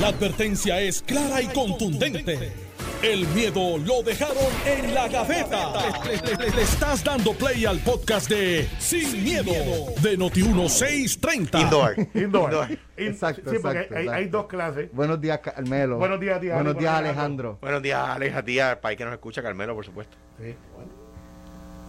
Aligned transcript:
La 0.00 0.08
advertencia 0.08 0.80
es 0.80 1.02
clara 1.02 1.40
y 1.40 1.46
contundente. 1.48 2.52
El 3.02 3.26
miedo 3.28 3.76
lo 3.78 4.02
dejaron 4.02 4.36
en 4.66 4.94
la 4.94 5.08
gaveta. 5.08 5.72
Le, 6.06 6.16
le- 6.16 6.36
le- 6.46 6.56
le 6.56 6.62
estás 6.62 7.04
dando 7.04 7.32
play 7.34 7.64
al 7.66 7.78
podcast 7.80 8.28
de 8.30 8.66
Sin, 8.78 9.22
miedo, 9.22 9.52
de 10.00 10.18
Noti1630. 10.18 11.60
Indoor. 11.60 11.94
Indoor. 12.14 12.70
In- 12.70 12.78
Exacto, 12.96 13.50
sí, 13.50 13.56
porque 13.60 13.80
exacto, 13.80 13.98
hay, 13.98 14.08
hay 14.08 14.28
dos 14.28 14.46
clases. 14.46 14.88
Buenos 14.92 15.20
días, 15.20 15.38
Carmelo. 15.40 15.98
Buenos 15.98 16.18
días, 16.20 16.40
tía 16.40 16.54
Buenos 16.54 16.74
días, 16.78 16.92
buenos 16.92 17.02
días, 17.04 17.14
Alejandro. 17.16 17.58
Buenos 17.60 17.82
días, 17.82 18.08
Alex, 18.08 18.36
a 18.36 18.42
ti, 18.44 18.58
al 18.60 18.78
país 18.78 18.96
que 18.96 19.04
nos 19.04 19.12
escucha, 19.14 19.42
Carmelo, 19.42 19.74
por 19.74 19.84
supuesto. 19.84 20.16
Sí, 20.38 20.54
bueno. 20.74 20.90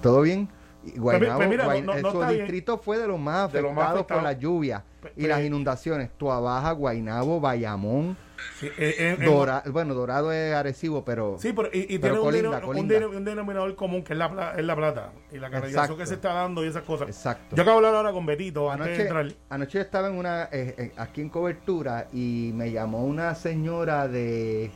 ¿Todo 0.02 0.22
bien? 0.22 0.50
Guaynabo, 0.98 1.44
mira, 1.48 1.66
no- 1.82 1.96
no 2.02 2.12
su 2.12 2.20
bien. 2.20 2.30
distrito 2.40 2.78
fue 2.78 2.98
de 2.98 3.08
los 3.08 3.20
más 3.20 3.46
afectados 3.50 3.74
por 3.76 3.88
afectados. 3.96 4.24
la 4.24 4.34
lluvia 4.34 4.84
Pe- 5.02 5.14
y 5.16 5.22
pe- 5.24 5.28
las 5.28 5.42
inundaciones. 5.44 6.10
Tuabaja, 6.18 6.72
Guaynabo, 6.74 7.40
Bayamón, 7.40 8.18
Sí, 8.60 8.68
eh, 8.68 8.74
eh, 8.78 9.18
eh, 9.20 9.70
bueno, 9.70 9.94
Dorado 9.94 10.32
es 10.32 10.54
Arecibo, 10.54 11.04
pero 11.04 11.36
Sí, 11.40 11.52
pero 11.54 11.70
y, 11.74 11.94
y 11.96 12.00
Pero 12.00 12.00
tiene 12.00 12.18
un, 12.20 12.24
colinda, 12.24 12.50
denom- 12.50 12.56
un 12.62 12.66
colinda. 12.68 12.96
denom- 13.00 13.16
un 13.18 13.26
denominador 13.26 13.76
común 13.76 14.04
que 14.04 14.14
es 14.14 14.20
la, 14.20 14.30
pla- 14.32 14.54
es 14.58 14.64
la 14.64 14.76
plata 14.76 15.12
y 15.32 15.40
la 15.40 15.50
canalización 15.50 15.98
que 15.98 16.06
se 16.06 16.14
está 16.16 16.34
dando 16.34 16.64
y 16.64 16.68
esas 16.70 16.84
cosas. 16.84 17.10
exacto. 17.10 17.56
Yo 17.56 17.64
acabo 17.64 17.82
de 17.82 17.88
hablar 17.88 17.98
ahora 18.06 18.14
con 18.14 18.26
Betito 18.26 18.72
antes 18.72 18.88
de 18.88 18.94
Anoche, 18.94 19.02
entrar. 19.04 19.40
anoche 19.50 19.82
estaba 19.82 20.08
en 20.08 20.16
una 20.16 20.44
eh, 20.52 20.76
eh, 20.78 20.92
aquí 20.96 21.22
en 21.22 21.30
cobertura 21.30 22.08
y 22.14 22.52
me 22.56 22.72
llamó 22.72 23.04
una 23.04 23.36
señora 23.36 24.08
de 24.08 24.72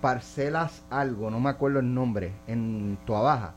Parcelas 0.00 0.84
algo, 0.90 1.30
no 1.30 1.40
me 1.40 1.48
acuerdo 1.50 1.78
el 1.78 1.94
nombre, 1.94 2.32
en 2.46 2.98
Tuabaja, 3.06 3.54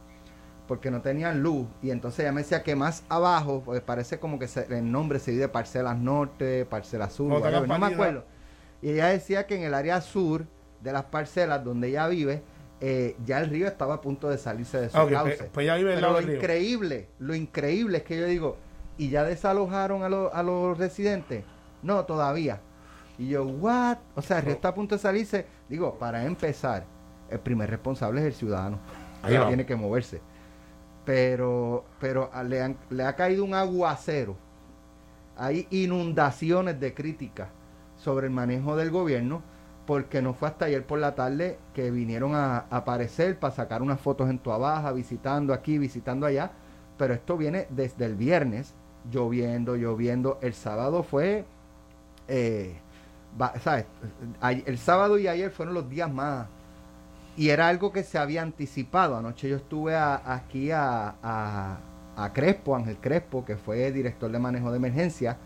porque 0.67 0.91
no 0.91 1.01
tenían 1.01 1.41
luz 1.41 1.65
y 1.81 1.91
entonces 1.91 2.19
ella 2.21 2.31
me 2.31 2.41
decía 2.41 2.61
que 2.63 2.75
más 2.75 3.03
abajo, 3.09 3.61
pues 3.65 3.81
parece 3.81 4.19
como 4.19 4.37
que 4.39 4.47
se- 4.47 4.65
el 4.75 4.91
nombre 4.91 5.19
se 5.19 5.31
divide 5.31 5.47
Parcelas 5.47 5.97
Norte, 5.97 6.65
Parcelas 6.65 7.13
Sur, 7.13 7.41
no 7.67 7.79
me 7.79 7.85
acuerdo. 7.85 8.25
Y 8.81 8.91
ella 8.91 9.07
decía 9.07 9.47
que 9.47 9.55
en 9.55 9.63
el 9.63 9.73
área 9.73 10.01
sur 10.01 10.45
de 10.83 10.91
las 10.91 11.05
parcelas 11.05 11.63
donde 11.63 11.87
ella 11.89 12.07
vive, 12.07 12.43
eh, 12.79 13.15
ya 13.25 13.39
el 13.39 13.49
río 13.49 13.67
estaba 13.67 13.95
a 13.95 14.01
punto 14.01 14.29
de 14.29 14.37
salirse 14.37 14.79
de 14.79 14.89
su 14.89 14.97
Ah, 14.97 15.03
ok, 15.05 15.11
cauce. 15.11 15.37
pues- 15.37 15.49
pues 15.51 15.65
ya 15.65 15.75
vive 15.75 15.89
al 15.93 15.95
Pero 15.95 16.07
lado 16.07 16.13
lo 16.13 16.19
del 16.19 16.27
río. 16.27 16.35
increíble, 16.37 17.07
lo 17.17 17.33
increíble 17.33 17.97
es 17.99 18.03
que 18.03 18.19
yo 18.19 18.25
digo, 18.27 18.57
¿y 18.99 19.09
ya 19.09 19.23
desalojaron 19.23 20.03
a, 20.03 20.09
los- 20.09 20.31
a 20.33 20.43
los 20.43 20.77
residentes? 20.77 21.43
No, 21.81 22.05
todavía. 22.05 22.59
Y 23.17 23.29
yo, 23.29 23.45
¿what? 23.45 23.97
O 24.15 24.21
sea, 24.21 24.37
el 24.39 24.45
río 24.45 24.53
está 24.53 24.67
a 24.69 24.73
punto 24.75 24.93
de 24.95 24.99
salirse. 25.01 25.47
Digo, 25.69 25.97
para 25.97 26.23
empezar, 26.25 26.85
el 27.31 27.39
primer 27.39 27.69
responsable 27.69 28.21
es 28.21 28.27
el 28.27 28.33
ciudadano. 28.33 28.77
Ahí 29.23 29.35
va. 29.35 29.47
tiene 29.47 29.65
que 29.65 29.75
moverse. 29.75 30.21
Pero, 31.07 31.85
pero 32.01 32.29
le, 32.45 32.61
han- 32.61 32.77
le 32.91 33.03
ha 33.05 33.15
caído 33.17 33.45
un 33.45 33.55
aguacero. 33.55 34.37
Hay 35.37 35.67
inundaciones 35.69 36.79
de 36.79 36.93
críticas 36.93 37.49
sobre 37.97 38.27
el 38.27 38.33
manejo 38.33 38.75
del 38.75 38.91
gobierno 38.91 39.41
porque 39.85 40.21
no 40.21 40.33
fue 40.33 40.49
hasta 40.49 40.65
ayer 40.65 40.85
por 40.85 40.99
la 40.99 41.15
tarde 41.15 41.59
que 41.73 41.91
vinieron 41.91 42.35
a, 42.35 42.65
aparecer 42.71 43.39
para 43.39 43.55
sacar 43.55 43.81
unas 43.81 44.01
fotos 44.01 44.29
en 44.29 44.39
Tuabaja, 44.39 44.91
visitando 44.91 45.53
aquí, 45.53 45.77
visitando 45.77 46.25
allá. 46.25 46.51
Pero 46.97 47.13
esto 47.13 47.37
viene 47.37 47.67
desde 47.69 48.05
el 48.05 48.15
viernes, 48.15 48.73
lloviendo, 49.11 49.75
lloviendo. 49.77 50.39
El 50.41 50.53
sábado 50.53 51.03
fue, 51.03 51.45
eh, 52.27 52.77
¿sabes? 53.61 53.85
El 54.65 54.77
sábado 54.77 55.17
y 55.19 55.27
ayer 55.27 55.51
fueron 55.51 55.73
los 55.75 55.89
días 55.89 56.11
más... 56.11 56.47
Y 57.37 57.49
era 57.49 57.67
algo 57.67 57.91
que 57.93 58.03
se 58.03 58.17
había 58.17 58.41
anticipado. 58.41 59.15
Anoche 59.15 59.47
yo 59.47 59.57
estuve 59.57 59.95
aquí 59.95 60.71
a, 60.71 61.15
a, 61.21 62.33
Crespo, 62.33 62.75
Ángel 62.75 62.97
Crespo, 62.97 63.45
que 63.45 63.55
fue 63.57 63.91
director 63.91 64.31
de 64.31 64.39
manejo 64.39 64.71
de 64.71 64.77
emergencia, 64.77 65.37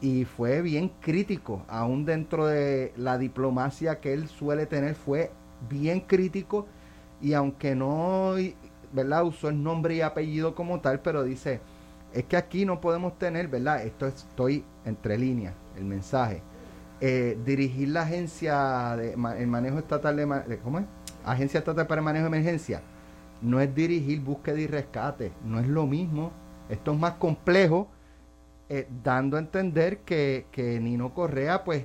y 0.00 0.24
fue 0.24 0.62
bien 0.62 0.92
crítico, 1.00 1.62
aún 1.68 2.04
dentro 2.04 2.46
de 2.46 2.92
la 2.96 3.18
diplomacia 3.18 3.98
que 4.00 4.12
él 4.12 4.28
suele 4.28 4.66
tener, 4.66 4.94
fue 4.94 5.32
bien 5.68 6.00
crítico, 6.00 6.66
y 7.20 7.32
aunque 7.32 7.74
no, 7.74 8.34
¿verdad? 8.92 9.24
Usó 9.24 9.48
el 9.48 9.62
nombre 9.62 9.96
y 9.96 10.02
apellido 10.02 10.54
como 10.54 10.80
tal, 10.80 11.00
pero 11.00 11.24
dice, 11.24 11.60
es 12.12 12.24
que 12.24 12.36
aquí 12.36 12.64
no 12.64 12.80
podemos 12.80 13.18
tener, 13.18 13.48
¿verdad? 13.48 13.84
Esto 13.84 14.06
estoy 14.06 14.64
entre 14.84 15.18
líneas, 15.18 15.54
el 15.76 15.84
mensaje. 15.84 16.42
Eh, 17.00 17.38
dirigir 17.44 17.88
la 17.88 18.02
agencia 18.02 18.96
de 18.96 19.12
el 19.14 19.46
manejo 19.48 19.78
estatal 19.78 20.16
de, 20.16 20.26
de- 20.46 20.58
¿cómo 20.60 20.78
es? 20.78 20.86
Agencia 21.26 21.58
estatal 21.58 21.86
para 21.86 22.00
el 22.00 22.04
manejo 22.04 22.30
de 22.30 22.38
emergencia 22.38 22.80
no 23.42 23.60
es 23.60 23.74
dirigir 23.74 24.20
búsqueda 24.20 24.58
y 24.58 24.66
rescate, 24.66 25.32
no 25.44 25.60
es 25.60 25.66
lo 25.66 25.86
mismo. 25.86 26.32
Esto 26.68 26.92
es 26.92 26.98
más 26.98 27.14
complejo, 27.14 27.88
eh, 28.68 28.88
dando 29.04 29.36
a 29.36 29.40
entender 29.40 29.98
que, 29.98 30.46
que 30.50 30.80
Nino 30.80 31.12
Correa, 31.14 31.64
pues, 31.64 31.84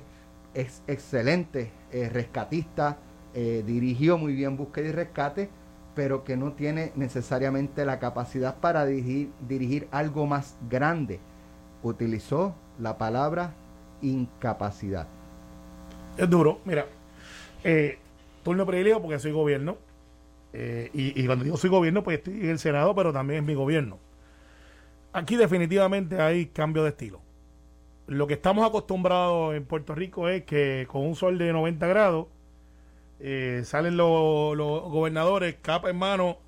es 0.54 0.82
excelente 0.86 1.70
eh, 1.92 2.08
rescatista, 2.08 2.98
eh, 3.34 3.62
dirigió 3.66 4.18
muy 4.18 4.34
bien 4.34 4.56
búsqueda 4.56 4.88
y 4.88 4.92
rescate, 4.92 5.50
pero 5.94 6.24
que 6.24 6.36
no 6.36 6.52
tiene 6.52 6.92
necesariamente 6.96 7.84
la 7.84 7.98
capacidad 7.98 8.56
para 8.56 8.84
dirigir, 8.86 9.30
dirigir 9.46 9.88
algo 9.90 10.26
más 10.26 10.56
grande. 10.68 11.20
Utilizó 11.82 12.54
la 12.78 12.98
palabra 12.98 13.54
incapacidad. 14.00 15.06
Es 16.16 16.28
duro. 16.28 16.60
Mira, 16.64 16.86
eh, 17.64 17.98
turno 18.42 18.66
privilegio 18.66 19.00
porque 19.00 19.18
soy 19.18 19.32
gobierno. 19.32 19.78
eh, 20.52 20.90
y, 20.92 21.26
cuando 21.26 21.44
digo 21.44 21.56
soy 21.56 21.70
gobierno, 21.70 22.02
pues 22.02 22.18
estoy 22.18 22.34
en 22.40 22.50
el 22.50 22.58
Senado, 22.58 22.94
pero 22.94 23.12
también 23.12 23.40
es 23.40 23.46
mi 23.46 23.54
gobierno. 23.54 23.98
Aquí 25.12 25.36
definitivamente 25.36 26.20
hay 26.20 26.46
cambio 26.46 26.82
de 26.82 26.90
estilo. 26.90 27.20
Lo 28.06 28.26
que 28.26 28.34
estamos 28.34 28.66
acostumbrados 28.66 29.54
en 29.54 29.64
Puerto 29.64 29.94
Rico 29.94 30.28
es 30.28 30.44
que 30.44 30.86
con 30.90 31.02
un 31.06 31.14
sol 31.14 31.38
de 31.38 31.52
90 31.52 31.86
grados 31.86 32.26
eh, 33.20 33.62
salen 33.64 33.96
los, 33.96 34.56
los 34.56 34.82
gobernadores 34.82 35.56
capa 35.62 35.90
en 35.90 35.96
mano 35.96 36.38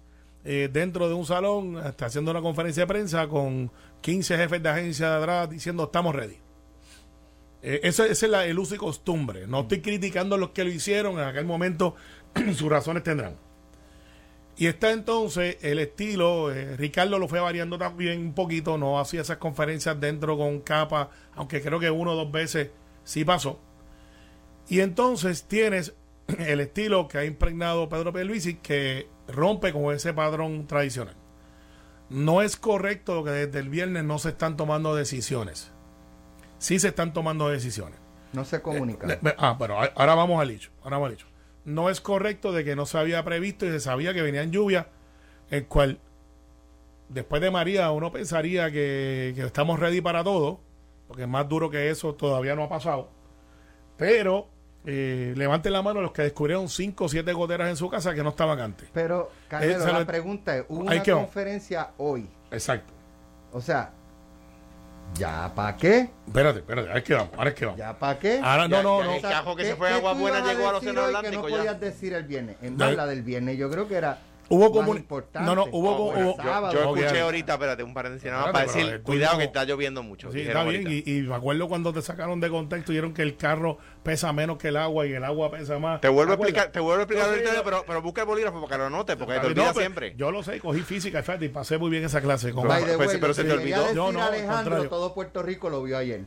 eh, 0.45 0.69
dentro 0.71 1.09
de 1.09 1.15
un 1.15 1.25
salón 1.25 1.79
hasta 1.79 2.07
haciendo 2.07 2.31
una 2.31 2.43
conferencia 2.43 2.83
de 2.83 2.87
prensa 2.87 3.29
con 3.29 3.71
15 4.03 4.37
jefes 4.37 4.63
de 4.63 4.69
agencia 4.69 5.11
de 5.11 5.17
atrás 5.17 5.49
diciendo 5.49 5.85
estamos 5.85 6.15
ready. 6.15 6.44
Eh, 7.67 7.81
ese, 7.83 8.13
es 8.13 8.23
la- 8.25 8.45
el 8.47 8.59
uso 8.59 8.75
y 8.75 8.79
costumbre. 8.79 9.47
No 9.47 9.61
estoy 9.63 9.81
criticando 9.81 10.35
a 10.35 10.39
los 10.39 10.51
que 10.51 10.65
lo 10.65 10.71
hicieron 10.71 11.15
en 11.15 11.25
aquel 11.25 11.47
momento, 11.47 11.95
sus 12.55 12.69
razones 12.69 13.03
tendrán. 13.03 13.37
Y 14.57 14.67
está 14.67 14.93
entonces 14.93 15.57
el 15.63 15.79
estilo, 15.79 16.53
eh, 16.53 16.77
Ricardo 16.77 17.19
lo 17.19 17.27
fue 17.27 17.41
variando 17.41 17.77
también 17.79 18.21
un 18.21 18.35
poquito, 18.35 18.77
no 18.79 19.01
hacía 19.01 19.23
esas 19.23 19.39
conferencias 19.39 19.99
dentro 19.99 20.37
con 20.37 20.61
capa, 20.61 21.11
aunque 21.35 21.61
creo 21.63 21.81
que 21.81 21.91
uno 21.91 22.13
o 22.13 22.17
dos 22.17 22.31
veces 22.31 22.69
sí 23.03 23.25
pasó. 23.25 23.59
Y 24.69 24.81
entonces 24.81 25.45
tienes 25.45 25.95
el 26.39 26.61
estilo 26.61 27.09
que 27.09 27.19
ha 27.19 27.25
impregnado 27.25 27.89
Pedro 27.89 28.13
Pierluisi 28.13 28.57
que 28.57 29.09
rompe 29.27 29.73
con 29.73 29.93
ese 29.95 30.13
patrón 30.13 30.67
tradicional. 30.67 31.17
No 32.11 32.43
es 32.43 32.57
correcto 32.57 33.25
que 33.25 33.31
desde 33.31 33.59
el 33.59 33.71
viernes 33.71 34.05
no 34.05 34.19
se 34.19 34.29
están 34.29 34.57
tomando 34.59 34.95
decisiones. 34.95 35.73
Sí 36.65 36.79
se 36.79 36.89
están 36.89 37.13
tomando 37.13 37.51
decisiones. 37.51 37.99
No 38.33 38.43
se 38.47 38.63
comunica. 38.63 39.07
Eh, 39.13 39.35
ah, 39.37 39.55
pero 39.59 39.77
ahora 39.79 40.15
vamos 40.15 40.41
al 40.41 40.51
hecho. 40.51 40.71
Ahora 40.83 40.97
vamos 40.97 41.09
al 41.09 41.13
hecho. 41.13 41.27
No 41.67 41.91
es 41.91 42.01
correcto 42.01 42.53
de 42.53 42.65
que 42.65 42.75
no 42.75 42.87
se 42.87 42.97
había 42.97 43.23
previsto 43.23 43.67
y 43.67 43.69
se 43.69 43.81
sabía 43.81 44.15
que 44.15 44.23
venían 44.23 44.51
lluvias, 44.51 44.87
el 45.51 45.67
cual 45.67 45.99
después 47.11 47.43
de 47.43 47.51
María 47.51 47.91
uno 47.91 48.11
pensaría 48.11 48.71
que, 48.71 49.35
que 49.37 49.43
estamos 49.43 49.79
ready 49.79 50.01
para 50.01 50.25
todo, 50.25 50.63
porque 51.07 51.27
más 51.27 51.47
duro 51.47 51.69
que 51.69 51.91
eso 51.91 52.15
todavía 52.15 52.55
no 52.57 52.63
ha 52.63 52.69
pasado. 52.71 53.11
Pero 53.99 54.49
eh, 54.87 55.35
levanten 55.37 55.71
la 55.71 55.83
mano 55.83 56.01
los 56.01 56.13
que 56.13 56.23
descubrieron 56.23 56.71
cinco 56.71 57.05
o 57.05 57.09
siete 57.11 57.35
goteras 57.35 57.69
en 57.69 57.77
su 57.77 57.91
casa 57.91 58.15
que 58.15 58.23
no 58.23 58.31
estaban 58.31 58.59
antes. 58.59 58.89
Pero, 58.95 59.31
Carmelo, 59.49 59.87
Eh, 59.87 59.93
la 59.93 60.07
pregunta 60.07 60.57
es, 60.57 60.65
hubo 60.71 60.81
una 60.81 61.03
conferencia 61.03 61.91
hoy. 61.99 62.27
Exacto. 62.51 62.95
O 63.53 63.61
sea, 63.61 63.93
¿ya 65.15 65.53
para 65.55 65.77
qué? 65.77 66.11
Espérate, 66.27 66.59
espérate, 66.61 66.89
ahora 66.89 66.99
es 66.99 67.05
que 67.05 67.15
vamos, 67.15 67.31
ahora 67.37 67.51
es 67.51 67.57
que 67.57 67.65
vamos. 67.67 67.79
¿Ya 67.79 67.99
para 67.99 68.19
qué? 68.19 68.41
Ahora 68.43 68.69
no, 68.69 68.77
Ya- 68.77 68.83
no, 68.83 68.99
ya 69.01 69.05
no. 69.07 69.15
el 69.15 69.23
cajo 69.23 69.57
que 69.57 69.63
¿qué- 69.63 69.69
se 69.71 69.77
fue 69.77 69.89
a 69.91 69.95
Agua 69.97 70.13
Buena 70.15 70.39
a 70.39 70.41
llegó 70.53 70.69
Océano 70.69 71.01
hoy 71.03 71.07
Atlántico 71.15 71.43
que 71.45 71.51
no 71.51 71.57
ya. 71.57 71.57
podías 71.59 71.81
decir 71.81 72.13
el 72.15 72.25
viernes. 72.25 72.57
En 72.63 72.77
verdad, 72.77 72.97
la 72.97 73.07
del 73.07 73.23
viernes 73.23 73.57
yo 73.59 73.71
creo 73.71 73.87
que 73.89 73.95
era 73.97 74.19
Hubo 74.49 74.97
importante. 74.97 75.47
No, 75.47 75.55
no, 75.55 75.65
hubo, 75.73 75.91
Oh, 75.97 76.05
bueno, 76.13 76.29
hubo- 76.31 76.37
yo- 76.37 76.43
sábado. 76.43 76.73
yo, 76.75 76.91
Ok, 76.91 76.99
escuché 76.99 77.21
ahorita, 77.21 77.53
espérate, 77.55 77.83
un 77.83 77.95
paréntesis 77.95 78.31
nada 78.31 78.43
más 78.45 78.53
para 78.53 78.65
decir, 78.67 79.03
cuidado 79.03 79.39
que 79.39 79.45
está 79.45 79.65
lloviendo 79.65 80.03
mucho. 80.03 80.31
Sí, 80.31 80.41
está 80.43 80.65
bien. 80.65 80.85
Y, 80.91 81.03
y 81.11 81.23
me 81.23 81.35
acuerdo 81.35 81.69
cuando 81.69 81.93
te 81.93 82.03
sacaron 82.03 82.41
de 82.41 82.51
contexto 82.51 82.93
y 82.93 82.97
dijeron 82.97 83.15
que 83.15 83.23
el 83.23 83.37
carro 83.37 83.79
pesa 84.03 84.33
menos 84.33 84.59
que 84.59 84.69
el 84.69 84.77
agua 84.77 85.07
y 85.07 85.13
el 85.13 85.25
agua 85.25 85.51
pesa 85.51 85.79
más. 85.79 86.01
Te 86.01 86.09
vuelvo 86.09 86.33
a 86.33 86.35
explicar, 86.37 86.71
te 86.73 86.81
vuelvo 86.81 87.01
a 87.01 87.03
explicar 87.05 87.27
sí, 87.27 87.31
ahorita, 87.33 87.55
no. 87.55 87.63
pero, 87.65 87.85
pero 87.87 88.03
busca 88.03 88.21
el 88.23 88.27
bolígrafo 88.27 88.61
para 88.61 88.73
que 88.73 88.79
lo 88.79 88.85
anotes, 88.87 89.17
porque 89.17 89.41
te 89.41 89.55
No, 89.55 89.63
pues, 89.65 89.77
siempre. 89.77 90.15
Yo 90.17 90.31
lo 90.31 90.43
sé, 90.43 90.61
cogí 90.61 90.81
física, 90.83 91.23
fíjate, 91.23 91.47
y 91.47 91.49
pasé 91.49 91.79
muy 91.79 91.91
bien 91.91 92.05
esa 92.05 92.21
clase. 92.21 92.53
Con 92.53 92.67
Pues, 92.67 92.85
way, 92.99 93.19
pero 93.21 93.33
se 93.35 93.45
te 93.45 93.53
olvidó. 93.53 93.95
No, 93.95 94.13
no, 94.13 94.23
al 94.23 94.35
Alejandro, 94.35 94.89
todo 94.89 95.15
Puerto 95.15 95.43
Rico 95.43 95.71
lo 95.71 95.83
vio 95.83 95.97
ayer. 95.99 96.25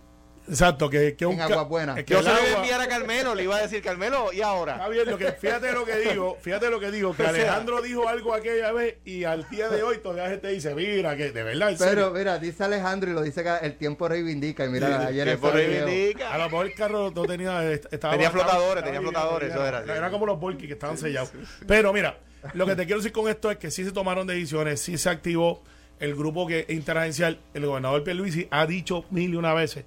Exacto, 0.50 0.90
que, 0.90 1.16
que 1.16 1.26
un 1.26 1.34
En 1.34 1.42
Agua 1.42 1.64
Buena. 1.64 1.98
es 2.00 2.06
que 2.06 2.14
Yo 2.14 2.20
el 2.20 2.26
se 2.26 2.32
lo 2.34 2.40
iba 2.48 2.48
a 2.58 2.62
enviar 2.62 2.82
a 2.82 2.88
Carmelo, 2.88 3.36
le 3.36 3.44
iba 3.44 3.58
a 3.58 3.62
decir, 3.62 3.82
Carmelo, 3.82 4.32
¿y 4.32 4.42
ahora? 4.42 4.74
Está 4.76 4.88
bien, 4.90 5.10
lo 5.10 5.18
que, 5.18 5.32
fíjate 5.34 5.72
lo 5.74 5.86
que 5.86 5.98
digo, 5.98 6.38
fíjate 6.42 6.70
lo 6.70 6.80
que 6.80 6.90
digo, 6.92 7.14
que 7.16 7.24
Alejandro 7.24 7.82
dijo 7.82 8.08
algo 8.08 8.34
aquella 8.34 8.72
vez 8.72 8.96
y 9.04 9.24
al 9.26 9.50
día 9.50 9.68
de 9.70 9.84
hoy 9.84 9.98
todavía 9.98 10.24
la 10.24 10.30
gente 10.30 10.48
dice, 10.50 10.74
mira, 10.74 11.16
que 11.18 11.32
de 11.32 11.44
verdad, 11.44 11.76
Pero 11.78 11.90
serio. 11.90 12.12
mira, 12.12 12.40
dice 12.40 12.64
Alejandro 12.64 13.12
y 13.12 13.14
lo 13.14 13.22
dice 13.22 13.44
que 13.44 13.54
el 13.62 13.76
tiempo 13.78 14.08
reivindica. 14.08 14.66
Y 14.66 14.70
mira, 14.70 14.88
Sí, 15.02 15.06
ayer 15.08 15.26
Tiempo 15.28 15.50
ese 15.50 15.68
video- 15.68 15.86
reivindica. 15.86 16.34
A 16.34 16.38
lo 16.38 16.44
mejor 16.46 16.66
el 16.68 16.74
carro 16.76 17.12
no 17.14 17.24
tenía. 17.26 17.72
est- 17.72 17.92
Estaba, 17.92 18.14
Tenía 18.14 18.32
flotadores, 18.32 18.68
estaba 18.68 18.86
tenía 18.86 19.02
flotadores, 19.02 19.50
eso 19.52 19.66
era, 19.68 19.78
Era, 19.80 19.94
sí. 19.94 19.98
era 19.98 20.10
como 20.12 20.26
los 20.26 20.40
Volky 20.40 20.66
que 20.68 20.74
estaban 20.74 20.98
sellados. 20.98 21.32
Pero 21.68 21.92
mira, 21.92 22.18
lo 22.54 22.66
que 22.66 22.76
te 22.76 22.86
quiero 22.86 23.00
decir 23.00 23.12
con 23.12 23.28
esto 23.30 23.52
es 23.52 23.58
que 23.58 23.70
sí 23.70 23.84
se 23.84 23.92
tomaron 23.92 24.26
decisiones, 24.28 24.80
sí 24.82 24.98
se 24.98 25.10
activó 25.10 25.62
el 26.00 26.16
grupo 26.16 26.48
que 26.48 26.66
interagencial. 26.70 27.40
El 27.54 27.66
gobernador 27.66 28.04
Pierluisi 28.04 28.48
ha 28.52 28.66
dicho 28.66 29.04
mil 29.10 29.34
y 29.34 29.36
una 29.36 29.54
veces: 29.54 29.84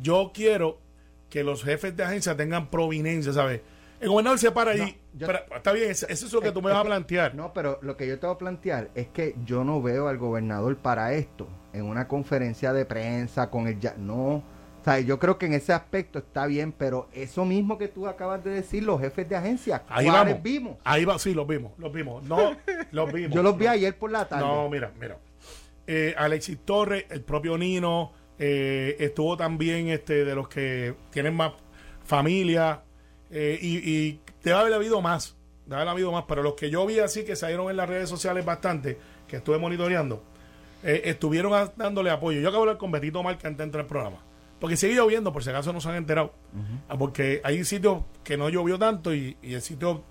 Yo 0.00 0.30
quiero 0.34 0.78
que 1.30 1.44
los 1.44 1.62
jefes 1.64 1.96
de 1.96 2.04
agencia 2.04 2.36
tengan 2.36 2.70
provinencia, 2.70 3.32
¿sabes? 3.32 3.60
El 4.00 4.08
gobernador 4.10 4.38
se 4.38 4.50
para 4.50 4.72
allí. 4.72 4.96
No, 5.14 5.26
yo- 5.26 5.32
está 5.56 5.72
bien, 5.72 5.90
eso 5.90 6.06
es 6.08 6.32
lo 6.32 6.40
que 6.40 6.52
tú 6.52 6.60
me 6.60 6.70
vas 6.70 6.80
a 6.80 6.84
plantear. 6.84 7.34
No, 7.34 7.52
pero 7.52 7.78
lo 7.82 7.96
que 7.96 8.06
yo 8.06 8.18
te 8.18 8.26
voy 8.26 8.34
a 8.34 8.38
plantear 8.38 8.90
es 8.94 9.06
que 9.08 9.34
yo 9.44 9.64
no 9.64 9.80
veo 9.80 10.08
al 10.08 10.18
gobernador 10.18 10.76
para 10.76 11.14
esto 11.14 11.48
en 11.72 11.84
una 11.84 12.06
conferencia 12.06 12.72
de 12.72 12.84
prensa 12.84 13.50
con 13.50 13.66
el 13.66 13.80
ya 13.80 13.94
no, 13.96 14.36
o 14.36 14.84
sea, 14.84 15.00
yo 15.00 15.18
creo 15.18 15.38
que 15.38 15.46
en 15.46 15.54
ese 15.54 15.72
aspecto 15.72 16.18
está 16.18 16.44
bien, 16.46 16.70
pero 16.72 17.08
eso 17.14 17.44
mismo 17.46 17.78
que 17.78 17.88
tú 17.88 18.06
acabas 18.06 18.44
de 18.44 18.50
decir, 18.50 18.82
los 18.84 19.00
jefes 19.00 19.26
de 19.28 19.34
agencia, 19.36 19.82
Ahí 19.88 20.04
¿cuáles 20.06 20.26
vamos. 20.34 20.42
vimos? 20.42 20.76
Ahí 20.84 21.04
va, 21.06 21.18
sí, 21.18 21.32
los 21.32 21.46
vimos, 21.48 21.72
los 21.78 21.90
vimos. 21.90 22.22
No, 22.24 22.54
los 22.92 23.10
vimos. 23.12 23.32
Yo 23.34 23.42
los 23.42 23.56
vi 23.56 23.64
No. 23.64 23.70
ayer 23.70 23.96
por 23.98 24.10
la 24.12 24.28
tarde. 24.28 24.44
No, 24.44 24.68
mira, 24.68 24.92
mira. 25.00 25.16
Eh, 25.86 26.14
Alexis 26.18 26.58
Torres, 26.66 27.06
el 27.08 27.22
propio 27.22 27.56
Nino, 27.56 28.12
eh, 28.38 28.96
estuvo 28.98 29.36
también 29.36 29.88
este 29.88 30.24
de 30.24 30.34
los 30.34 30.48
que 30.48 30.94
tienen 31.10 31.34
más 31.34 31.52
familia 32.04 32.82
eh, 33.30 33.58
y, 33.60 33.76
y 33.90 34.20
debe 34.42 34.58
haber 34.58 34.74
habido 34.74 35.00
más, 35.00 35.36
debe 35.66 35.76
haber 35.76 35.88
habido 35.88 36.12
más, 36.12 36.24
pero 36.28 36.42
los 36.42 36.54
que 36.54 36.70
yo 36.70 36.84
vi 36.86 36.98
así 37.00 37.24
que 37.24 37.36
salieron 37.36 37.70
en 37.70 37.76
las 37.76 37.88
redes 37.88 38.08
sociales 38.08 38.44
bastante, 38.44 38.98
que 39.28 39.36
estuve 39.36 39.58
monitoreando, 39.58 40.22
eh, 40.82 41.02
estuvieron 41.06 41.54
a- 41.54 41.72
dándole 41.76 42.10
apoyo. 42.10 42.40
Yo 42.40 42.48
acabo 42.48 42.64
de 42.64 42.70
hablar 42.70 42.78
con 42.78 42.90
Betito 42.90 43.22
Marca 43.22 43.48
antes 43.48 43.58
de 43.58 43.64
entrar 43.64 43.82
al 43.82 43.88
programa, 43.88 44.18
porque 44.60 44.76
sigue 44.76 44.94
lloviendo, 44.94 45.32
por 45.32 45.42
si 45.42 45.50
acaso 45.50 45.72
no 45.72 45.80
se 45.80 45.88
han 45.88 45.96
enterado, 45.96 46.34
Ah, 46.88 46.96
porque 46.98 47.40
hay 47.44 47.64
sitios 47.64 48.02
que 48.22 48.36
no 48.36 48.48
llovió 48.48 48.78
tanto 48.78 49.14
y, 49.14 49.36
y 49.42 49.54
el 49.54 49.62
sitio 49.62 50.02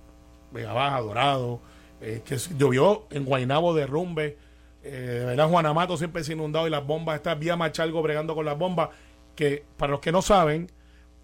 Vega 0.51 0.73
Baja, 0.73 0.99
Dorado, 1.01 1.61
que 1.99 2.37
llovió 2.57 3.05
en 3.11 3.23
Guainabo 3.23 3.73
derrumbe, 3.73 4.37
eh, 4.83 4.89
de 5.19 5.25
verdad 5.25 5.49
Juanamato 5.49 5.97
siempre 5.97 6.21
ha 6.27 6.31
inundado 6.31 6.67
y 6.67 6.69
las 6.69 6.85
bombas, 6.85 7.15
está 7.15 7.35
vía 7.35 7.55
Machalgo 7.55 8.01
bregando 8.01 8.35
con 8.35 8.45
las 8.45 8.57
bombas, 8.57 8.89
que 9.35 9.63
para 9.77 9.91
los 9.91 9.99
que 10.01 10.11
no 10.11 10.21
saben, 10.21 10.69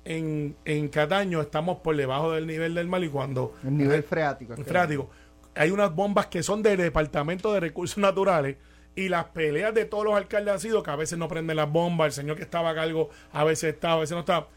en, 0.05 0.55
en 0.65 0.87
Cataño 0.87 1.41
estamos 1.41 1.79
por 1.79 1.95
debajo 1.95 2.31
del 2.31 2.47
nivel 2.47 2.73
del 2.73 2.87
mar 2.87 3.03
y 3.03 3.09
cuando 3.09 3.55
El 3.63 3.77
nivel 3.77 4.03
freático. 4.03 4.53
es 4.53 4.63
freático, 4.65 5.09
hay 5.55 5.71
unas 5.71 5.93
bombas 5.93 6.27
que 6.27 6.41
son 6.41 6.63
del 6.63 6.77
Departamento 6.77 7.53
de 7.53 7.59
Recursos 7.59 7.97
Naturales 7.97 8.55
y 8.95 9.09
las 9.09 9.25
peleas 9.25 9.73
de 9.73 9.85
todos 9.85 10.03
los 10.03 10.15
alcaldes 10.15 10.53
han 10.53 10.59
sido 10.59 10.83
que 10.83 10.91
a 10.91 10.95
veces 10.95 11.17
no 11.17 11.27
prenden 11.27 11.57
las 11.57 11.71
bombas, 11.71 12.07
el 12.07 12.13
señor 12.13 12.37
que 12.37 12.43
estaba 12.43 12.69
a 12.71 12.75
cargo 12.75 13.09
a 13.31 13.43
veces 13.43 13.73
estaba, 13.73 13.95
a 13.95 13.99
veces 13.99 14.13
no 14.13 14.19
estaba. 14.21 14.47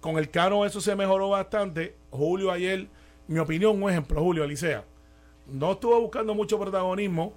Con 0.00 0.18
el 0.18 0.30
cano 0.30 0.64
eso 0.64 0.80
se 0.80 0.94
mejoró 0.96 1.30
bastante. 1.30 1.94
Julio 2.10 2.50
ayer, 2.50 2.88
mi 3.26 3.38
opinión, 3.38 3.82
un 3.82 3.90
ejemplo, 3.90 4.20
Julio 4.20 4.44
Alicea, 4.44 4.84
no 5.46 5.72
estuvo 5.72 6.00
buscando 6.00 6.34
mucho 6.34 6.58
protagonismo, 6.58 7.34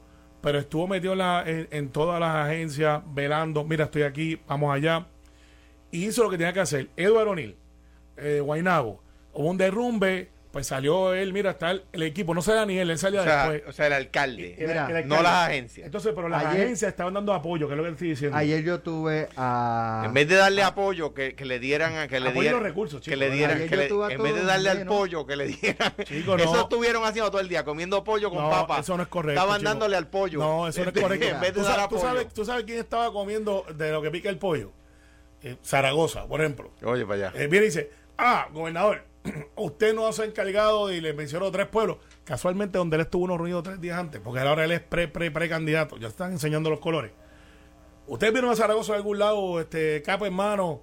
pero 0.47 0.59
estuvo 0.59 0.88
metido 0.88 1.13
en, 1.45 1.89
todas 1.89 2.21
las 2.21 2.47
agencias, 2.47 3.01
velando, 3.13 3.65
mira, 3.65 3.83
estoy 3.83 4.03
aquí, 4.03 4.39
vamos 4.47 4.73
allá. 4.73 5.05
Hizo 5.91 6.23
lo 6.23 6.29
que 6.29 6.38
tenía 6.38 6.53
que 6.53 6.61
hacer. 6.61 6.88
Eduardo 6.95 7.31
O'Neill, 7.31 7.57
eh, 8.15 8.39
Guainabo, 8.39 9.01
hubo 9.33 9.49
un 9.49 9.57
derrumbe, 9.57 10.29
pues 10.51 10.65
salió 10.67 11.13
él, 11.13 11.33
mira, 11.33 11.51
está 11.51 11.71
el, 11.71 11.83
el 11.91 12.03
equipo, 12.03 12.33
no 12.33 12.41
salía 12.41 12.65
ni 12.65 12.77
él, 12.79 12.89
él 12.89 12.97
salía 12.97 13.21
O 13.21 13.23
sea, 13.23 13.49
después. 13.49 13.69
o 13.69 13.71
sea, 13.73 13.88
el 13.88 13.94
alcalde. 13.94 14.55
El- 14.57 14.67
Mira, 14.67 14.73
el 14.89 14.95
alcalde. 14.97 15.05
no 15.15 15.21
las 15.21 15.47
agencias. 15.49 15.85
Entonces, 15.85 16.13
pero 16.15 16.29
las 16.29 16.45
Ayer- 16.45 16.61
agencias 16.63 16.89
estaban 16.89 17.13
dando 17.13 17.33
apoyo, 17.33 17.67
que 17.67 17.73
es 17.73 17.77
lo 17.77 17.83
que 17.83 17.89
estoy 17.91 18.09
diciendo. 18.09 18.38
Ayer 18.38 18.63
yo 18.63 18.79
tuve 18.79 19.29
a... 19.35 20.03
En 20.05 20.13
vez 20.13 20.27
de 20.27 20.35
darle 20.35 20.63
apoyo, 20.63 21.13
que, 21.13 21.35
que 21.35 21.45
le 21.45 21.59
dieran 21.59 21.95
a 21.97 22.07
que 22.07 22.19
le 22.19 22.29
Apoyo 22.29 22.41
dieran 22.41 22.59
los 22.61 22.69
recursos, 22.69 22.99
que 23.01 23.05
chicos. 23.11 23.19
le 23.19 23.29
dieran, 23.29 23.67
que 23.67 23.75
le- 23.77 23.88
tuve 23.88 24.05
a 24.11 24.15
en 24.15 24.23
vez 24.23 24.33
de 24.35 24.44
darle 24.44 24.69
al 24.69 24.85
pollo, 24.85 25.25
que 25.27 25.35
le 25.35 25.47
dieran. 25.47 25.94
Chicos, 26.05 26.41
Eso 26.41 26.53
no. 26.55 26.61
estuvieron 26.61 27.03
haciendo 27.05 27.29
todo 27.29 27.41
el 27.41 27.49
día, 27.49 27.63
comiendo 27.63 28.03
pollo 28.03 28.29
con 28.29 28.39
No, 28.44 28.49
papa. 28.49 28.79
eso 28.79 28.95
no 28.97 29.03
es 29.03 29.09
correcto. 29.09 29.39
Estaban 29.41 29.59
chico. 29.59 29.69
dándole 29.69 29.95
al 29.97 30.07
pollo. 30.07 30.39
No, 30.39 30.67
eso 30.67 30.83
no 30.83 30.91
es 30.91 30.97
correcto. 31.01 31.27
En 31.27 31.39
vez 31.41 31.53
de 31.53 31.59
¿Tú, 31.61 31.65
dar 31.67 31.89
sabes- 31.89 32.33
tú 32.33 32.45
sabes 32.45 32.63
quién 32.63 32.79
estaba 32.79 33.11
comiendo 33.11 33.65
de 33.75 33.91
lo 33.91 34.01
que 34.01 34.09
pica 34.11 34.29
el 34.29 34.38
pollo? 34.38 34.71
Eh, 35.44 35.55
Zaragoza, 35.63 36.25
por 36.25 36.41
ejemplo. 36.41 36.71
Oye, 36.83 37.05
para 37.05 37.27
allá. 37.27 37.39
Eh, 37.39 37.47
viene 37.47 37.65
y 37.65 37.69
dice, 37.69 37.91
ah, 38.17 38.47
gobernador, 38.51 39.03
usted 39.56 39.94
no 39.94 40.12
se 40.12 40.24
ha 40.24 40.25
encargado 40.25 40.91
y 40.91 41.01
le 41.01 41.13
mencionó 41.13 41.51
tres 41.51 41.68
pueblos, 41.68 41.97
casualmente 42.24 42.77
donde 42.77 42.95
él 42.95 43.01
estuvo 43.01 43.25
uno 43.25 43.38
reunido 43.38 43.63
tres 43.63 43.79
días 43.81 43.97
antes, 43.97 44.21
porque 44.21 44.39
ahora 44.41 44.65
él 44.65 44.71
es 44.71 44.81
pre, 44.81 45.07
pre, 45.07 45.31
precandidato, 45.31 45.97
ya 45.97 46.07
están 46.07 46.31
enseñando 46.31 46.69
los 46.69 46.79
colores. 46.79 47.12
Ustedes 48.07 48.31
vieron 48.31 48.51
a 48.51 48.56
Zaragoza 48.56 48.94
de 48.94 48.97
algún 48.97 49.19
lado, 49.19 49.59
este, 49.59 50.01
capa 50.01 50.27
en 50.27 50.33
mano, 50.33 50.81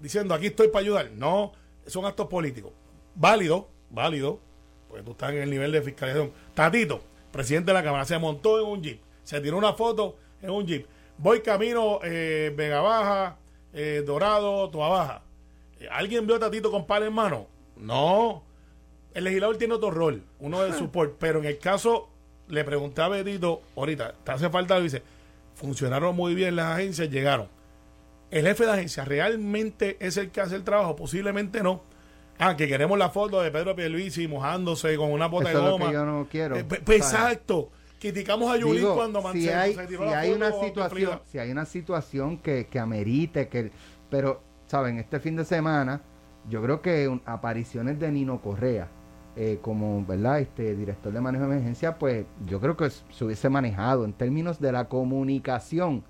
diciendo, 0.00 0.34
aquí 0.34 0.46
estoy 0.46 0.68
para 0.68 0.82
ayudar. 0.82 1.10
No, 1.12 1.52
son 1.86 2.04
actos 2.04 2.26
políticos. 2.26 2.72
Válido, 3.14 3.68
válido, 3.90 4.40
porque 4.88 5.04
tú 5.04 5.12
estás 5.12 5.30
en 5.30 5.42
el 5.42 5.50
nivel 5.50 5.70
de 5.70 5.82
fiscalización. 5.82 6.32
Tatito, 6.54 7.00
presidente 7.30 7.70
de 7.70 7.74
la 7.74 7.84
Cámara, 7.84 8.04
se 8.04 8.18
montó 8.18 8.60
en 8.60 8.66
un 8.66 8.82
jeep, 8.82 9.00
se 9.22 9.40
tiró 9.40 9.56
una 9.56 9.74
foto 9.74 10.16
en 10.42 10.50
un 10.50 10.66
jeep. 10.66 10.86
Voy 11.16 11.42
camino 11.42 12.00
eh, 12.02 12.52
Vega 12.56 12.80
Baja, 12.80 13.38
eh, 13.72 14.02
Dorado, 14.04 14.68
Toa 14.70 14.88
Baja. 14.88 15.22
¿Alguien 15.90 16.26
vio 16.26 16.36
a 16.36 16.38
Tatito 16.40 16.70
con 16.70 16.86
pala 16.86 17.06
en 17.06 17.12
mano? 17.12 17.46
No. 17.76 18.42
El 19.12 19.24
legislador 19.24 19.56
tiene 19.56 19.74
otro 19.74 19.90
rol, 19.90 20.22
uno 20.40 20.62
de 20.62 20.72
support, 20.72 21.16
pero 21.20 21.38
en 21.38 21.44
el 21.46 21.58
caso, 21.58 22.08
le 22.48 22.64
pregunté 22.64 23.02
a 23.02 23.08
Betito, 23.08 23.62
ahorita, 23.76 24.14
¿te 24.24 24.32
hace 24.32 24.50
falta? 24.50 24.80
dice, 24.80 25.02
funcionaron 25.54 26.16
muy 26.16 26.34
bien 26.34 26.56
las 26.56 26.74
agencias, 26.76 27.10
llegaron. 27.10 27.48
¿El 28.30 28.46
jefe 28.46 28.64
de 28.64 28.72
agencia 28.72 29.04
realmente 29.04 29.96
es 30.00 30.16
el 30.16 30.30
que 30.30 30.40
hace 30.40 30.56
el 30.56 30.64
trabajo? 30.64 30.96
Posiblemente 30.96 31.62
no. 31.62 31.82
Ah, 32.38 32.56
que 32.56 32.66
queremos 32.66 32.98
la 32.98 33.10
foto 33.10 33.40
de 33.40 33.52
Pedro 33.52 33.76
Pierluisi 33.76 34.26
mojándose 34.26 34.96
con 34.96 35.12
una 35.12 35.26
bota 35.28 35.50
Eso 35.50 35.58
de 35.58 35.64
es 35.64 35.70
lo 35.70 35.72
goma. 35.78 35.86
que 35.86 35.92
yo 35.92 36.04
no 36.04 36.26
quiero. 36.28 36.56
Eh, 36.56 36.64
pues, 36.64 37.06
sea, 37.06 37.30
exacto. 37.30 37.70
Criticamos 38.00 38.50
a 38.50 38.56
Yulín 38.56 38.78
Digo, 38.78 38.96
cuando 38.96 39.22
si 39.32 39.48
hay, 39.48 39.74
se 39.74 39.86
tiró 39.86 40.04
si 40.04 40.10
la 40.10 40.18
hay 40.18 40.28
foto 40.30 40.36
una 40.36 40.50
con 40.50 40.64
situación, 40.64 40.90
Frida. 40.90 41.22
si 41.30 41.38
hay 41.38 41.50
una 41.52 41.64
situación 41.64 42.38
que, 42.38 42.66
que 42.66 42.78
amerite 42.80 43.48
que 43.48 43.70
pero 44.10 44.42
saben, 44.66 44.98
este 44.98 45.20
fin 45.20 45.36
de 45.36 45.44
semana 45.44 46.02
yo 46.48 46.62
creo 46.62 46.80
que 46.82 47.08
un- 47.08 47.22
apariciones 47.26 47.98
de 48.00 48.10
Nino 48.12 48.40
Correa 48.40 48.88
eh, 49.36 49.58
como, 49.62 50.04
¿verdad? 50.06 50.38
Este 50.40 50.76
director 50.76 51.12
de 51.12 51.20
manejo 51.20 51.44
de 51.46 51.50
emergencia, 51.52 51.98
pues 51.98 52.24
yo 52.46 52.60
creo 52.60 52.76
que 52.76 52.88
se 52.90 53.24
hubiese 53.24 53.48
manejado 53.48 54.04
en 54.04 54.12
términos 54.12 54.60
de 54.60 54.70
la 54.70 54.84
comunicación 54.88 56.04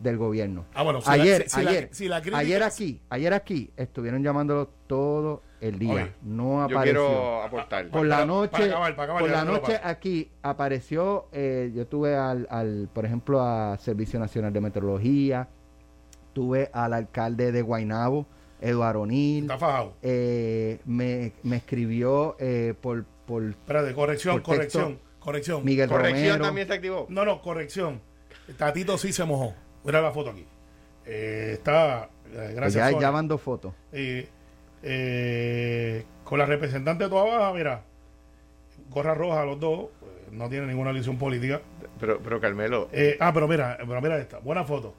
del 0.00 0.16
gobierno. 0.18 0.64
Ah, 0.74 0.82
bueno, 0.82 1.00
si 1.00 1.06
la- 1.06 1.12
ayer, 1.14 1.42
si- 1.44 1.48
si 1.50 1.62
la- 1.62 1.70
ayer, 1.70 1.88
si 1.92 2.08
la 2.08 2.20
crítica- 2.20 2.38
ayer 2.38 2.62
aquí, 2.64 3.00
ayer 3.10 3.32
aquí 3.32 3.70
estuvieron 3.76 4.24
llamándolo 4.24 4.68
todo 4.88 5.42
el 5.60 5.78
día. 5.78 5.92
Oye, 5.92 6.12
no 6.24 6.68
Yo 6.68 6.76
apareció 6.76 6.82
quiero 7.06 7.42
aportar. 7.44 7.88
por 7.90 8.06
la 8.06 8.26
noche 8.26 8.50
para 8.50 8.64
acabar, 8.66 8.96
para 8.96 9.04
acabar, 9.04 9.22
por 9.22 9.30
la 9.30 9.44
noche 9.44 9.72
para. 9.78 9.88
aquí 9.90 10.30
apareció 10.42 11.28
eh, 11.32 11.70
yo 11.74 11.86
tuve 11.86 12.16
al, 12.16 12.48
al 12.50 12.88
por 12.92 13.04
ejemplo 13.06 13.40
a 13.40 13.78
Servicio 13.78 14.18
Nacional 14.18 14.52
de 14.52 14.60
Meteorología 14.60 15.48
tuve 16.32 16.70
al 16.72 16.92
alcalde 16.92 17.52
de 17.52 17.62
Guainabo 17.62 18.26
Eduardo 18.60 19.02
O'Neill 19.02 19.44
Está 19.44 19.58
fajado. 19.58 19.94
eh, 20.02 20.78
me, 20.84 21.32
me 21.42 21.56
escribió 21.56 22.36
eh, 22.38 22.74
por 22.80 23.04
por 23.26 23.42
Espérate, 23.42 23.94
corrección, 23.94 24.42
Por 24.42 24.58
texto, 24.58 24.78
corrección, 24.80 25.00
corrección. 25.18 25.64
Miguel 25.64 25.88
Corrección 25.88 26.22
Romero 26.28 26.44
también 26.44 26.66
se 26.66 26.74
activó. 26.74 27.06
No, 27.08 27.24
no, 27.24 27.40
corrección. 27.40 28.00
Tatito 28.58 28.98
sí 28.98 29.12
se 29.12 29.24
mojó. 29.24 29.54
Mira 29.84 30.00
la 30.02 30.12
foto 30.12 30.30
aquí. 30.30 30.46
Eh, 31.06 31.52
está, 31.54 32.04
eh, 32.04 32.08
pues 32.34 32.54
gracias. 32.54 32.90
ya, 32.92 32.98
ya 33.00 33.10
van 33.10 33.28
dos 33.28 33.40
fotos 33.40 33.72
Eh, 33.92 34.28
eh, 34.82 36.04
con 36.24 36.38
la 36.38 36.46
representante 36.46 37.04
de 37.04 37.10
toda 37.10 37.24
baja, 37.24 37.52
mira, 37.54 37.82
gorra 38.90 39.14
roja 39.14 39.44
los 39.44 39.58
dos, 39.60 39.84
eh, 40.02 40.28
no 40.32 40.48
tiene 40.48 40.66
ninguna 40.66 40.90
alusión 40.90 41.16
política. 41.18 41.60
Pero, 42.00 42.20
pero 42.22 42.40
Carmelo, 42.40 42.88
Eh, 42.92 43.16
ah, 43.20 43.32
pero 43.32 43.48
mira, 43.48 43.76
pero 43.86 44.00
mira 44.00 44.18
esta, 44.18 44.38
buena 44.38 44.64
foto. 44.64 44.94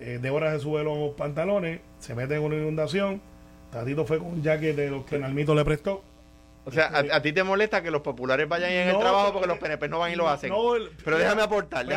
Eh, 0.00 0.18
Débora 0.22 0.52
se 0.52 0.60
sube 0.60 0.84
los 0.84 1.14
pantalones, 1.14 1.80
se 1.98 2.14
mete 2.14 2.36
en 2.36 2.42
una 2.42 2.56
inundación. 2.56 3.20
Tatito 3.72 4.04
fue 4.06 4.18
con 4.18 4.28
un 4.28 4.42
jacket 4.42 4.74
de 4.76 4.90
los 4.90 5.04
que 5.04 5.18
Nalmito 5.18 5.54
le 5.54 5.64
prestó. 5.64 6.02
o 6.64 6.70
sea, 6.70 6.86
a, 6.86 7.16
a 7.16 7.22
ti 7.22 7.32
te 7.32 7.42
molesta 7.42 7.82
que 7.82 7.90
los 7.90 8.02
populares 8.02 8.48
vayan 8.48 8.70
en 8.70 8.88
el 8.88 8.98
trabajo 8.98 9.32
porque 9.32 9.48
los 9.48 9.58
PNP 9.58 9.88
no 9.88 9.98
van 9.98 10.12
y 10.12 10.16
lo 10.16 10.28
hacen. 10.28 10.50
No, 10.50 10.74
el- 10.76 10.90
pero 11.04 11.18
déjame 11.18 11.42
aportar. 11.42 11.84
Pues- 11.84 11.96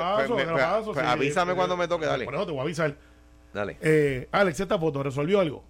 paso, 0.00 0.34
pues- 0.34 0.46
pues- 0.48 0.62
paso, 0.62 0.94
sí, 0.94 1.00
avísame 1.04 1.54
cuando 1.54 1.76
me 1.76 1.88
toque, 1.88 2.06
dale. 2.06 2.24
Por 2.24 2.34
eso 2.34 2.46
te 2.46 2.52
voy 2.52 2.60
a 2.60 2.62
avisar. 2.62 2.94
Dale. 3.52 3.76
Eh, 3.80 4.28
Alex, 4.32 4.60
esta 4.60 4.78
foto 4.78 5.02
resolvió 5.02 5.40
algo. 5.40 5.64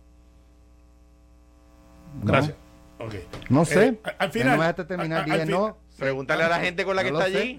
No. 2.23 2.33
Gracias. 2.33 2.57
Ok. 2.99 3.15
no 3.49 3.65
sé 3.65 3.87
Eh, 3.89 3.99
al- 4.19 4.31
final. 4.31 4.49
no 4.49 4.57
me 4.59 4.63
dejaste 4.65 4.85
terminar 4.85 5.19
al- 5.25 5.31
al 5.31 5.39
dije 5.39 5.47
fin- 5.47 5.55
no 5.55 5.77
Pregúntale 5.99 6.43
a 6.45 6.49
la 6.49 6.61
gente 6.61 6.85
con 6.85 6.97
la 6.97 7.03
que 7.03 7.09
está 7.09 7.25
allí. 7.25 7.57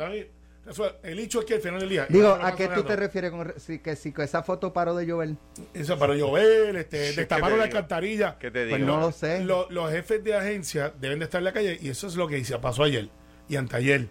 Eso, 0.70 0.96
el 1.04 1.18
hecho 1.20 1.40
es 1.40 1.46
que 1.46 1.56
al 1.56 1.62
final 1.62 1.80
del 1.80 1.90
día. 1.90 2.06
Digo, 2.08 2.38
¿a 2.40 2.56
qué 2.56 2.68
tú 2.68 2.84
te 2.84 2.96
refieres 2.96 3.32
con 3.32 3.54
si, 3.58 3.80
que 3.80 3.96
si 3.96 4.12
que 4.14 4.24
esa 4.24 4.44
foto 4.44 4.72
paró 4.72 4.96
de 4.96 5.06
llover? 5.08 5.32
Eso 5.74 5.98
para 5.98 6.14
llover, 6.16 6.76
este, 6.76 6.98
¿Qué 7.10 7.14
destaparon 7.22 7.58
la 7.58 7.64
alcantarilla. 7.66 8.38
¿Qué 8.38 8.52
te 8.52 8.66
digo? 8.66 8.78
Pues 8.78 8.86
no 8.88 9.00
lo 9.00 9.12
sé. 9.12 9.44
Lo- 9.44 9.68
los 9.72 9.90
jefes 9.92 10.24
de 10.24 10.36
agencia 10.36 10.94
deben 11.00 11.18
de 11.20 11.26
estar 11.26 11.40
en 11.40 11.46
la 11.46 11.54
calle 11.54 11.80
y 11.82 11.90
eso 11.90 12.06
es 12.08 12.16
lo 12.16 12.28
que 12.28 12.38
hice, 12.38 12.58
pasó 12.60 12.84
ayer 12.84 13.10
y 13.50 13.56
anteayer. 13.56 14.08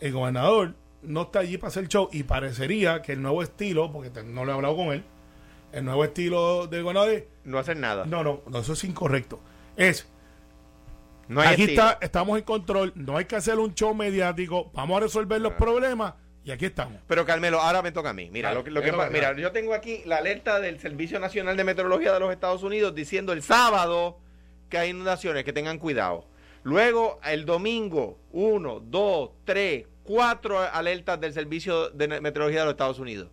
El 0.00 0.12
gobernador 0.12 0.74
no 1.02 1.22
está 1.22 1.38
allí 1.40 1.58
para 1.58 1.68
hacer 1.68 1.86
show 1.86 2.08
y 2.12 2.24
parecería 2.24 3.00
que 3.02 3.12
el 3.12 3.22
nuevo 3.22 3.42
estilo, 3.42 3.92
porque 3.92 4.10
te- 4.10 4.24
no 4.24 4.44
lo 4.44 4.50
he 4.50 4.54
hablado 4.56 4.76
con 4.76 4.88
él, 4.88 5.04
el 5.72 5.84
nuevo 5.84 6.04
estilo 6.04 6.66
del 6.66 6.82
gobernador 6.82 7.10
es, 7.10 7.24
No 7.44 7.56
hacen 7.58 7.80
nada. 7.80 8.04
no, 8.04 8.24
no, 8.24 8.42
no, 8.48 8.58
eso 8.58 8.72
es 8.72 8.82
incorrecto. 8.82 9.38
Es, 9.76 10.08
No 11.28 11.40
hay 11.40 11.48
aquí 11.48 11.62
estilo. 11.62 11.82
está, 11.82 11.98
estamos 12.04 12.38
en 12.38 12.44
control, 12.44 12.92
no 12.94 13.16
hay 13.16 13.26
que 13.26 13.36
hacer 13.36 13.58
un 13.58 13.74
show 13.74 13.94
mediático, 13.94 14.70
vamos 14.72 14.96
a 14.96 15.00
resolver 15.00 15.40
los 15.40 15.52
problemas 15.54 16.14
y 16.44 16.50
aquí 16.50 16.64
estamos. 16.64 17.00
Pero 17.06 17.26
Carmelo, 17.26 17.60
ahora 17.60 17.82
me 17.82 17.92
toca 17.92 18.10
a 18.10 18.12
mí. 18.14 18.30
Mira, 18.32 18.48
Dale, 18.48 18.58
lo 18.60 18.64
que, 18.64 18.70
lo 18.70 18.80
venga. 18.80 19.10
mira, 19.10 19.36
yo 19.36 19.52
tengo 19.52 19.74
aquí 19.74 20.00
la 20.06 20.16
alerta 20.16 20.60
del 20.60 20.80
Servicio 20.80 21.20
Nacional 21.20 21.56
de 21.56 21.64
Meteorología 21.64 22.12
de 22.14 22.20
los 22.20 22.32
Estados 22.32 22.62
Unidos 22.62 22.94
diciendo 22.94 23.34
el 23.34 23.42
sábado 23.42 24.18
que 24.70 24.78
hay 24.78 24.90
inundaciones, 24.90 25.44
que 25.44 25.52
tengan 25.52 25.78
cuidado. 25.78 26.24
Luego, 26.62 27.20
el 27.24 27.44
domingo, 27.44 28.18
uno, 28.32 28.80
dos, 28.80 29.30
tres, 29.44 29.86
cuatro 30.04 30.58
alertas 30.58 31.20
del 31.20 31.34
Servicio 31.34 31.90
de 31.90 32.08
Meteorología 32.20 32.60
de 32.60 32.66
los 32.66 32.72
Estados 32.72 32.98
Unidos. 32.98 33.28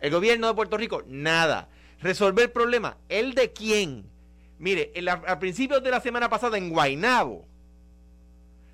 El 0.00 0.10
gobierno 0.10 0.48
de 0.48 0.54
Puerto 0.54 0.76
Rico, 0.76 1.04
nada. 1.06 1.68
Resolver 2.00 2.46
el 2.46 2.50
problema, 2.50 2.98
¿el 3.08 3.34
de 3.34 3.52
quién? 3.52 4.10
Mire, 4.58 4.90
el- 4.94 5.08
a, 5.08 5.14
a 5.26 5.38
principios 5.38 5.82
de 5.82 5.90
la 5.90 6.00
semana 6.00 6.28
pasada 6.28 6.56
en 6.58 6.70
Guaynabo, 6.70 7.46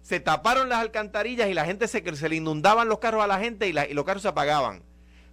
se 0.02 0.20
taparon 0.20 0.68
las 0.68 0.80
alcantarillas 0.80 1.48
y 1.48 1.54
la 1.54 1.64
gente 1.64 1.86
se, 1.88 2.16
se 2.16 2.28
le 2.28 2.36
inundaban 2.36 2.88
los 2.88 2.98
carros 2.98 3.22
a 3.22 3.26
la 3.26 3.38
gente 3.38 3.68
y, 3.68 3.72
la- 3.72 3.86
y 3.88 3.94
los 3.94 4.04
carros 4.04 4.22
se 4.22 4.28
apagaban. 4.28 4.82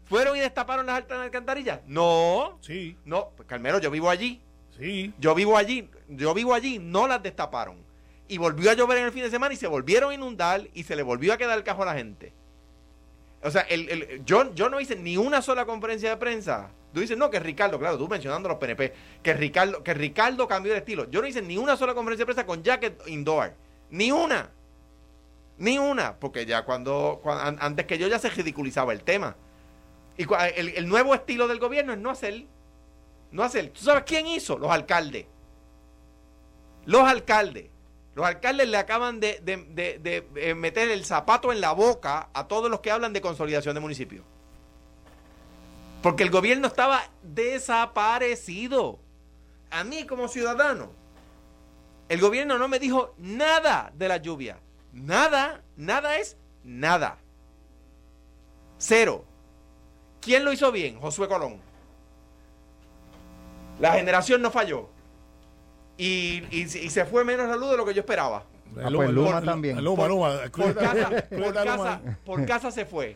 ¿Fueron 0.05 0.35
y 0.37 0.39
destaparon 0.39 0.85
las 0.87 0.95
altas 0.97 1.19
alcantarillas? 1.19 1.81
No, 1.85 2.57
Sí, 2.61 2.97
no, 3.05 3.29
pues 3.35 3.47
Carmelo, 3.47 3.79
yo 3.79 3.91
vivo 3.91 4.09
allí, 4.09 4.41
sí. 4.77 5.13
yo 5.19 5.35
vivo 5.35 5.55
allí, 5.57 5.89
yo 6.07 6.33
vivo 6.33 6.53
allí, 6.53 6.79
no 6.79 7.07
las 7.07 7.21
destaparon. 7.21 7.77
Y 8.27 8.37
volvió 8.37 8.69
a 8.71 8.73
llover 8.75 8.99
en 8.99 9.05
el 9.05 9.11
fin 9.11 9.23
de 9.23 9.29
semana 9.31 9.53
y 9.53 9.57
se 9.57 9.67
volvieron 9.67 10.11
a 10.11 10.13
inundar 10.15 10.67
y 10.73 10.83
se 10.83 10.95
le 10.95 11.03
volvió 11.03 11.33
a 11.33 11.37
quedar 11.37 11.57
el 11.57 11.63
cajo 11.63 11.83
a 11.83 11.87
la 11.87 11.95
gente. 11.95 12.33
O 13.43 13.49
sea, 13.51 13.61
el, 13.61 13.89
el- 13.89 14.25
yo, 14.25 14.53
yo 14.53 14.69
no 14.69 14.79
hice 14.79 14.95
ni 14.95 15.15
una 15.17 15.41
sola 15.41 15.65
conferencia 15.65 16.09
de 16.09 16.17
prensa. 16.17 16.71
Tú 16.93 16.99
dices, 16.99 17.17
no, 17.17 17.29
que 17.29 17.39
Ricardo, 17.39 17.77
claro, 17.79 17.97
tú 17.97 18.07
mencionando 18.07 18.49
a 18.49 18.53
los 18.53 18.59
PNP, 18.59 18.93
que 19.21 19.33
Ricardo, 19.33 19.83
que 19.83 19.93
Ricardo 19.93 20.47
cambió 20.47 20.71
de 20.73 20.79
estilo. 20.79 21.09
Yo 21.09 21.21
no 21.21 21.27
hice 21.27 21.41
ni 21.41 21.57
una 21.57 21.77
sola 21.77 21.93
conferencia 21.93 22.23
de 22.23 22.25
prensa 22.25 22.45
con 22.45 22.63
jacket 22.63 23.07
indoor. 23.07 23.53
Ni 23.91 24.11
una. 24.11 24.49
Ni 25.57 25.77
una. 25.77 26.15
Porque 26.19 26.45
ya 26.45 26.63
cuando, 26.65 27.19
cuan- 27.23 27.39
an- 27.45 27.57
antes 27.61 27.85
que 27.85 27.97
yo 27.97 28.07
ya 28.07 28.17
se 28.19 28.29
ridiculizaba 28.29 28.91
el 28.91 29.03
tema. 29.03 29.35
Y 30.17 30.25
el, 30.55 30.69
el 30.69 30.89
nuevo 30.89 31.13
estilo 31.15 31.47
del 31.47 31.59
gobierno 31.59 31.93
es 31.93 31.99
no 31.99 32.09
hacer. 32.09 32.45
No 33.31 33.43
hacer. 33.43 33.69
¿Tú 33.69 33.81
sabes 33.81 34.03
quién 34.05 34.25
hizo? 34.27 34.57
Los 34.57 34.71
alcaldes. 34.71 35.27
Los 36.85 37.03
alcaldes. 37.03 37.69
Los 38.15 38.25
alcaldes 38.25 38.67
le 38.67 38.77
acaban 38.77 39.19
de, 39.19 39.39
de- 39.43 39.99
de- 39.99 40.27
eh, 40.35 40.55
meter 40.55 40.89
el 40.89 41.05
zapato 41.05 41.51
en 41.53 41.61
la 41.61 41.71
boca 41.71 42.29
a 42.33 42.47
todos 42.47 42.69
los 42.69 42.79
que 42.81 42.91
hablan 42.91 43.13
de 43.13 43.21
consolidación 43.21 43.75
de 43.75 43.79
municipios. 43.81 44.25
Porque 46.01 46.23
el 46.23 46.29
gobierno 46.31 46.67
estaba 46.67 47.01
desaparecido. 47.23 48.99
A 49.71 49.83
mí 49.83 50.05
como 50.05 50.27
ciudadano, 50.27 50.89
el 52.09 52.19
gobierno 52.19 52.57
no 52.57 52.67
me 52.67 52.79
dijo 52.79 53.13
nada 53.17 53.91
de 53.95 54.07
la 54.07 54.17
lluvia. 54.17 54.57
Nada, 54.93 55.61
nada 55.77 56.17
es 56.17 56.35
nada. 56.63 57.17
Cero. 58.79 59.23
¿Quién 60.21 60.43
lo 60.43 60.51
hizo 60.51 60.71
bien? 60.71 60.99
Josué 60.99 61.27
Colón. 61.27 61.57
La 63.79 63.93
generación 63.93 64.41
no 64.41 64.51
falló. 64.51 64.89
Y, 65.99 66.43
y- 66.49 66.61
y 66.61 66.89
se 66.89 67.05
fue 67.05 67.23
menos 67.25 67.47
la 67.47 67.55
luz 67.57 67.71
de 67.71 67.77
lo 67.77 67.85
que 67.85 67.93
yo 67.93 67.99
esperaba. 67.99 68.43
Ah, 68.71 68.73
pues 68.73 68.91
Luma 68.91 69.07
Luma, 69.11 69.41
también. 69.41 69.83
Luma, 69.83 70.07
Luma, 70.07 70.39
Por 70.55 70.73
casa, 70.75 71.23
Luma. 71.31 71.53
casa, 71.53 72.01
por 72.25 72.45
casa 72.45 72.71
se 72.71 72.85
fue. 72.85 73.15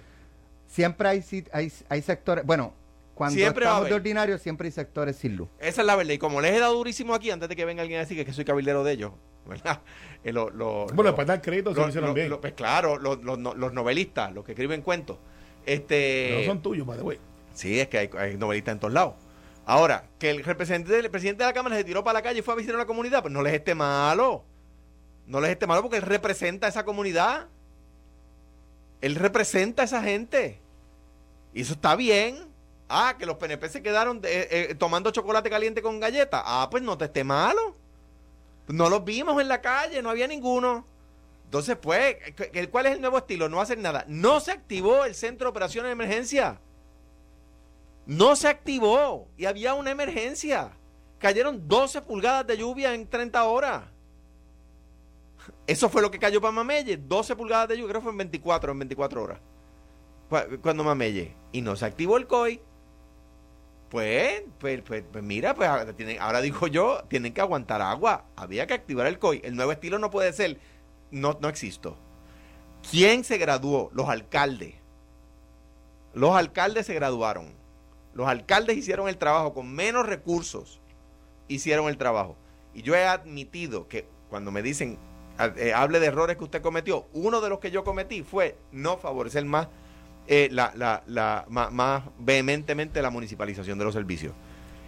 Siempre 0.67 1.07
hay, 1.07 1.23
hay, 1.53 1.71
hay 1.89 2.01
sectores, 2.01 2.45
bueno, 2.45 2.73
cuando 3.15 3.35
Siempre 3.35 3.63
estamos 3.65 3.87
de 3.87 3.93
ordinario 3.93 4.37
siempre 4.39 4.67
hay 4.67 4.71
sectores 4.71 5.15
sin 5.15 5.35
luz. 5.35 5.47
Esa 5.59 5.81
es 5.81 5.87
la 5.87 5.95
verdad. 5.95 6.13
Y 6.13 6.17
como 6.17 6.41
les 6.41 6.51
he 6.53 6.59
dado 6.59 6.73
durísimo 6.73 7.13
aquí, 7.13 7.29
antes 7.31 7.47
de 7.47 7.55
que 7.55 7.63
venga 7.65 7.83
alguien 7.83 7.99
a 7.99 8.01
decir 8.01 8.17
que, 8.17 8.25
que 8.25 8.33
soy 8.33 8.43
cabildero 8.43 8.83
de 8.83 8.91
ellos, 8.93 9.11
¿verdad? 9.47 9.81
Eh, 10.25 10.31
lo- 10.33 10.49
lo- 10.49 10.85
Bueno, 10.85 10.95
lo- 10.95 11.09
después 11.09 11.27
dar 11.27 11.41
crédito 11.41 11.73
lo- 11.73 11.87
hicieron 11.89 12.09
lo- 12.11 12.13
bien. 12.13 12.29
lo- 12.29 12.39
pues 12.41 12.53
claro, 12.53 12.97
los, 12.97 13.21
los 13.23 13.37
no- 13.37 13.53
los 13.53 13.73
novelistas, 13.73 14.33
los 14.33 14.43
que 14.45 14.53
escriben 14.53 14.81
cuentos. 14.81 15.17
Este, 15.65 16.37
no 16.39 16.45
son 16.53 16.61
tuyos, 16.61 16.87
by 16.87 16.97
the 16.97 17.03
way. 17.03 17.19
Sí, 17.53 17.79
es 17.79 17.87
que 17.89 17.97
hay, 17.99 18.09
hay 18.17 18.37
novelistas 18.37 18.71
en 18.73 18.79
todos 18.79 18.93
lados. 18.93 19.13
Ahora, 19.65 20.09
que 20.19 20.29
el 20.29 20.41
presidente 20.43 20.93
de 20.93 21.43
la 21.45 21.53
Cámara 21.53 21.75
se 21.77 21.83
tiró 21.83 22.03
para 22.03 22.19
la 22.19 22.21
calle 22.23 22.39
y 22.39 22.41
fue 22.41 22.53
a 22.53 22.57
visitar 22.57 22.75
una 22.75 22.85
comunidad, 22.85 23.21
pues 23.21 23.33
no 23.33 23.41
les 23.41 23.53
esté 23.53 23.75
malo. 23.75 24.43
No 25.25 25.39
les 25.39 25.51
esté 25.51 25.65
malo 25.67 25.81
porque 25.81 25.97
él 25.97 26.03
representa 26.03 26.67
a 26.67 26.69
esa 26.69 26.83
comunidad. 26.83 27.47
Él 29.01 29.15
representa 29.15 29.83
a 29.83 29.85
esa 29.85 30.01
gente. 30.03 30.59
Y 31.53 31.61
eso 31.61 31.73
está 31.73 31.95
bien. 31.95 32.51
Ah, 32.89 33.15
que 33.17 33.25
los 33.25 33.37
PNP 33.37 33.69
se 33.69 33.81
quedaron 33.81 34.17
eh, 34.23 34.47
eh, 34.69 34.75
tomando 34.75 35.11
chocolate 35.11 35.49
caliente 35.49 35.81
con 35.81 35.99
galletas. 35.99 36.41
Ah, 36.45 36.67
pues 36.69 36.83
no 36.83 36.97
te 36.97 37.05
esté 37.05 37.23
malo. 37.23 37.75
No 38.67 38.89
los 38.89 39.03
vimos 39.03 39.41
en 39.41 39.47
la 39.47 39.61
calle, 39.61 40.01
no 40.01 40.09
había 40.09 40.27
ninguno. 40.27 40.85
Entonces, 41.45 41.77
pues, 41.77 42.17
¿cu- 42.35 42.69
¿cuál 42.71 42.87
es 42.87 42.93
el 42.93 43.01
nuevo 43.01 43.17
estilo? 43.17 43.47
No 43.49 43.61
hacer 43.61 43.77
nada. 43.77 44.05
No 44.07 44.39
se 44.39 44.51
activó 44.51 45.05
el 45.05 45.15
centro 45.15 45.45
de 45.45 45.49
operaciones 45.51 45.87
de 45.89 45.93
emergencia. 45.93 46.59
No 48.05 48.35
se 48.35 48.47
activó 48.47 49.29
y 49.37 49.45
había 49.45 49.73
una 49.73 49.91
emergencia. 49.91 50.71
Cayeron 51.19 51.67
12 51.67 52.01
pulgadas 52.01 52.45
de 52.47 52.57
lluvia 52.57 52.93
en 52.93 53.07
30 53.07 53.43
horas. 53.45 53.83
Eso 55.67 55.89
fue 55.89 56.01
lo 56.01 56.11
que 56.11 56.19
cayó 56.19 56.41
para 56.41 56.51
Mamelle. 56.51 56.97
12 56.97 57.35
pulgadas 57.35 57.69
de 57.69 57.75
lluvia, 57.77 57.89
creo 57.91 58.01
que 58.01 58.03
fue 58.03 58.11
en 58.11 58.17
24, 58.17 58.71
en 58.73 58.79
24 58.79 59.23
horas. 59.23 59.39
Cu- 60.29 60.59
Cuando 60.61 60.83
Mamelle. 60.83 61.35
Y 61.51 61.61
no 61.61 61.75
se 61.75 61.85
activó 61.85 62.17
el 62.17 62.27
COI. 62.27 62.61
Pues, 63.89 64.43
pues, 64.59 64.81
pues, 64.81 65.03
pues 65.11 65.23
mira, 65.23 65.53
pues 65.53 65.69
ahora 65.69 66.41
digo 66.41 66.67
yo, 66.67 67.03
tienen 67.09 67.33
que 67.33 67.41
aguantar 67.41 67.81
agua. 67.81 68.25
Había 68.35 68.65
que 68.67 68.73
activar 68.73 69.05
el 69.07 69.19
COI. 69.19 69.41
El 69.43 69.55
nuevo 69.55 69.71
estilo 69.71 69.99
no 69.99 70.09
puede 70.09 70.33
ser, 70.33 70.59
no, 71.11 71.37
no 71.39 71.47
existo. 71.47 71.97
¿Quién 72.89 73.23
se 73.23 73.37
graduó? 73.37 73.91
Los 73.93 74.09
alcaldes. 74.09 74.75
Los 76.13 76.35
alcaldes 76.35 76.85
se 76.87 76.93
graduaron. 76.95 77.53
Los 78.13 78.27
alcaldes 78.27 78.77
hicieron 78.77 79.07
el 79.07 79.17
trabajo 79.17 79.53
con 79.53 79.73
menos 79.73 80.05
recursos. 80.05 80.79
Hicieron 81.47 81.87
el 81.87 81.97
trabajo. 81.97 82.35
Y 82.73 82.81
yo 82.81 82.95
he 82.95 83.05
admitido 83.05 83.87
que 83.87 84.07
cuando 84.29 84.51
me 84.51 84.61
dicen, 84.61 84.97
eh, 85.57 85.73
hable 85.73 85.99
de 85.99 86.07
errores 86.07 86.37
que 86.37 86.43
usted 86.43 86.61
cometió, 86.61 87.07
uno 87.13 87.41
de 87.41 87.49
los 87.49 87.59
que 87.59 87.71
yo 87.71 87.83
cometí 87.83 88.23
fue 88.23 88.55
no 88.71 88.97
favorecer 88.97 89.45
más, 89.45 89.67
eh, 90.27 90.47
la, 90.51 91.03
más, 91.49 92.03
vehementemente 92.19 93.01
la 93.01 93.09
municipalización 93.09 93.77
de 93.77 93.85
los 93.85 93.93
servicios. 93.93 94.33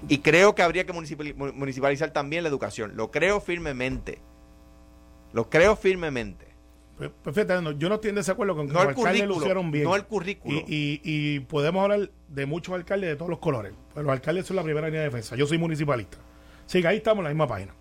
Y 0.07 0.19
creo 0.19 0.55
que 0.55 0.61
habría 0.63 0.85
que 0.85 0.93
municipali- 0.93 1.35
mu- 1.35 1.53
municipalizar 1.53 2.11
también 2.11 2.43
la 2.43 2.49
educación. 2.49 2.95
Lo 2.95 3.11
creo 3.11 3.41
firmemente. 3.41 4.19
Lo 5.33 5.49
creo 5.49 5.75
firmemente. 5.75 6.54
Pues, 6.97 7.11
pues 7.23 7.35
fíjate, 7.35 7.61
no, 7.61 7.71
yo 7.71 7.89
no 7.89 7.95
estoy 7.95 8.09
en 8.11 8.15
desacuerdo 8.15 8.55
con 8.55 8.67
que 8.67 8.73
No 8.73 8.79
los 8.83 8.95
alcaldes 8.97 9.27
lo 9.27 9.35
hicieron 9.37 9.69
bien. 9.71 9.83
No 9.83 9.95
el 9.95 10.05
currículo. 10.05 10.59
Y, 10.67 10.75
y- 10.75 11.01
y 11.03 11.39
podemos 11.41 11.83
hablar 11.83 12.09
de 12.29 12.45
muchos 12.45 12.73
alcaldes 12.73 13.09
de 13.09 13.15
todos 13.17 13.29
los 13.29 13.39
colores. 13.39 13.73
Pero 13.93 14.05
los 14.05 14.13
alcaldes 14.13 14.45
son 14.45 14.55
la 14.55 14.63
primera 14.63 14.87
línea 14.87 15.01
de 15.01 15.07
defensa. 15.07 15.35
Yo 15.35 15.45
soy 15.45 15.57
municipalista. 15.57 16.17
Así 16.65 16.81
que 16.81 16.87
ahí 16.87 16.97
estamos 16.97 17.19
en 17.19 17.23
la 17.25 17.29
misma 17.31 17.47
página. 17.47 17.73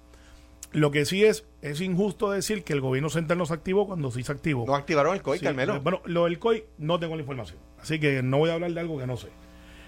Lo 0.73 0.91
que 0.91 1.05
sí 1.05 1.25
es, 1.25 1.47
es 1.63 1.81
injusto 1.81 2.33
decir 2.33 2.65
que 2.65 2.73
el 2.73 2.81
gobierno 2.81 3.09
central 3.09 3.39
no 3.39 3.47
se 3.47 3.55
activó 3.55 3.87
cuando 3.87 4.11
sí 4.11 4.25
se 4.25 4.33
activó. 4.33 4.67
No 4.67 4.75
activaron 4.75 5.15
el 5.15 5.23
COI, 5.23 5.39
Sí, 5.39 5.45
Carmelo. 5.45 5.81
Bueno, 5.81 6.03
lo 6.07 6.25
del 6.25 6.41
COI 6.41 6.65
no 6.79 6.99
tengo 6.99 7.15
la 7.15 7.21
información. 7.23 7.59
Así 7.81 8.01
que 8.01 8.21
no 8.25 8.39
voy 8.39 8.51
a 8.51 8.55
hablar 8.55 8.73
de 8.73 8.81
algo 8.81 8.99
que 8.99 9.07
no 9.07 9.17
sé. 9.17 9.29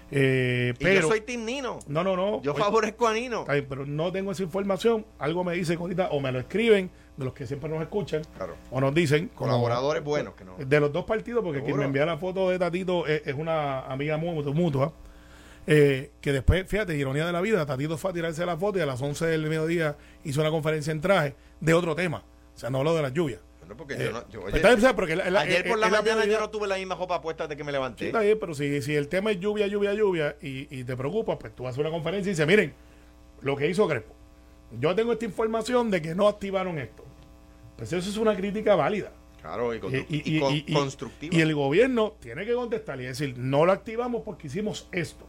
Eh, 0.09 0.73
y 0.79 0.83
pero, 0.83 1.01
yo 1.01 1.07
soy 1.09 1.19
Tim 1.21 1.43
Nino. 1.43 1.79
no, 1.87 2.03
no, 2.03 2.15
no. 2.15 2.41
Yo 2.41 2.55
favorezco 2.55 3.07
a 3.07 3.13
Nino. 3.13 3.43
pero 3.45 3.85
no 3.85 4.11
tengo 4.13 4.31
esa 4.31 4.43
información. 4.43 5.05
Algo 5.19 5.43
me 5.43 5.53
dice 5.55 5.73
ahorita 5.75 6.07
o 6.11 6.21
me 6.21 6.31
lo 6.31 6.39
escriben 6.39 6.89
de 7.17 7.25
los 7.25 7.33
que 7.33 7.45
siempre 7.47 7.67
nos 7.69 7.81
escuchan 7.81 8.21
Claro. 8.37 8.55
o 8.71 8.79
nos 8.79 8.93
dicen. 8.93 9.29
como- 9.29 9.49
Colaboradores 9.51 10.03
buenos 10.03 10.35
que 10.35 10.45
no. 10.45 10.55
de 10.57 10.79
los 10.79 10.93
dos 10.93 11.03
partidos, 11.05 11.43
porque 11.43 11.63
quien 11.63 11.75
me 11.77 11.85
envía 11.85 12.05
la 12.05 12.17
foto 12.17 12.49
de 12.49 12.59
Tatito 12.59 13.05
es, 13.07 13.25
es 13.25 13.33
una 13.35 13.81
amiga 13.81 14.17
mu- 14.17 14.41
mutua, 14.53 14.93
eh, 15.65 16.11
que 16.21 16.31
después, 16.31 16.65
fíjate, 16.67 16.95
ironía 16.95 17.25
de 17.25 17.31
la 17.33 17.41
vida, 17.41 17.65
Tatito 17.65 17.97
fue 17.97 18.11
a 18.11 18.13
tirarse 18.13 18.45
la 18.45 18.55
foto 18.55 18.77
y 18.79 18.81
a 18.81 18.85
las 18.85 19.01
11 19.01 19.25
del 19.25 19.41
mediodía 19.49 19.97
hizo 20.23 20.41
una 20.41 20.49
conferencia 20.51 20.91
en 20.91 21.01
traje 21.01 21.35
de 21.59 21.73
otro 21.73 21.95
tema. 21.95 22.23
O 22.55 22.59
sea, 22.59 22.69
no 22.69 22.77
habló 22.79 22.95
de 22.95 23.01
las 23.01 23.13
lluvias. 23.13 23.41
Bueno, 23.59 23.75
porque 23.75 23.95
Eh, 23.95 24.05
yo 24.05 24.11
no, 24.13 24.29
yo- 24.29 24.43
oye, 24.43 24.55
está 24.55 24.69
bien, 24.69 24.77
o 24.77 24.81
sea, 24.81 24.95
porque 24.95 25.15
la- 25.17 25.29
la- 25.29 25.41
ayer 25.41 25.65
eh, 25.65 25.69
por 25.69 25.77
la 25.77 25.89
la 25.89 26.01
mañana 26.01 26.25
yo 26.25 26.39
no 26.39 26.49
tuve 26.49 26.67
la 26.67 26.77
misma 26.77 26.95
ropa 26.95 27.19
puesta 27.21 27.47
de 27.47 27.57
que 27.57 27.63
me 27.65 27.71
Sí, 27.71 27.73
levanté. 27.73 28.05
está 28.07 28.21
bien, 28.21 28.37
pero 28.39 28.53
si, 28.53 28.81
si 28.81 28.95
el 28.95 29.09
tema 29.09 29.31
es 29.31 29.39
lluvia, 29.41 29.67
lluvia, 29.67 29.93
lluvia 29.93 30.35
y, 30.41 30.67
y 30.79 30.83
te 30.85 30.95
preocupas, 30.95 31.37
pues 31.37 31.53
tú 31.53 31.67
haces 31.67 31.79
una 31.79 31.89
conferencia 31.89 32.29
y 32.29 32.33
dices, 32.33 32.47
miren, 32.47 32.73
lo 33.41 33.55
que 33.57 33.67
hizo 33.67 33.85
Crespo. 33.87 34.13
Yo 34.79 34.95
tengo 34.95 35.11
esta 35.13 35.25
información 35.25 35.91
de 35.91 36.01
que 36.01 36.15
no 36.15 36.27
activaron 36.29 36.77
esto. 36.79 37.03
Pues 37.77 37.93
eso 37.93 38.09
es 38.09 38.17
una 38.17 38.35
crítica 38.35 38.75
válida. 38.75 39.11
Claro, 39.41 39.73
y, 39.73 39.79
constru- 39.79 40.05
Y- 40.09 40.15
y- 40.31 40.35
y 40.37 40.39
con- 40.39 40.53
y- 40.53 40.63
y- 40.67 40.73
constructiva. 40.73 41.35
Y 41.35 41.41
el 41.41 41.53
gobierno 41.55 42.15
tiene 42.19 42.45
que 42.45 42.53
contestar 42.53 42.99
y 42.99 43.05
decir, 43.05 43.35
no 43.37 43.65
lo 43.65 43.71
activamos 43.71 44.23
porque 44.25 44.47
hicimos 44.47 44.89
esto. 44.91 45.25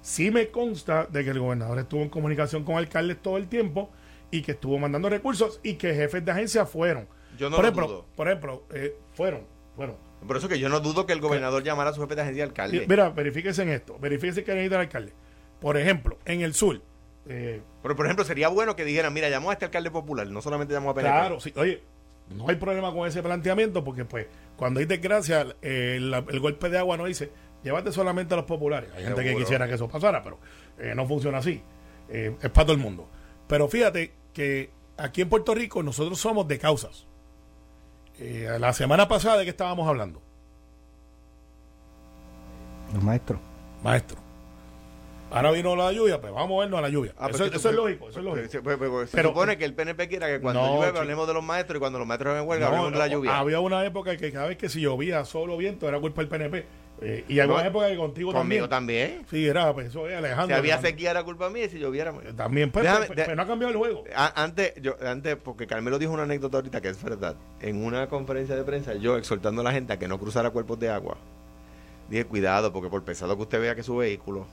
Sí 0.00 0.30
me 0.30 0.48
consta 0.48 1.06
de 1.06 1.24
que 1.24 1.30
el 1.30 1.40
gobernador 1.40 1.78
estuvo 1.78 2.00
en 2.02 2.08
comunicación 2.08 2.64
con 2.64 2.76
alcaldes 2.76 3.20
todo 3.20 3.36
el 3.36 3.48
tiempo 3.48 3.90
y 4.30 4.42
que 4.42 4.52
estuvo 4.52 4.78
mandando 4.78 5.08
recursos 5.10 5.60
y 5.62 5.74
que 5.74 5.92
jefes 5.94 6.24
de 6.24 6.30
agencia 6.30 6.64
fueron. 6.66 7.08
Yo 7.36 7.50
no 7.50 7.56
por 7.56 7.64
lo 7.64 7.68
ejemplo, 7.70 7.86
dudo. 7.88 8.06
Por 8.16 8.28
ejemplo, 8.28 8.62
eh, 8.72 8.96
fueron, 9.14 9.42
fueron. 9.74 9.96
Por 10.26 10.36
eso 10.36 10.48
que 10.48 10.58
yo 10.58 10.68
no 10.68 10.80
dudo 10.80 11.04
que 11.06 11.12
el 11.12 11.20
gobernador 11.20 11.62
llamara 11.62 11.90
a 11.90 11.92
su 11.94 12.00
jefe 12.00 12.14
de 12.14 12.22
agencia 12.22 12.44
de 12.44 12.48
alcalde. 12.48 12.86
Mira, 12.88 13.10
verifíquese 13.10 13.62
en 13.62 13.68
esto, 13.70 13.98
verifíquese 14.00 14.44
que 14.44 14.52
necesita 14.52 14.76
el 14.76 14.80
alcalde. 14.82 15.12
Por 15.60 15.76
ejemplo, 15.76 16.18
en 16.24 16.40
el 16.42 16.54
sur, 16.54 16.80
eh, 17.28 17.62
Pero, 17.82 17.94
por 17.96 18.06
ejemplo, 18.06 18.24
sería 18.24 18.48
bueno 18.48 18.74
que 18.74 18.84
dijeran, 18.84 19.12
mira, 19.12 19.28
llamó 19.28 19.50
a 19.50 19.52
este 19.52 19.66
alcalde 19.66 19.90
popular, 19.90 20.26
no 20.28 20.40
solamente 20.42 20.72
llamó 20.74 20.90
a 20.90 20.94
PNP. 20.94 21.12
Claro, 21.14 21.40
sí. 21.40 21.52
Oye, 21.56 21.82
no 22.34 22.48
hay 22.48 22.56
problema 22.56 22.92
con 22.92 23.06
ese 23.06 23.22
planteamiento 23.22 23.84
porque, 23.84 24.04
pues, 24.04 24.26
cuando 24.56 24.80
hay 24.80 24.86
desgracia, 24.86 25.46
eh, 25.62 25.98
la- 26.00 26.24
el 26.28 26.40
golpe 26.40 26.68
de 26.70 26.78
agua 26.78 26.96
no 26.96 27.04
dice, 27.04 27.30
llévate 27.62 27.92
solamente 27.92 28.34
a 28.34 28.38
los 28.38 28.46
populares. 28.46 28.90
Hay 28.96 29.04
gente 29.04 29.22
que 29.24 29.36
quisiera 29.36 29.66
que 29.68 29.74
eso 29.74 29.88
pasara, 29.88 30.22
pero 30.22 30.38
eh, 30.78 30.94
no 30.94 31.06
funciona 31.06 31.38
así. 31.38 31.62
Eh, 32.08 32.34
es 32.40 32.50
para 32.50 32.66
todo 32.66 32.72
el 32.76 32.82
mundo. 32.82 33.08
Pero 33.46 33.68
fíjate 33.68 34.12
que 34.32 34.70
aquí 34.96 35.20
en 35.22 35.28
Puerto 35.28 35.54
Rico 35.54 35.82
nosotros 35.82 36.18
somos 36.18 36.46
de 36.48 36.58
causas. 36.58 37.06
Eh, 38.18 38.48
la 38.58 38.72
semana 38.72 39.06
pasada, 39.06 39.38
¿de 39.38 39.44
qué 39.44 39.50
estábamos 39.50 39.86
hablando? 39.86 40.20
Los 42.94 43.02
maestros. 43.02 43.38
Maestro. 43.82 44.18
Ahora 45.30 45.50
vino 45.50 45.76
la 45.76 45.92
lluvia, 45.92 46.20
pues 46.20 46.32
vamos 46.32 46.46
a 46.46 46.48
movernos 46.48 46.78
a 46.78 46.82
la 46.82 46.88
lluvia. 46.88 47.12
Ah, 47.18 47.28
eso, 47.28 47.38
pues, 47.38 47.54
eso 47.54 47.68
es 47.70 47.74
lógico, 47.74 48.08
eso 48.08 48.18
es 48.20 48.24
lógico. 48.24 48.46
Se, 48.48 49.06
se 49.10 49.16
Pero- 49.16 49.28
supone 49.28 49.58
que 49.58 49.64
el 49.66 49.74
PNP 49.74 50.08
quiera 50.08 50.26
que 50.26 50.40
cuando 50.40 50.62
No, 50.62 50.68
llueve 50.76 50.86
chico. 50.88 50.98
hablemos 51.00 51.26
de 51.28 51.34
los 51.34 51.44
maestros 51.44 51.76
y 51.76 51.80
cuando 51.80 51.98
los 51.98 52.08
maestros 52.08 52.38
en 52.40 52.48
huelga 52.48 52.66
No, 52.66 52.70
hablemos 52.72 52.92
de 52.92 52.98
la 52.98 53.06
lluvia. 53.08 53.38
Había 53.38 53.60
una 53.60 53.84
época 53.84 54.16
que 54.16 54.32
cada 54.32 54.46
vez 54.46 54.56
que 54.56 54.68
si 54.68 54.80
llovía 54.80 55.24
solo 55.24 55.56
viento 55.56 55.86
era 55.88 56.00
culpa 56.00 56.22
del 56.22 56.28
PNP. 56.28 56.64
Eh, 57.00 57.24
y 57.28 57.38
había 57.38 57.54
una 57.54 57.66
época 57.66 57.86
que 57.88 57.96
contigo 57.96 58.32
Conmigo 58.32 58.68
también. 58.68 59.08
también. 59.10 59.26
Sí, 59.30 59.46
era, 59.46 59.72
pues 59.72 59.86
eso 59.88 60.06
es 60.08 60.12
Si 60.12 60.16
Alejandro. 60.18 60.56
había 60.56 60.74
Alejandro. 60.74 60.90
sequía 60.90 61.10
era 61.12 61.22
culpa 61.22 61.48
mía 61.48 61.66
y 61.66 61.68
si 61.68 61.78
lloviera... 61.78 62.12
También, 62.36 62.72
pues, 62.72 62.84
Déjame- 62.86 63.06
pues, 63.06 63.16
de- 63.16 63.24
pues, 63.24 63.36
no 63.36 63.42
ha 63.42 63.46
cambiado 63.46 63.70
el 63.72 63.78
juego. 63.78 64.04
A- 64.16 64.42
Antes, 64.42 64.72
yo, 64.82 64.96
antes, 65.06 65.36
porque 65.36 65.68
Carmelo 65.68 65.98
dijo 66.00 66.12
una 66.12 66.24
anécdota 66.24 66.56
ahorita 66.56 66.80
que 66.80 66.88
es 66.88 67.00
verdad. 67.04 67.36
En 67.60 67.84
una 67.84 68.08
conferencia 68.08 68.56
de 68.56 68.64
prensa, 68.64 68.94
yo 68.94 69.16
exhortando 69.16 69.60
a 69.60 69.64
la 69.64 69.70
gente 69.72 69.92
a 69.92 69.98
que 70.00 70.08
no 70.08 70.18
cruzara 70.18 70.50
cuerpos 70.50 70.80
de 70.80 70.88
agua, 70.90 71.18
dije, 72.08 72.24
cuidado, 72.24 72.72
porque 72.72 72.88
por 72.88 73.04
pesado 73.04 73.36
que 73.36 73.42
usted 73.42 73.60
vea 73.60 73.76
que 73.76 73.84
su 73.84 73.96
vehículo 73.96 74.46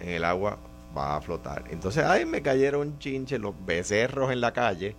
en 0.00 0.08
el 0.10 0.24
agua 0.24 0.58
va 0.96 1.16
a 1.16 1.20
flotar. 1.20 1.64
Entonces, 1.70 2.04
ay, 2.04 2.24
me 2.24 2.42
cayeron 2.42 2.98
chinches, 2.98 3.38
los 3.40 3.54
becerros 3.66 4.32
en 4.32 4.40
la 4.40 4.52
calle, 4.52 4.96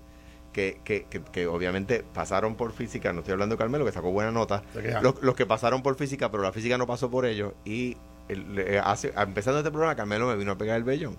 que, 0.53 0.79
que, 0.83 1.03
que, 1.09 1.21
que 1.21 1.47
obviamente 1.47 2.03
pasaron 2.13 2.55
por 2.55 2.71
física, 2.73 3.13
no 3.13 3.19
estoy 3.19 3.33
hablando 3.33 3.55
de 3.55 3.59
Carmelo, 3.59 3.85
que 3.85 3.91
sacó 3.91 4.11
buena 4.11 4.31
nota, 4.31 4.63
los, 5.01 5.21
los 5.21 5.35
que 5.35 5.45
pasaron 5.45 5.81
por 5.83 5.95
física, 5.95 6.29
pero 6.31 6.41
la 6.43 6.51
física 6.51 6.77
no 6.77 6.87
pasó 6.87 7.09
por 7.09 7.25
ellos, 7.25 7.53
y 7.65 7.97
el- 8.27 8.79
hace, 8.83 9.13
empezando 9.17 9.59
este 9.59 9.71
programa, 9.71 9.95
Carmelo 9.95 10.27
me 10.27 10.35
vino 10.35 10.51
a 10.51 10.57
pegar 10.57 10.77
el 10.77 10.83
vellón. 10.83 11.15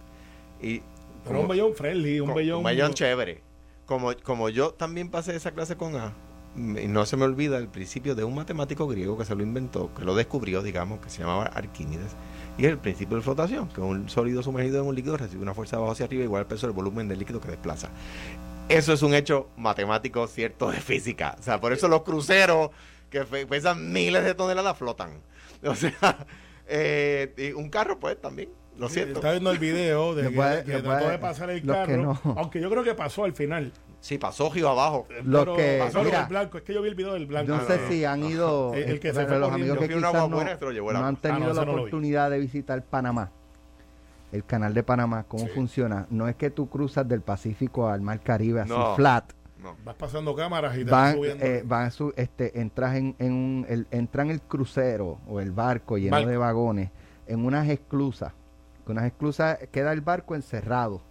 Y 0.61 0.79
Pero 0.81 0.87
como- 1.25 1.41
un 1.43 1.49
bellón 1.49 1.75
friendly, 1.75 2.21
un 2.21 2.35
bellón. 2.35 2.65
un 2.65 2.95
chévere. 2.95 3.43
Como, 3.87 4.13
como 4.23 4.49
yo 4.49 4.71
también 4.73 5.11
pasé 5.11 5.35
esa 5.35 5.51
clase 5.53 5.77
con 5.77 5.97
A, 5.97 6.13
m- 6.57 6.81
y 6.83 6.87
no 6.89 7.07
se 7.07 7.17
me 7.17 7.25
olvida 7.25 7.59
el 7.59 7.67
principio 7.69 8.15
de 8.15 8.23
un 8.25 8.35
matemático 8.35 8.87
griego 8.87 9.17
que 9.19 9.25
se 9.25 9.35
lo 9.35 9.43
inventó, 9.43 9.93
que 9.95 10.05
lo 10.05 10.15
descubrió, 10.15 10.63
digamos, 10.63 11.01
que 11.01 11.11
se 11.11 11.21
llamaba 11.23 11.45
Arquímedes. 11.47 12.15
Y 12.61 12.67
es 12.67 12.73
el 12.73 12.79
principio 12.79 13.17
de 13.17 13.23
flotación, 13.23 13.69
que 13.69 13.81
un 13.81 14.09
sólido 14.11 14.43
sumergido 14.43 14.83
en 14.83 14.87
un 14.88 14.95
líquido 14.95 15.17
recibe 15.17 15.43
una 15.43 15.55
fuerza 15.55 15.76
de 15.76 15.79
abajo 15.79 15.93
hacia 15.93 16.05
arriba 16.05 16.25
igual 16.25 16.40
al 16.40 16.47
peso 16.47 16.67
del 16.67 16.75
volumen 16.76 17.09
del 17.09 17.19
líquido 17.19 17.40
que 17.40 17.49
desplaza. 17.49 17.88
Eso 18.69 18.93
es 18.93 19.02
un 19.02 19.14
hecho 19.14 19.49
matemático 19.57 20.26
cierto 20.26 20.71
de 20.71 20.79
física. 20.79 21.37
O 21.40 21.43
sea, 21.43 21.59
por 21.59 21.73
eso 21.73 21.88
los 21.88 22.02
cruceros 22.02 22.69
que 23.09 23.23
pesan 23.25 23.93
miles 23.93 24.23
de 24.25 24.35
toneladas 24.35 24.76
flotan. 24.76 25.23
O 25.64 25.75
sea, 25.75 26.26
eh, 26.69 27.33
y 27.38 27.52
un 27.52 27.71
carro 27.71 27.99
pues 27.99 28.21
también, 28.21 28.50
lo 28.79 28.88
siento. 28.90 29.21
Está 29.21 29.31
viendo 29.33 29.50
el 29.50 29.59
video 29.59 30.14
de 30.14 30.25
que, 30.29 30.31
puede- 30.37 30.64
que 30.64 30.71
trató 30.73 30.85
puede- 30.88 31.11
de 31.12 31.19
pasar 31.19 31.49
el 31.50 31.64
carro. 31.67 31.97
no. 31.97 32.35
Aunque 32.37 32.61
yo 32.61 32.69
creo 32.71 32.85
que 32.85 32.95
pasó 32.95 33.25
al 33.25 33.33
final. 33.33 33.73
Sí, 34.00 34.16
pasó 34.19 34.50
río 34.50 34.69
abajo. 34.71 35.07
Los 35.25 35.45
Pero 35.45 35.57
que- 35.57 35.78
pasó 35.83 35.99
lo 35.99 36.04
mira, 36.04 36.19
del 36.21 36.28
blanco. 36.28 36.59
Es 36.59 36.64
que 36.64 36.73
yo 36.75 36.83
vi 36.83 36.88
el 36.88 36.95
video 36.95 37.12
del 37.12 37.26
blanco. 37.26 37.52
No 37.52 37.57
Ah, 37.59 37.64
sé 37.66 37.78
no, 37.78 37.88
si 37.88 38.04
han 38.04 38.25
ido, 38.25 38.73
El- 38.75 38.83
el 38.85 39.00
que 39.00 39.09
eh, 39.11 39.14
se 39.14 39.26
los 39.38 39.52
amigos 39.52 39.78
que 39.78 39.88
quizás 39.88 40.00
no, 40.14 40.28
buena, 40.30 40.52
el 40.52 40.97
han 40.97 41.16
tenido 41.16 41.50
Ah, 41.50 41.54
no, 41.54 41.64
la 41.64 41.73
oportunidad 41.73 42.30
de 42.30 42.38
visitar 42.38 42.83
Panamá, 42.83 43.30
el 44.33 44.45
canal 44.45 44.73
de 44.73 44.83
Panamá, 44.83 45.25
cómo 45.28 45.45
Sí. 45.45 45.50
funciona. 45.54 46.07
No 46.11 46.28
es 46.28 46.37
que 46.37 46.50
tú 46.50 46.69
cruzas 46.71 47.07
del 47.07 47.21
Pacífico 47.21 47.88
al 47.88 48.00
Mar 48.00 48.21
Caribe 48.21 48.62
así 48.62 48.71
No. 48.71 48.95
flat. 48.97 49.33
No. 49.62 49.76
Vas 49.85 49.97
pasando 49.97 50.35
cámaras 50.35 50.75
y 50.78 50.85
te 50.87 50.90
Van, 50.90 51.16
subiendo. 51.16 51.45
eh, 51.45 51.62
van 51.66 51.83
a 51.87 51.90
su- 51.90 52.14
este, 52.16 52.59
entras 52.59 52.96
en, 52.96 53.14
en 53.18 53.33
un, 53.33 53.66
el, 53.68 53.87
entran 53.90 54.31
el 54.31 54.40
crucero 54.40 55.18
o 55.29 55.38
el 55.40 55.53
barco 55.53 55.98
lleno 55.98 56.12
Barco. 56.16 56.31
de 56.31 56.37
vagones 56.38 56.90
en 57.27 57.44
unas 57.44 57.68
esclusas. 57.68 58.33
Con 58.87 58.96
unas 58.96 59.05
esclusas 59.09 59.59
queda 59.70 59.92
el 59.92 60.01
barco 60.01 60.35
encerrado. 60.35 61.03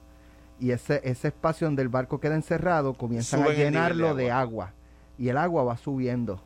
Y 0.59 0.71
ese, 0.71 1.01
ese 1.03 1.29
espacio 1.29 1.67
donde 1.67 1.81
el 1.81 1.89
barco 1.89 2.19
queda 2.19 2.35
encerrado 2.35 2.93
comienzan 2.93 3.41
Suben 3.41 3.53
a 3.53 3.57
de 3.57 3.63
llenarlo 3.65 4.13
de 4.15 4.31
agua. 4.31 4.73
Y 5.17 5.29
el 5.29 5.37
agua 5.37 5.63
va 5.63 5.77
subiendo. 5.77 6.41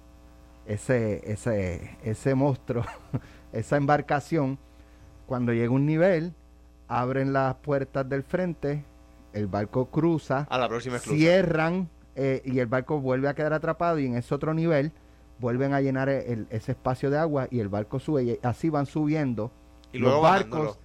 Ese, 0.66 1.22
ese, 1.32 1.98
ese 2.04 2.36
monstruo, 2.36 2.86
esa 3.52 3.76
embarcación, 3.78 4.58
cuando 5.26 5.52
llega 5.52 5.72
un 5.72 5.86
nivel, 5.86 6.34
abren 6.88 7.34
las 7.34 7.56
puertas 7.56 8.08
del 8.08 8.24
frente, 8.24 8.86
el 9.34 9.48
barco 9.48 9.88
cruza, 9.88 10.48
A 10.50 10.58
la 10.58 10.70
próxima 10.70 11.00
cierran 11.00 11.90
eh, 12.16 12.42
y 12.46 12.60
el 12.60 12.68
barco 12.68 13.00
vuelve 13.02 13.28
a 13.28 13.34
quedar 13.34 13.52
atrapado 13.54 14.00
y 14.00 14.06
en 14.06 14.16
ese 14.16 14.34
otro 14.36 14.54
nivel 14.54 14.92
vuelven 15.40 15.74
a 15.74 15.82
llenar 15.82 16.08
el- 16.08 16.48
ese 16.52 16.74
espacio 16.74 17.10
de 17.10 17.18
agua 17.18 17.48
y 17.50 17.60
el 17.60 17.68
barco 17.68 18.00
sube 18.00 18.24
y 18.24 18.40
así 18.44 18.70
van 18.70 18.86
subiendo 18.86 19.52
Y 19.92 19.98
luego 19.98 20.16
los 20.18 20.22
barcos 20.24 20.80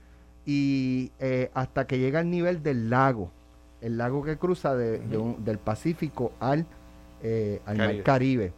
y 0.51 1.13
eh, 1.19 1.51
hasta 1.53 1.87
que 1.87 1.99
llega 1.99 2.21
al 2.21 2.31
nivel 2.31 2.63
del 2.63 2.89
lago 2.89 3.31
el 3.83 3.99
lago 3.99 4.25
que 4.25 4.39
cruza 4.39 4.75
de- 4.75 4.99
de 4.99 5.19
un- 5.19 5.45
del 5.45 5.59
Pacífico 5.59 6.33
al, 6.41 6.65
eh, 7.23 7.61
al 7.67 7.77
Caribe. 7.77 7.95
mar 7.97 8.03
Caribe. 8.05 8.53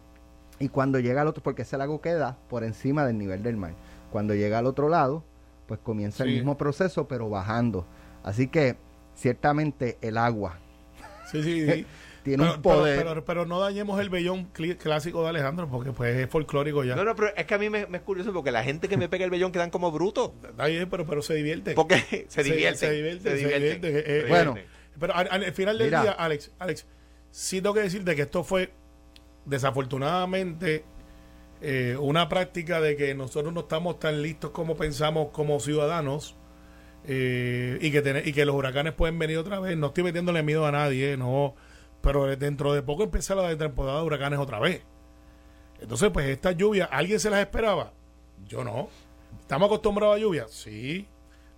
Y 0.61 0.68
cuando 0.68 1.00
llega 1.00 1.20
al 1.22 1.26
otro 1.26 1.42
porque 1.42 1.62
ese 1.62 1.76
lago 1.76 2.00
queda 2.00 2.38
por 2.48 2.62
encima 2.62 3.05
del 3.05 3.18
nivel 3.18 3.42
del 3.42 3.57
mar. 3.57 3.72
Cuando 4.12 4.35
llega 4.35 4.59
al 4.59 4.66
otro 4.66 4.88
lado 4.88 5.24
pues 5.66 5.81
comienza 5.83 6.22
el 6.22 6.31
mismo 6.31 6.57
proceso 6.57 7.09
pero 7.09 7.29
bajando. 7.29 7.85
Así 8.22 8.46
que 8.46 8.76
ciertamente 9.16 9.98
el 10.00 10.16
agua. 10.16 10.59
Sí, 11.31 11.42
sí, 11.42 11.66
sí. 11.68 11.87
tiene 12.22 12.42
pero, 12.44 12.54
un 12.56 12.62
poder 12.62 12.98
Pero, 12.98 13.09
pero- 13.11 13.24
pero 13.24 13.46
no 13.46 13.61
dañemos 13.61 13.98
el 14.00 14.11
bellón 14.11 14.52
cli- 14.52 14.76
clásico 14.76 15.22
de 15.22 15.30
Alejandro 15.30 15.68
porque 15.68 15.92
pues 15.92 16.16
es 16.16 16.28
folclórico 16.28 16.85
ya. 16.85 16.94
No, 16.96 17.04
no, 17.04 17.14
pero 17.16 17.35
es 17.37 17.46
que 17.46 17.54
a 17.54 17.59
mí 17.59 17.70
me, 17.70 17.87
me 17.87 17.98
es 17.98 18.04
curioso 18.04 18.33
porque 18.33 18.50
la 18.50 18.62
gente 18.62 18.88
que 18.88 18.96
me 18.96 19.09
pega 19.09 19.24
el 19.24 19.30
vellón 19.30 19.52
quedan 19.52 19.70
como 19.70 19.90
brutos. 19.90 20.33
Está 20.48 20.66
bien, 20.66 20.88
pero, 20.90 21.06
pero 21.06 21.22
se 21.22 21.35
divierte. 21.35 21.74
Porque 21.74 21.96
se 22.28 22.28
Se- 22.28 22.42
divierten. 22.42 22.78
se 22.78 22.90
divierten, 22.92 23.22
se 23.33 23.37
divierten, 23.37 23.96
eh, 23.96 24.02
eh, 24.06 24.24
Bueno. 24.28 24.54
Pero 24.98 25.14
al, 25.14 25.28
al 25.30 25.52
final 25.52 25.78
del 25.78 25.87
Mira. 25.87 26.02
día, 26.02 26.12
Alex, 26.12 26.50
Alex, 26.59 26.87
sí 27.30 27.62
tengo 27.62 27.74
que 27.74 27.80
decirte 27.80 28.14
que 28.16 28.22
esto 28.22 28.44
fue 28.44 28.70
desafortunadamente 29.46 30.85
eh, 31.62 31.96
una 32.00 32.28
práctica 32.28 32.80
de 32.80 32.96
que 32.96 33.14
nosotros 33.14 33.52
no 33.52 33.61
estamos 33.61 33.98
tan 33.98 34.22
listos 34.22 34.50
como 34.50 34.76
pensamos 34.76 35.28
como 35.33 35.61
ciudadanos 35.61 36.37
eh, 37.06 37.78
y, 37.80 37.90
que 37.90 38.02
tener- 38.02 38.26
y 38.26 38.33
que 38.33 38.44
los 38.44 38.54
huracanes 38.54 38.92
pueden 38.94 39.18
venir 39.18 39.38
otra 39.38 39.61
vez. 39.61 39.76
No 39.76 39.88
estoy 39.88 40.04
metiéndole 40.04 40.42
miedo 40.42 40.66
a 40.66 40.72
nadie, 40.72 41.16
no, 41.16 41.54
pero 42.01 42.35
dentro 42.37 42.73
de 42.73 42.83
poco 42.83 43.03
empezar 43.03 43.37
la 43.37 43.57
temporada 43.57 44.01
de 44.01 44.07
huracanes 44.07 44.39
otra 44.39 44.59
vez. 44.59 44.83
Entonces, 45.81 46.11
pues 46.11 46.27
esta 46.29 46.53
lluvia, 46.53 46.87
¿alguien 46.87 47.21
se 47.21 47.31
las 47.31 47.41
esperaba? 47.41 47.93
Yo 48.47 48.65
no. 48.65 48.89
¿Estamos 49.41 49.67
acostumbrados 49.67 50.17
a 50.17 50.19
lluvia? 50.19 50.47
Sí. 50.49 51.07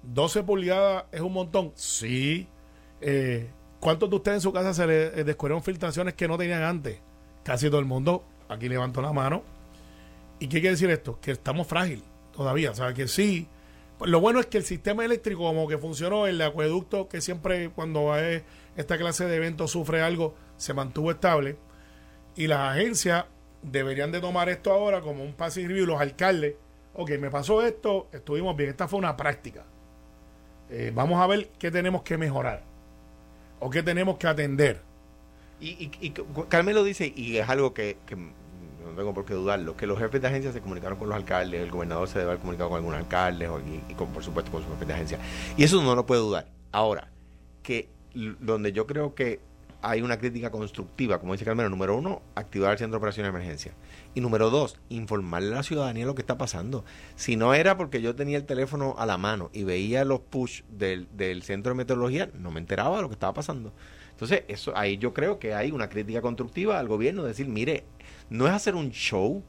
12 0.02 0.42
pulgadas 0.42 1.04
es 1.12 1.20
un 1.20 1.32
montón. 1.32 1.72
Sí. 1.74 2.48
Eh, 3.00 3.50
¿Cuántos 3.80 4.10
de 4.10 4.16
ustedes 4.16 4.36
en 4.36 4.40
su 4.42 4.52
casa 4.52 4.72
se 4.74 4.86
le 4.86 5.06
eh, 5.06 5.24
descubrieron 5.24 5.62
filtraciones 5.62 6.14
que 6.14 6.28
no 6.28 6.38
tenían 6.38 6.62
antes? 6.62 7.00
Casi 7.42 7.68
todo 7.68 7.80
el 7.80 7.86
mundo. 7.86 8.24
Aquí 8.48 8.68
levantó 8.68 9.02
la 9.02 9.12
mano. 9.12 9.42
¿Y 10.38 10.46
qué 10.46 10.60
quiere 10.60 10.70
decir 10.70 10.90
esto? 10.90 11.18
Que 11.20 11.32
estamos 11.32 11.66
frágil 11.66 12.02
todavía. 12.32 12.70
O 12.70 12.74
sea, 12.74 12.94
que 12.94 13.08
sí. 13.08 13.48
Lo 14.04 14.20
bueno 14.20 14.40
es 14.40 14.46
que 14.46 14.58
el 14.58 14.64
sistema 14.64 15.04
eléctrico, 15.04 15.42
como 15.42 15.68
que 15.68 15.78
funcionó, 15.78 16.26
el 16.26 16.40
acueducto, 16.40 17.08
que 17.08 17.20
siempre 17.20 17.70
cuando 17.70 18.12
hay 18.12 18.42
esta 18.76 18.98
clase 18.98 19.26
de 19.26 19.36
eventos 19.36 19.70
sufre 19.70 20.02
algo, 20.02 20.34
se 20.56 20.74
mantuvo 20.74 21.10
estable. 21.10 21.56
Y 22.34 22.46
las 22.46 22.72
agencias 22.72 23.26
deberían 23.62 24.12
de 24.12 24.20
tomar 24.20 24.48
esto 24.48 24.72
ahora 24.72 25.00
como 25.00 25.22
un 25.22 25.34
passing 25.34 25.68
review. 25.68 25.86
Los 25.86 26.00
alcaldes, 26.00 26.54
ok, 26.94 27.10
me 27.20 27.30
pasó 27.30 27.62
esto, 27.62 28.08
estuvimos 28.12 28.56
bien. 28.56 28.70
Esta 28.70 28.88
fue 28.88 28.98
una 28.98 29.16
práctica. 29.16 29.64
Eh, 30.70 30.90
vamos 30.94 31.20
a 31.20 31.26
ver 31.26 31.50
qué 31.58 31.70
tenemos 31.70 32.02
que 32.02 32.16
mejorar 32.16 32.62
o 33.60 33.68
qué 33.68 33.82
tenemos 33.82 34.16
que 34.16 34.26
atender. 34.26 34.80
Y, 35.60 35.68
y, 35.68 35.92
y 36.00 36.84
dice, 36.84 37.12
y 37.14 37.36
es 37.36 37.48
algo 37.48 37.72
que, 37.74 37.96
no 38.82 38.90
tengo 38.96 39.14
por 39.14 39.24
qué 39.24 39.34
dudarlo, 39.34 39.76
que 39.76 39.86
los 39.86 39.98
jefes 39.98 40.20
de 40.20 40.28
agencia 40.28 40.52
se 40.52 40.60
comunicaron 40.60 40.98
con 40.98 41.08
los 41.08 41.16
alcaldes, 41.16 41.60
el 41.60 41.70
gobernador 41.70 42.08
se 42.08 42.18
debe 42.18 42.30
haber 42.30 42.40
comunicado 42.40 42.70
con 42.70 42.78
algunos 42.78 42.98
alcaldes 42.98 43.48
y, 43.88 43.94
con, 43.94 44.08
por 44.08 44.24
supuesto 44.24 44.50
con 44.50 44.62
sus 44.62 44.72
jefes 44.72 44.88
de 44.88 44.94
agencia. 44.94 45.18
Y 45.56 45.62
eso 45.62 45.80
no 45.80 45.94
lo 45.94 46.06
puede 46.06 46.22
dudar. 46.22 46.48
Ahora, 46.72 47.12
que 47.62 47.88
donde 48.14 48.72
yo 48.72 48.86
creo 48.86 49.14
que 49.14 49.40
hay 49.82 50.00
una 50.00 50.18
crítica 50.18 50.50
constructiva, 50.50 51.18
como 51.18 51.32
dice 51.32 51.44
Carmelo. 51.44 51.68
Número 51.68 51.96
uno, 51.96 52.22
activar 52.36 52.72
el 52.72 52.78
centro 52.78 52.92
de 52.92 52.98
operaciones 52.98 53.32
de 53.32 53.36
emergencia. 53.36 53.74
Y 54.14 54.20
número 54.20 54.48
dos, 54.48 54.78
informarle 54.88 55.52
a 55.52 55.56
la 55.56 55.62
ciudadanía 55.64 56.06
lo 56.06 56.14
que 56.14 56.22
está 56.22 56.38
pasando. 56.38 56.84
Si 57.16 57.36
no 57.36 57.52
era 57.52 57.76
porque 57.76 58.00
yo 58.00 58.14
tenía 58.14 58.36
el 58.36 58.44
teléfono 58.44 58.94
a 58.96 59.06
la 59.06 59.18
mano 59.18 59.50
y 59.52 59.64
veía 59.64 60.04
los 60.04 60.20
push 60.20 60.62
del, 60.70 61.08
del 61.16 61.42
centro 61.42 61.72
de 61.72 61.78
meteorología, 61.78 62.30
no 62.32 62.52
me 62.52 62.60
enteraba 62.60 62.96
de 62.96 63.02
lo 63.02 63.08
que 63.08 63.14
estaba 63.14 63.34
pasando. 63.34 63.72
Entonces, 64.12 64.44
eso 64.46 64.72
ahí 64.76 64.98
yo 64.98 65.12
creo 65.12 65.40
que 65.40 65.54
hay 65.54 65.72
una 65.72 65.88
crítica 65.88 66.22
constructiva 66.22 66.78
al 66.78 66.86
gobierno, 66.86 67.24
decir, 67.24 67.48
mire, 67.48 67.84
no 68.30 68.46
es 68.46 68.52
hacer 68.52 68.76
un 68.76 68.90
show, 68.90 69.42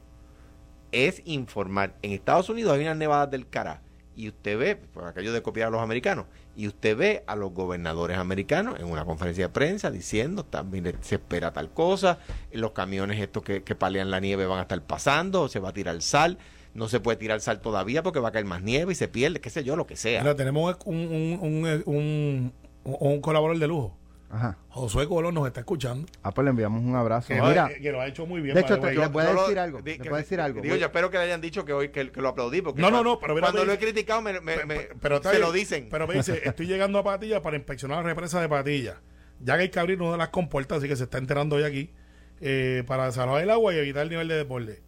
es 0.90 1.22
informar. 1.26 1.94
En 2.02 2.10
Estados 2.10 2.48
Unidos 2.48 2.72
hay 2.72 2.80
unas 2.80 2.96
nevadas 2.96 3.30
del 3.30 3.48
cara 3.48 3.82
y 4.16 4.28
usted 4.28 4.58
ve, 4.58 4.76
por 4.76 5.06
aquello 5.06 5.32
de 5.32 5.42
copiar 5.42 5.68
a 5.68 5.70
los 5.70 5.80
americanos, 5.80 6.26
y 6.56 6.68
usted 6.68 6.96
ve 6.96 7.24
a 7.26 7.36
los 7.36 7.52
gobernadores 7.52 8.18
americanos 8.18 8.78
en 8.78 8.86
una 8.86 9.04
conferencia 9.04 9.46
de 9.46 9.52
prensa 9.52 9.90
diciendo, 9.90 10.44
también 10.44 10.96
se 11.00 11.16
espera 11.16 11.52
tal 11.52 11.70
cosa, 11.70 12.18
los 12.52 12.72
camiones 12.72 13.20
estos 13.20 13.42
que, 13.42 13.62
que 13.62 13.74
palean 13.74 14.10
la 14.10 14.20
nieve 14.20 14.46
van 14.46 14.58
a 14.58 14.62
estar 14.62 14.82
pasando, 14.82 15.48
se 15.48 15.58
va 15.58 15.70
a 15.70 15.72
tirar 15.72 16.00
sal, 16.02 16.38
no 16.74 16.88
se 16.88 17.00
puede 17.00 17.16
tirar 17.16 17.40
sal 17.40 17.60
todavía 17.60 18.02
porque 18.02 18.20
va 18.20 18.28
a 18.28 18.32
caer 18.32 18.44
más 18.44 18.62
nieve 18.62 18.92
y 18.92 18.96
se 18.96 19.08
pierde, 19.08 19.40
qué 19.40 19.50
sé 19.50 19.64
yo, 19.64 19.76
lo 19.76 19.86
que 19.86 19.96
sea. 19.96 20.34
Tenemos 20.34 20.76
un, 20.84 20.96
un, 21.40 21.82
un, 21.86 22.52
un 22.84 23.20
colaborador 23.20 23.60
de 23.60 23.68
lujo. 23.68 23.96
Ajá. 24.34 24.58
Josué 24.68 25.06
Colón 25.08 25.32
nos 25.34 25.46
está 25.46 25.60
escuchando. 25.60 26.08
Ah, 26.22 26.32
pues 26.32 26.44
le 26.44 26.50
enviamos 26.50 26.82
un 26.82 26.94
abrazo. 26.96 27.28
Que, 27.28 27.40
Mira, 27.40 27.68
que 27.68 27.92
lo 27.92 28.00
ha 28.00 28.06
hecho 28.08 28.26
muy 28.26 28.40
bien. 28.40 28.54
de 28.54 28.60
hecho, 28.62 28.78
te- 28.80 28.92
le 28.92 29.02
a 29.04 29.10
Yo 29.12 29.32
lo- 29.32 29.42
decir 29.42 29.58
algo. 29.60 29.80
di- 29.80 29.96
Le 29.98 30.08
a 30.10 30.16
decir 30.16 30.40
algo. 30.40 30.60
Digo, 30.60 30.74
yo 30.76 30.86
espero 30.86 31.08
que 31.10 31.18
le 31.18 31.24
hayan 31.24 31.40
dicho 31.40 31.64
que 31.64 31.72
hoy 31.72 31.90
que, 31.90 32.10
que 32.10 32.20
lo 32.20 32.28
aplaudí. 32.30 32.60
Porque 32.60 32.82
No, 32.82 32.90
no, 32.90 33.04
no, 33.04 33.18
pero 33.20 33.38
cuando 33.38 33.64
lo 33.64 33.72
he 33.72 33.78
criticado 33.78 34.20
me, 34.22 34.40
me- 34.40 34.64
me- 34.64 34.76
pe- 34.76 34.88
pero 35.00 35.22
se 35.22 35.30
bien, 35.30 35.40
lo 35.42 35.52
dicen. 35.52 35.88
Pero 35.90 36.06
me 36.08 36.14
dice, 36.14 36.42
estoy 36.44 36.66
llegando 36.66 36.98
a 36.98 37.04
Patilla 37.04 37.40
para 37.42 37.56
inspeccionar 37.56 37.98
la 37.98 38.02
represa 38.10 38.40
de 38.40 38.48
Patilla. 38.48 39.00
Ya 39.40 39.56
que 39.56 39.62
hay 39.62 39.68
que 39.68 39.78
abrir 39.78 40.00
una 40.02 40.12
de 40.12 40.18
las 40.18 40.28
compuertas, 40.30 40.78
así 40.78 40.88
que 40.88 40.96
se 40.96 41.04
está 41.04 41.18
enterando 41.18 41.56
hoy 41.56 41.62
aquí, 41.64 41.90
eh, 42.40 42.82
para 42.86 43.06
desalojar 43.06 43.42
el 43.42 43.50
agua 43.50 43.72
y 43.74 43.78
evitar 43.78 44.02
el 44.02 44.08
nivel 44.10 44.26
de 44.28 44.34
desborde. 44.36 44.82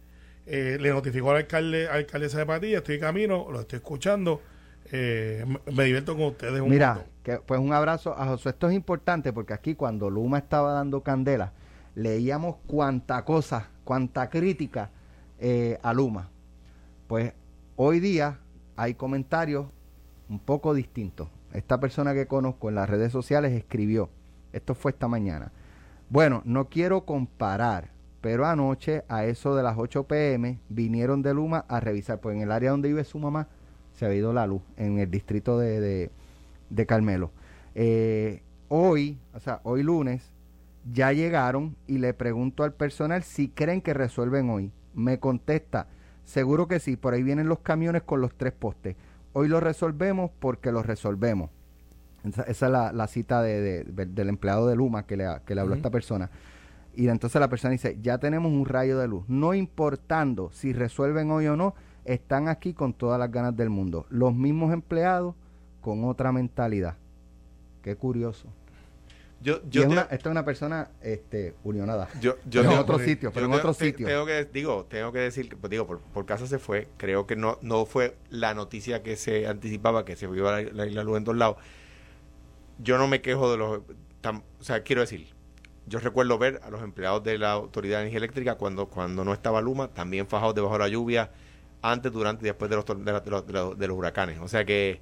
Eh, 0.45 0.77
le 0.79 0.89
notificó 0.89 1.31
al 1.31 1.37
alcalde, 1.37 1.87
al 1.87 1.97
alcaldesa 1.97 2.37
de 2.39 2.45
Patilla, 2.45 2.77
estoy 2.79 2.99
camino, 2.99 3.47
lo 3.51 3.61
estoy 3.61 3.77
escuchando. 3.77 4.41
eh, 4.91 5.43
me, 5.45 5.59
me 5.73 5.83
divierto 5.83 6.15
con 6.15 6.27
ustedes 6.27 6.61
un 6.61 6.69
Mira, 6.69 6.93
montón. 6.93 7.11
Pues 7.45 7.59
un 7.59 7.73
abrazo 7.73 8.17
a 8.17 8.25
Josué. 8.27 8.51
Esto 8.51 8.69
es 8.69 8.75
importante 8.75 9.33
porque 9.33 9.53
aquí 9.53 9.75
cuando 9.75 10.09
Luma 10.09 10.39
estaba 10.39 10.73
dando 10.73 11.01
candela, 11.01 11.53
leíamos 11.95 12.57
cuánta 12.67 13.23
cosa, 13.25 13.69
cuánta 13.83 14.29
crítica 14.29 14.91
eh, 15.39 15.77
a 15.81 15.93
Luma. 15.93 16.29
Pues 17.07 17.33
hoy 17.75 17.99
día 17.99 18.39
hay 18.75 18.93
comentarios 18.93 19.67
un 20.29 20.39
poco 20.39 20.73
distintos. 20.73 21.29
Esta 21.53 21.79
persona 21.79 22.13
que 22.13 22.27
conozco 22.27 22.69
en 22.69 22.75
las 22.75 22.89
redes 22.89 23.11
sociales 23.11 23.53
escribió, 23.53 24.09
esto 24.53 24.75
fue 24.75 24.91
esta 24.91 25.07
mañana. 25.07 25.51
Bueno, 26.09 26.41
no 26.45 26.65
quiero 26.65 27.05
comparar, 27.05 27.89
pero 28.21 28.45
anoche 28.45 29.03
a 29.09 29.25
eso 29.25 29.55
de 29.55 29.63
las 29.63 29.77
8 29.77 30.03
pm 30.03 30.59
vinieron 30.69 31.21
de 31.21 31.33
Luma 31.33 31.65
a 31.67 31.79
revisar, 31.79 32.19
pues 32.19 32.35
en 32.35 32.41
el 32.41 32.51
área 32.51 32.71
donde 32.71 32.89
vive 32.89 33.03
su 33.03 33.19
mamá 33.19 33.47
se 33.93 34.05
ha 34.05 34.13
ido 34.13 34.31
la 34.31 34.45
luz, 34.45 34.61
en 34.77 34.99
el 34.99 35.09
distrito 35.09 35.57
de, 35.57 36.11
de 36.69 36.85
Carmelo. 36.85 37.31
Eh, 37.75 38.41
hoy, 38.69 39.17
o 39.33 39.39
sea, 39.39 39.59
hoy 39.63 39.83
lunes, 39.83 40.31
ya 40.91 41.11
llegaron 41.11 41.75
y 41.85 41.97
le 41.97 42.13
pregunto 42.13 42.63
al 42.63 42.73
personal 42.73 43.23
si 43.23 43.49
creen 43.49 43.81
que 43.81 43.93
resuelven 43.93 44.49
hoy. 44.49 44.71
Me 44.93 45.19
contesta, 45.19 45.87
seguro 46.23 46.67
que 46.67 46.79
sí, 46.79 46.95
por 46.95 47.13
ahí 47.13 47.23
vienen 47.23 47.49
los 47.49 47.59
camiones 47.59 48.03
con 48.03 48.21
los 48.21 48.33
tres 48.35 48.53
postes. 48.53 48.95
Hoy 49.33 49.47
lo 49.47 49.59
resolvemos 49.59 50.31
porque 50.39 50.71
lo 50.71 50.81
resolvemos. 50.81 51.49
Esa, 52.23 52.41
esa 52.43 52.65
es 52.65 52.71
la, 52.71 52.91
la 52.91 53.07
cita 53.07 53.41
de, 53.41 53.61
de- 53.61 53.83
de- 53.83 54.05
del 54.07 54.29
empleado 54.29 54.67
de 54.67 54.75
Luma 54.75 55.05
que 55.05 55.17
le, 55.17 55.25
que 55.45 55.53
le 55.55 55.61
habló 55.61 55.73
a 55.73 55.77
esta 55.77 55.91
persona. 55.91 56.29
Y 56.95 57.07
entonces 57.09 57.39
la 57.39 57.47
persona 57.47 57.73
dice, 57.73 57.99
ya 58.01 58.17
tenemos 58.17 58.51
un 58.51 58.65
rayo 58.65 58.97
de 58.97 59.07
luz. 59.07 59.23
No 59.27 59.53
importando 59.53 60.49
si 60.51 60.73
resuelven 60.73 61.29
hoy 61.29 61.45
o 61.47 61.55
no, 61.55 61.75
están 62.05 62.47
aquí 62.47 62.73
con 62.73 62.93
todas 62.93 63.19
las 63.19 63.31
ganas 63.31 63.55
del 63.55 63.69
mundo. 63.69 64.07
Los 64.09 64.33
mismos 64.33 64.73
empleados 64.73 65.35
con 65.87 66.03
otra 66.03 66.33
mentalidad. 66.33 66.97
Qué 67.81 67.95
curioso. 67.95 68.49
Yo, 69.39 69.61
Y 69.65 69.69
yo, 69.69 69.81
es 69.83 69.87
te- 69.87 69.93
una- 69.93 70.01
esta 70.01 70.15
es 70.15 70.25
una 70.25 70.43
persona 70.43 70.89
este, 71.01 71.55
unionada. 71.63 72.09
yo, 72.19 72.35
yo 72.49 72.61
en 72.63 72.67
tengo- 72.69 72.81
otro 72.81 72.97
yo 72.97 73.05
sitio, 73.05 73.31
pero 73.31 73.45
en 73.45 73.53
otro 73.53 73.73
te- 73.73 73.85
sitio. 73.85 74.05
Tengo 74.05 74.25
que, 74.25 74.43
digo, 74.51 74.85
tengo 74.89 75.13
que 75.13 75.19
decir, 75.19 75.47
que, 75.47 75.55
pues, 75.55 75.71
digo, 75.71 75.87
por, 75.87 75.99
por 76.01 76.25
casa 76.25 76.45
se 76.45 76.59
fue. 76.59 76.89
Creo 76.97 77.25
que 77.25 77.37
no, 77.37 77.57
no 77.61 77.85
fue 77.85 78.17
la 78.29 78.53
noticia 78.53 79.01
que 79.01 79.15
se 79.15 79.47
anticipaba, 79.47 80.03
que 80.03 80.17
se 80.17 80.25
iba 80.25 80.57
a 80.57 80.61
la, 80.61 80.69
la 80.73 80.87
isla 80.87 81.03
luz 81.05 81.17
en 81.19 81.23
todos 81.23 81.37
lados. 81.37 81.55
Yo 82.79 82.97
no 82.97 83.07
me 83.07 83.21
quejo 83.21 83.49
de 83.49 83.57
los. 83.57 83.79
tam- 84.21 84.41
o 84.59 84.63
sea, 84.63 84.83
quiero 84.83 84.99
decir, 85.01 85.27
yo 85.85 85.99
recuerdo 85.99 86.37
ver 86.37 86.59
a 86.63 86.69
los 86.69 86.81
empleados 86.81 87.23
de 87.23 87.37
la 87.37 87.51
Autoridad 87.53 87.99
de 87.99 88.01
Energía 88.03 88.17
Eléctrica 88.17 88.55
cuando, 88.55 88.87
cuando 88.87 89.23
no 89.23 89.31
estaba 89.31 89.61
Luma, 89.61 89.87
también 89.87 90.27
fajados 90.27 90.53
debajo 90.55 90.73
de 90.73 90.79
la 90.79 90.87
lluvia, 90.89 91.31
antes, 91.81 92.11
durante 92.11 92.43
y 92.43 92.47
después 92.47 92.69
de 92.69 92.75
los, 92.75 92.85
tor- 92.85 93.01
de, 93.03 93.11
la- 93.13 93.21
de 93.21 93.29
los, 93.31 93.47
de 93.47 93.53
los- 93.53 93.77
de 93.77 93.87
los 93.87 93.95
huracanes. 93.97 94.39
O 94.41 94.47
sea 94.47 94.65
que, 94.65 94.99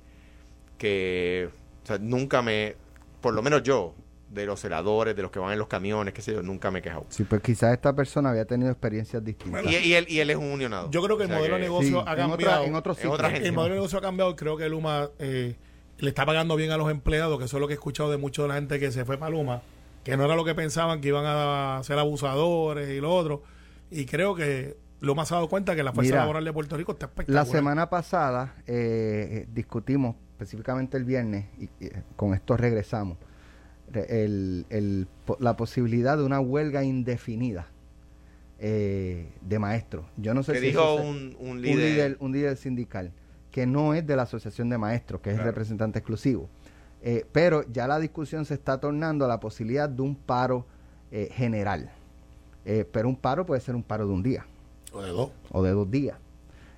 que 0.78 1.50
o 1.84 1.88
sea, 1.88 1.98
nunca 2.00 2.42
me, 2.42 2.76
por 3.22 3.34
lo 3.34 3.42
menos 3.42 3.64
yo, 3.64 3.94
de 4.30 4.46
los 4.46 4.60
celadores, 4.60 5.16
de 5.16 5.22
los 5.22 5.32
que 5.32 5.40
van 5.40 5.54
en 5.54 5.60
los 5.60 5.68
camiones, 5.68 6.14
qué 6.14 6.22
sé 6.22 6.34
yo, 6.34 6.42
nunca 6.42 6.72
me 6.72 6.80
he 6.80 6.82
quejado. 6.82 7.06
Sí, 7.10 7.24
pues 7.24 7.42
quizás 7.42 7.74
esta 7.74 7.96
persona 7.96 8.32
había 8.32 8.46
tenido 8.46 8.70
experiencias 8.72 9.24
distintas. 9.24 9.64
Y, 9.66 9.76
y 9.76 9.94
él, 9.94 10.06
y 10.10 10.20
él 10.20 10.30
es 10.30 10.36
un 10.36 10.46
unionado. 10.52 10.90
Yo 10.92 11.02
creo 11.04 11.18
que 11.18 11.24
el 11.24 11.30
O 11.30 11.34
sea 11.34 11.40
modelo 11.40 11.56
de 11.56 11.62
negocio 11.62 11.90
Sí, 12.02 12.06
ha 12.08 12.12
en, 12.12 12.18
cambiado. 12.18 12.34
otra, 12.36 12.66
en 12.66 12.76
otro 12.76 12.96
En 13.00 13.08
otra 13.10 13.28
el 13.38 13.54
modelo 13.54 13.76
de 13.76 13.80
negocio 13.80 14.00
ha 14.00 14.02
cambiado 14.02 14.32
y 14.32 14.36
creo 14.36 14.58
que 14.58 14.68
Luma 14.68 15.10
eh, 15.20 15.56
le 16.00 16.10
está 16.10 16.26
pagando 16.26 16.56
bien 16.56 16.72
a 16.72 16.78
los 16.78 16.92
empleados, 16.92 17.38
que 17.40 17.46
eso 17.46 17.58
es 17.58 17.62
lo 17.62 17.68
que 17.68 17.74
he 17.74 17.76
escuchado 17.76 18.12
de 18.12 18.18
mucha 18.18 18.42
de 18.42 18.48
la 18.50 18.56
gente 18.56 18.80
que 18.80 18.92
se 18.92 19.06
fue 19.06 19.18
para 19.18 19.30
Luma, 19.32 19.62
que 20.04 20.18
no 20.18 20.26
era 20.26 20.36
lo 20.36 20.44
que 20.44 20.56
pensaban, 20.56 21.00
que 21.02 21.08
iban 21.10 21.24
a 21.26 21.80
ser 21.84 21.98
abusadores 22.00 22.90
y 22.90 23.00
lo 23.00 23.14
otro. 23.16 23.44
Y 23.92 24.06
creo 24.06 24.36
que 24.36 24.76
Luma 25.00 25.26
se 25.26 25.34
ha 25.36 25.38
dado 25.38 25.48
cuenta 25.50 25.76
que 25.76 25.84
la 25.84 25.94
fuerza 25.94 26.12
Mira, 26.12 26.22
laboral 26.22 26.44
de 26.44 26.52
Puerto 26.52 26.76
Rico 26.76 26.92
está 26.94 27.06
espectacular. 27.06 27.46
La 27.46 27.50
semana 27.52 27.90
pasada 27.90 28.56
eh, 28.68 29.46
discutimos, 29.50 30.16
específicamente 30.36 30.98
el 30.98 31.06
viernes, 31.06 31.46
y, 31.58 31.64
y, 31.84 31.88
eh, 31.88 32.04
con 32.18 32.34
esto 32.34 32.58
regresamos, 32.58 33.18
el- 33.94 34.66
el 34.70 35.08
la 35.40 35.56
posibilidad 35.56 36.18
de 36.18 36.24
una 36.24 36.40
huelga 36.42 36.84
indefinida 36.84 37.68
eh, 38.60 39.30
de 39.42 39.60
maestros. 39.60 40.06
Yo 40.18 40.34
no 40.34 40.42
sé 40.44 40.54
que 40.54 40.60
si 40.60 40.66
dijo 40.68 40.96
un, 40.96 41.36
líder. 41.62 42.18
un 42.20 42.32
líder 42.32 42.58
sindical, 42.58 43.12
que 43.52 43.66
no 43.66 43.94
es 43.94 44.06
de 44.08 44.16
la 44.16 44.24
Asociación 44.24 44.70
de 44.70 44.78
Maestros, 44.78 45.22
que 45.22 45.32
es 45.32 45.38
el 45.38 45.44
representante 45.46 46.00
exclusivo. 46.00 46.50
Eh, 47.02 47.26
pero 47.32 47.64
ya 47.72 47.88
la 47.88 48.00
discusión 48.00 48.46
se 48.46 48.54
está 48.56 48.80
tornando 48.80 49.26
a 49.26 49.28
la 49.28 49.40
posibilidad 49.40 49.88
de 49.90 50.02
un 50.02 50.16
paro 50.16 50.66
eh, 51.12 51.30
general. 51.32 51.92
Eh, 52.66 52.86
pero 52.92 53.08
un 53.10 53.16
paro 53.16 53.46
puede 53.46 53.62
ser 53.62 53.76
un 53.76 53.84
paro 53.84 54.08
de 54.08 54.14
un 54.14 54.24
día 54.24 54.46
O 54.92 55.02
de 55.02 55.10
dos. 55.12 55.30
o 55.52 55.62
de 55.64 55.72
dos 55.72 55.90
días. 55.92 56.18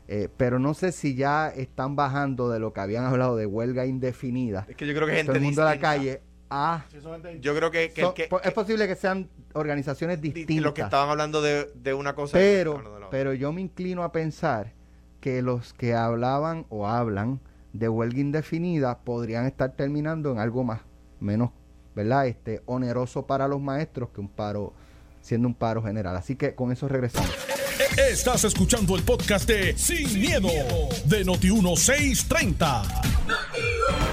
Eh, 0.10 0.30
pero 0.38 0.58
no 0.58 0.74
sé 0.74 0.92
si 0.94 1.16
ya 1.16 1.50
están 1.50 1.96
bajando 1.98 2.50
de 2.50 2.60
lo 2.60 2.72
que 2.72 2.80
habían 2.80 3.06
hablado 3.06 3.36
de 3.36 3.46
huelga 3.46 3.86
indefinida. 3.86 4.66
Es 4.70 4.76
que 4.78 4.88
yo 4.88 4.94
creo 4.96 5.06
que 5.08 5.14
gente 5.14 5.28
Todo 5.28 5.38
el 5.38 5.44
mundo 5.44 5.62
a 5.64 5.66
la 5.66 5.80
calle 5.80 6.22
a... 6.50 6.86
Yo 7.42 7.54
creo 7.56 7.72
que, 7.72 7.92
es 8.44 8.54
posible 8.54 8.88
que 8.88 8.96
sean 8.96 9.30
organizaciones 9.54 10.22
di- 10.22 10.32
distintas. 10.32 10.64
los 10.64 10.74
que 10.74 10.82
estaban 10.82 11.10
hablando 11.10 11.42
de, 11.42 11.70
de 11.76 11.94
una 11.94 12.16
cosa. 12.16 12.38
pero, 12.38 12.78
de 12.78 12.84
la 12.84 12.90
otra. 12.90 13.10
pero 13.10 13.34
yo 13.34 13.52
me 13.52 13.60
inclino 13.60 14.04
a 14.04 14.12
pensar 14.14 14.74
que 15.20 15.42
los 15.42 15.74
que 15.74 15.94
hablaban 15.94 16.66
o 16.70 16.88
hablan 16.88 17.42
de 17.74 17.90
huelga 17.90 18.20
indefinida 18.20 19.00
podrían 19.00 19.46
estar 19.46 19.74
terminando 19.76 20.32
en 20.32 20.40
algo 20.40 20.64
más, 20.64 20.82
menos, 21.20 21.50
¿verdad? 21.96 22.28
Este, 22.28 22.62
oneroso 22.66 23.28
para 23.28 23.48
los 23.50 23.60
maestros 23.60 24.10
que 24.12 24.22
un 24.22 24.30
paro, 24.30 24.74
siendo 25.20 25.50
un 25.50 25.54
paro 25.54 25.82
general. 25.84 26.16
Así 26.16 26.38
que 26.38 26.56
con 26.56 26.72
eso 26.72 26.88
regresamos. 26.88 27.47
Estás 27.80 28.44
escuchando 28.44 28.96
el 28.96 29.04
podcast 29.04 29.48
de 29.48 29.78
Sin, 29.78 30.20
miedo, 30.20 30.48
de 31.06 31.24
Noti1630. 31.24 32.82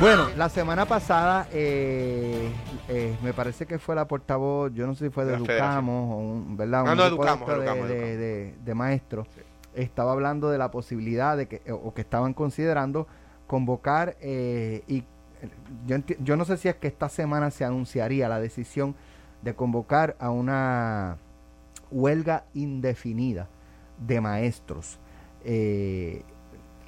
Bueno, 0.00 0.28
la 0.36 0.50
semana 0.50 0.84
pasada 0.84 1.48
eh, 1.50 2.50
eh, 2.88 3.16
me 3.22 3.32
parece 3.32 3.64
que 3.64 3.78
fue 3.78 3.94
la 3.94 4.06
portavoz, 4.06 4.70
yo 4.74 4.86
no 4.86 4.94
sé 4.94 5.06
si 5.06 5.10
fue 5.10 5.24
de, 5.24 5.32
De 5.32 5.38
la 5.38 5.44
Educamos 5.44 6.12
o 6.12 6.16
un, 6.18 6.56
¿verdad? 6.58 6.82
Un 6.82 6.96
no, 6.96 7.02
de 7.04 7.08
Educamos, 7.08 7.48
de, 7.48 7.54
Educamos, 7.54 7.88
de- 7.88 7.94
Educamos. 7.94 8.18
de- 8.18 8.54
de 8.64 8.74
maestros. 8.74 9.28
Estaba 9.74 10.12
hablando 10.12 10.50
de 10.50 10.58
la 10.58 10.70
posibilidad 10.70 11.36
de 11.36 11.48
que, 11.48 11.62
o 11.72 11.94
que 11.94 12.02
estaban 12.02 12.34
considerando 12.34 13.06
convocar 13.46 14.16
eh, 14.20 14.82
y 14.86 14.98
eh, 14.98 15.04
yo, 15.86 15.96
yo 16.22 16.36
no 16.36 16.44
sé 16.44 16.58
si 16.58 16.68
es 16.68 16.76
que 16.76 16.86
esta 16.88 17.08
semana 17.08 17.50
se 17.50 17.64
anunciaría 17.64 18.28
la 18.28 18.40
decisión 18.40 18.94
de 19.42 19.54
convocar 19.54 20.16
a 20.18 20.28
una 20.30 21.16
huelga 21.90 22.44
indefinida 22.54 23.48
de 23.98 24.20
maestros. 24.20 24.98
Eh, 25.44 26.22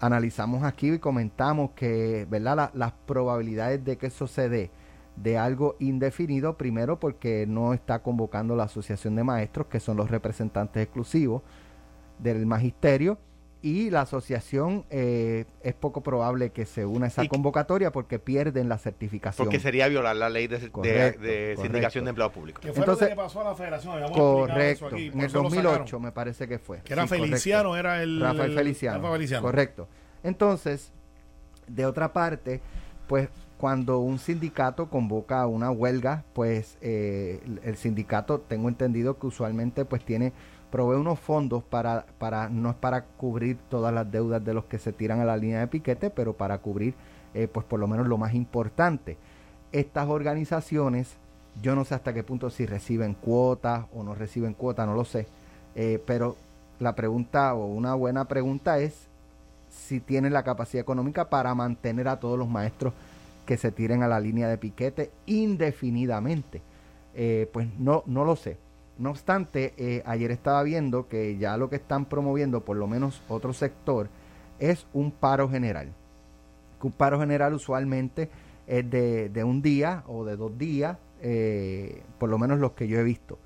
analizamos 0.00 0.62
aquí 0.64 0.92
y 0.92 0.98
comentamos 0.98 1.70
que, 1.72 2.26
¿verdad? 2.30 2.56
La- 2.56 2.70
las 2.74 2.92
probabilidades 3.06 3.84
de 3.84 3.96
que 3.96 4.06
eso 4.06 4.26
se 4.26 4.48
dé 4.48 4.70
de 5.16 5.38
algo 5.38 5.76
indefinido, 5.78 6.58
primero 6.58 7.00
porque 7.00 7.46
no 7.48 7.72
está 7.72 8.02
convocando 8.02 8.54
la 8.54 8.64
Asociación 8.64 9.16
de 9.16 9.24
Maestros, 9.24 9.66
que 9.68 9.80
son 9.80 9.96
los 9.96 10.10
representantes 10.10 10.82
exclusivos 10.82 11.42
del 12.18 12.44
magisterio, 12.46 13.18
y 13.62 13.90
la 13.90 14.02
asociación 14.02 14.84
eh, 14.90 15.44
es 15.62 15.74
poco 15.74 16.02
probable 16.02 16.50
que 16.50 16.66
se 16.66 16.84
una 16.86 17.06
a 17.06 17.08
esa 17.08 17.24
Y- 17.24 17.28
convocatoria 17.28 17.90
porque 17.90 18.18
pierden 18.18 18.68
la 18.68 18.78
certificación. 18.78 19.44
Porque 19.46 19.58
sería 19.58 19.88
violar 19.88 20.14
la 20.16 20.28
ley 20.28 20.46
de, 20.46 20.58
de- 20.58 20.70
Correcto, 20.70 21.20
de 21.22 21.28
correcto. 21.54 21.62
sindicación 21.62 22.04
de 22.04 22.10
empleados 22.10 22.32
públicos. 22.34 22.60
Que 22.64 22.72
fue 22.72 22.80
Entonces- 22.80 23.02
lo 23.02 23.08
que 23.08 23.16
le 23.16 23.22
pasó 23.22 23.40
a 23.40 23.44
la 23.44 23.54
federación. 23.56 23.92
Habíamos 23.94 24.16
eso 24.16 24.22
Correcto, 24.24 24.86
aquí, 24.86 25.06
en 25.06 25.20
el 25.20 25.26
eso 25.26 25.36
lo 25.38 25.42
2008 25.44 25.78
sacaron. 25.78 26.02
me 26.02 26.12
parece 26.12 26.46
que 26.46 26.58
fue. 26.58 26.80
Que 26.82 26.92
era 26.92 27.02
Sí, 27.02 27.08
correcto. 27.08 27.26
Feliciano, 27.28 27.76
era 27.76 28.02
el. 28.02 28.20
Rafael 28.20 28.50
el- 28.52 28.56
Feliciano. 28.56 28.96
Rafael 28.98 29.12
Feliciano. 29.14 29.42
Correcto. 29.42 29.88
Entonces, 30.22 30.92
de 31.66 31.86
otra 31.86 32.12
parte, 32.12 32.60
pues 33.08 33.28
cuando 33.58 33.98
un 34.00 34.18
sindicato 34.18 34.90
convoca 34.90 35.46
una 35.46 35.70
huelga, 35.70 36.24
pues 36.34 36.76
eh, 36.82 37.40
el 37.64 37.76
sindicato, 37.76 38.38
tengo 38.40 38.68
entendido 38.68 39.18
que 39.18 39.26
usualmente 39.26 39.84
pues 39.86 40.04
tiene, 40.04 40.32
provee 40.76 41.00
unos 41.00 41.18
fondos 41.18 41.64
para, 41.64 42.04
para, 42.18 42.50
no 42.50 42.68
es 42.68 42.76
para 42.76 43.02
cubrir 43.02 43.56
todas 43.70 43.94
las 43.94 44.12
deudas 44.12 44.44
de 44.44 44.52
los 44.52 44.66
que 44.66 44.78
se 44.78 44.92
tiran 44.92 45.20
a 45.20 45.24
la 45.24 45.38
línea 45.38 45.60
de 45.60 45.68
piquete, 45.68 46.10
pero 46.10 46.34
para 46.34 46.58
cubrir 46.58 46.92
eh, 47.32 47.48
pues 47.48 47.64
por 47.64 47.80
lo 47.80 47.86
menos 47.86 48.06
lo 48.06 48.18
más 48.18 48.34
importante. 48.34 49.16
Estas 49.72 50.06
organizaciones, 50.06 51.16
yo 51.62 51.74
no 51.74 51.86
sé 51.86 51.94
hasta 51.94 52.12
qué 52.12 52.22
punto 52.22 52.50
si 52.50 52.66
reciben 52.66 53.14
cuotas 53.14 53.86
o 53.94 54.02
no 54.02 54.14
reciben 54.14 54.52
cuotas, 54.52 54.86
no 54.86 54.92
lo 54.92 55.06
sé, 55.06 55.26
eh, 55.76 55.98
pero 56.06 56.36
la 56.78 56.94
pregunta 56.94 57.54
o 57.54 57.64
una 57.68 57.94
buena 57.94 58.26
pregunta 58.26 58.78
es 58.78 59.08
si 59.70 59.98
tienen 59.98 60.34
la 60.34 60.42
capacidad 60.42 60.82
económica 60.82 61.30
para 61.30 61.54
mantener 61.54 62.06
a 62.06 62.20
todos 62.20 62.38
los 62.38 62.48
maestros 62.48 62.92
que 63.46 63.56
se 63.56 63.72
tiren 63.72 64.02
a 64.02 64.08
la 64.08 64.20
línea 64.20 64.46
de 64.46 64.58
piquete 64.58 65.10
indefinidamente. 65.24 66.60
Eh, 67.14 67.48
pues 67.50 67.66
no, 67.78 68.02
no 68.04 68.26
lo 68.26 68.36
sé. 68.36 68.58
No 68.98 69.10
obstante, 69.10 69.74
eh, 69.76 70.02
ayer 70.06 70.30
estaba 70.30 70.62
viendo 70.62 71.06
que 71.06 71.36
ya 71.36 71.56
lo 71.56 71.68
que 71.68 71.76
están 71.76 72.06
promoviendo, 72.06 72.64
por 72.64 72.76
lo 72.76 72.86
menos 72.86 73.22
otro 73.28 73.52
sector, 73.52 74.08
es 74.58 74.86
un 74.94 75.10
paro 75.10 75.48
general. 75.50 75.92
Un 76.82 76.92
paro 76.92 77.18
general 77.18 77.52
usualmente 77.52 78.30
es 78.66 78.88
de, 78.88 79.44
un 79.44 79.60
día 79.60 80.02
o 80.06 80.24
de 80.24 80.36
dos 80.36 80.56
días, 80.56 80.96
eh, 81.20 82.02
por 82.18 82.30
lo 82.30 82.38
menos 82.38 82.58
los 82.58 82.72
que 82.72 82.88
yo 82.88 82.98
he 82.98 83.02
visto. 83.02 83.38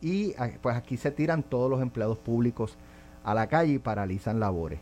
Y 0.00 0.34
ah, 0.38 0.50
pues 0.60 0.76
aquí 0.76 0.96
se 0.96 1.10
tiran 1.10 1.42
todos 1.42 1.70
los 1.70 1.80
empleados 1.80 2.18
públicos 2.18 2.76
a 3.24 3.34
la 3.34 3.48
calle 3.48 3.74
y 3.74 3.78
paralizan 3.78 4.38
labores. 4.40 4.78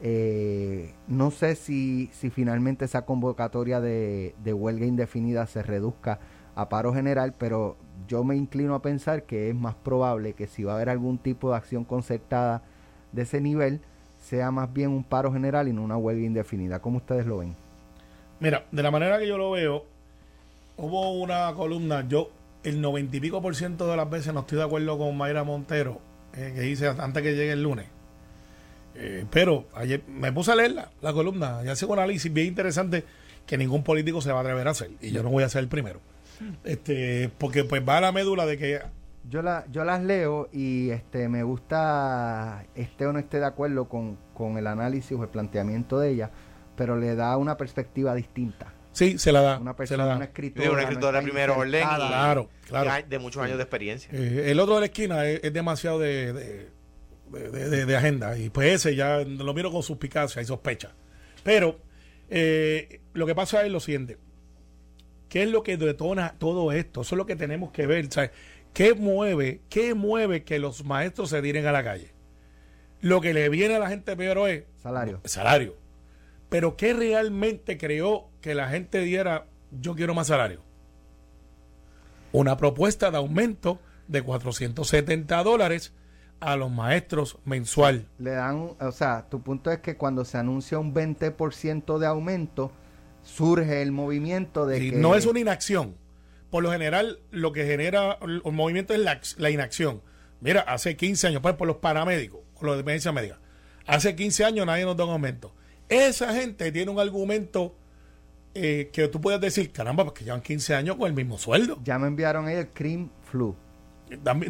Eh, 0.00 0.92
no 1.06 1.30
sé 1.30 1.54
si, 1.54 2.10
si 2.12 2.28
finalmente 2.30 2.84
esa 2.84 3.02
convocatoria 3.02 3.80
de, 3.80 4.34
de 4.42 4.52
huelga 4.52 4.84
indefinida 4.84 5.46
se 5.46 5.62
reduzca 5.62 6.18
a 6.54 6.68
paro 6.68 6.92
general, 6.92 7.34
pero 7.36 7.76
yo 8.08 8.24
me 8.24 8.36
inclino 8.36 8.74
a 8.74 8.82
pensar 8.82 9.24
que 9.24 9.48
es 9.48 9.54
más 9.54 9.74
probable 9.74 10.34
que 10.34 10.46
si 10.46 10.64
va 10.64 10.72
a 10.72 10.76
haber 10.76 10.90
algún 10.90 11.18
tipo 11.18 11.50
de 11.50 11.56
acción 11.56 11.84
concertada 11.84 12.62
de 13.12 13.22
ese 13.22 13.40
nivel, 13.40 13.80
sea 14.20 14.50
más 14.50 14.72
bien 14.72 14.90
un 14.90 15.04
paro 15.04 15.32
general 15.32 15.68
y 15.68 15.72
no 15.72 15.82
una 15.82 15.96
huelga 15.96 16.24
indefinida. 16.24 16.80
¿Cómo 16.80 16.98
ustedes 16.98 17.26
lo 17.26 17.38
ven? 17.38 17.54
Mira, 18.40 18.64
de 18.70 18.82
la 18.82 18.90
manera 18.90 19.18
que 19.18 19.26
yo 19.26 19.38
lo 19.38 19.50
veo, 19.52 19.84
hubo 20.76 21.12
una 21.12 21.52
columna, 21.54 22.06
yo 22.08 22.30
el 22.64 22.80
noventa 22.80 23.16
y 23.16 23.20
pico 23.20 23.42
por 23.42 23.54
ciento 23.56 23.88
de 23.88 23.96
las 23.96 24.08
veces 24.08 24.32
no 24.32 24.40
estoy 24.40 24.58
de 24.58 24.64
acuerdo 24.64 24.98
con 24.98 25.16
Mayra 25.16 25.44
Montero, 25.44 26.00
eh, 26.34 26.52
que 26.54 26.60
dice 26.60 26.88
antes 26.88 27.22
que 27.22 27.34
llegue 27.34 27.52
el 27.52 27.62
lunes. 27.62 27.86
Eh, 28.94 29.24
pero 29.30 29.64
ayer 29.74 30.02
me 30.06 30.32
puse 30.32 30.52
a 30.52 30.56
leerla, 30.56 30.90
la 31.00 31.12
columna, 31.12 31.60
y 31.64 31.68
hace 31.68 31.86
un 31.86 31.98
análisis 31.98 32.32
bien 32.32 32.48
interesante 32.48 33.04
que 33.46 33.56
ningún 33.58 33.82
político 33.82 34.20
se 34.20 34.30
va 34.32 34.38
a 34.38 34.42
atrever 34.42 34.68
a 34.68 34.72
hacer, 34.72 34.90
y 35.00 35.10
yo 35.10 35.22
no 35.22 35.30
voy 35.30 35.44
a 35.44 35.48
ser 35.48 35.60
el 35.60 35.68
primero. 35.68 36.00
Este, 36.64 37.30
porque 37.38 37.64
pues 37.64 37.82
va 37.86 37.98
a 37.98 38.00
la 38.00 38.12
médula 38.12 38.46
de 38.46 38.58
que 38.58 38.80
Yo, 39.28 39.42
la, 39.42 39.64
yo 39.70 39.84
las 39.84 40.02
leo 40.02 40.48
y 40.52 40.90
este 40.90 41.28
me 41.28 41.42
gusta, 41.42 42.64
esté 42.74 43.06
o 43.06 43.12
no 43.12 43.18
esté 43.18 43.38
de 43.38 43.46
acuerdo 43.46 43.88
con, 43.88 44.18
con 44.34 44.58
el 44.58 44.66
análisis 44.66 45.12
o 45.18 45.22
el 45.22 45.28
planteamiento 45.28 45.98
de 45.98 46.10
ella, 46.10 46.30
pero 46.76 46.96
le 46.96 47.14
da 47.14 47.36
una 47.36 47.56
perspectiva 47.56 48.14
distinta. 48.14 48.72
sí, 48.92 49.18
se 49.18 49.30
la 49.32 49.40
da, 49.42 49.58
Una 49.58 49.72
se 49.72 49.76
persona, 49.76 50.04
una 50.06 50.18
da. 50.18 50.24
escritora, 50.24 50.64
De 50.66 50.70
una 50.72 50.82
escritora 50.82 51.12
de 51.12 51.18
está 51.18 51.30
primer 51.32 51.50
orden. 51.50 51.82
Claro, 51.82 52.48
claro. 52.66 53.06
De 53.08 53.18
muchos 53.18 53.42
años 53.42 53.56
de 53.58 53.62
experiencia. 53.62 54.10
Eh, 54.12 54.50
el 54.50 54.58
otro 54.60 54.74
de 54.74 54.80
la 54.80 54.86
esquina 54.86 55.26
es, 55.26 55.40
es 55.44 55.52
demasiado 55.52 55.98
de, 55.98 56.32
de, 56.32 56.70
de- 57.30 57.68
de- 57.70 57.86
de 57.86 57.96
agenda 57.96 58.36
y 58.36 58.50
pues 58.50 58.72
ese 58.72 58.94
ya 58.96 59.20
lo 59.20 59.54
miro 59.54 59.70
con 59.70 59.82
suspicacia 59.82 60.42
y 60.42 60.44
sospecha. 60.44 60.90
Pero 61.44 61.78
eh, 62.28 63.00
lo 63.14 63.26
que 63.26 63.34
pasa 63.34 63.64
es 63.64 63.70
lo 63.72 63.80
siguiente. 63.80 64.18
¿Qué 65.32 65.44
es 65.44 65.48
lo 65.48 65.62
que 65.62 65.78
detona 65.78 66.34
todo 66.36 66.72
esto? 66.72 67.00
Eso 67.00 67.14
es 67.14 67.16
lo 67.16 67.24
que 67.24 67.36
tenemos 67.36 67.72
que 67.72 67.86
ver. 67.86 68.12
¿sabes? 68.12 68.32
¿Qué 68.74 68.92
mueve, 68.92 69.62
qué 69.70 69.94
mueve 69.94 70.44
que 70.44 70.58
los 70.58 70.84
maestros 70.84 71.30
se 71.30 71.40
tiren 71.40 71.66
a 71.66 71.72
la 71.72 71.82
calle? 71.82 72.12
Lo 73.00 73.22
que 73.22 73.32
le 73.32 73.48
viene 73.48 73.76
a 73.76 73.78
la 73.78 73.88
gente 73.88 74.14
peor 74.14 74.50
es 74.50 74.64
Salario. 74.82 75.22
salario. 75.24 75.74
Pero 76.50 76.76
¿qué 76.76 76.92
realmente 76.92 77.78
creó 77.78 78.28
que 78.42 78.54
la 78.54 78.68
gente 78.68 79.00
diera 79.00 79.46
yo 79.70 79.94
quiero 79.94 80.12
más 80.12 80.26
salario? 80.26 80.60
Una 82.32 82.58
propuesta 82.58 83.10
de 83.10 83.16
aumento 83.16 83.78
de 84.08 84.20
470 84.20 85.42
dólares 85.44 85.94
a 86.40 86.56
los 86.56 86.70
maestros 86.70 87.38
mensual. 87.46 88.06
Le 88.18 88.32
dan, 88.32 88.72
o 88.78 88.92
sea, 88.92 89.30
tu 89.30 89.40
punto 89.40 89.70
es 89.70 89.78
que 89.78 89.96
cuando 89.96 90.26
se 90.26 90.36
anuncia 90.36 90.78
un 90.78 90.92
20% 90.92 91.96
de 91.96 92.06
aumento, 92.06 92.70
surge 93.22 93.82
el 93.82 93.92
movimiento 93.92 94.66
de 94.66 94.78
Sí, 94.78 94.90
que... 94.90 94.96
no 94.96 95.14
es 95.14 95.26
una 95.26 95.40
inacción. 95.40 95.96
Por 96.50 96.62
lo 96.62 96.70
general, 96.70 97.20
lo 97.30 97.52
que 97.52 97.64
genera 97.64 98.18
el 98.22 98.42
el 98.44 98.52
movimiento 98.52 98.92
es 98.92 99.00
la, 99.00 99.20
la 99.38 99.50
inacción. 99.50 100.02
Mira, 100.40 100.60
hace 100.60 100.96
15 100.96 101.28
años, 101.28 101.40
por 101.40 101.50
ejemplo, 101.50 101.66
los 101.66 101.76
paramédicos, 101.76 102.40
o 102.56 102.64
los 102.64 102.74
de 102.74 102.78
dependencia 102.78 103.12
médica, 103.12 103.38
hace 103.86 104.14
15 104.16 104.44
años 104.44 104.66
nadie 104.66 104.84
nos 104.84 104.96
da 104.96 105.04
un 105.04 105.12
aumento. 105.12 105.54
Esa 105.88 106.34
gente 106.34 106.70
tiene 106.72 106.90
un 106.90 106.98
argumento 107.00 107.74
eh, 108.54 108.90
que 108.92 109.08
tú 109.08 109.20
puedes 109.20 109.40
decir, 109.40 109.72
caramba, 109.72 110.04
porque 110.04 110.24
llevan 110.24 110.42
15 110.42 110.74
años 110.74 110.96
con 110.96 111.06
el 111.06 111.14
mismo 111.14 111.38
sueldo. 111.38 111.78
Ya 111.84 111.98
me 111.98 112.06
enviaron 112.08 112.46
ahí 112.46 112.56
el 112.56 112.68
cream 112.68 113.08
flu. 113.30 113.54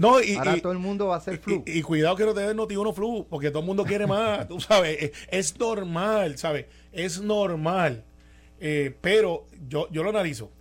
No, 0.01 0.21
y, 0.21 0.35
Ahora 0.35 0.57
y- 0.57 0.61
todo 0.61 0.73
el 0.73 0.79
mundo 0.79 1.07
va 1.09 1.15
a 1.15 1.19
hacer 1.19 1.39
flu. 1.39 1.63
y- 1.67 1.79
y 1.79 1.83
cuidado 1.83 2.17
que 2.17 2.25
no 2.25 2.35
te 2.35 2.41
den 2.41 2.59
uno 2.59 2.93
flu, 2.93 3.27
porque 3.31 3.51
todo 3.51 3.61
el 3.61 3.67
mundo 3.67 3.85
quiere 3.85 4.07
más, 4.09 4.49
tú 4.49 4.59
sabes, 4.61 4.97
es, 5.01 5.13
es 5.29 5.59
normal, 5.59 6.37
¿sabes? 6.37 6.67
Es 6.91 7.21
normal. 7.21 8.05
Eh, 8.65 8.97
pero 9.01 9.49
yo, 9.69 9.89
yo 9.91 10.05
lo 10.05 10.11
analizo. 10.11 10.53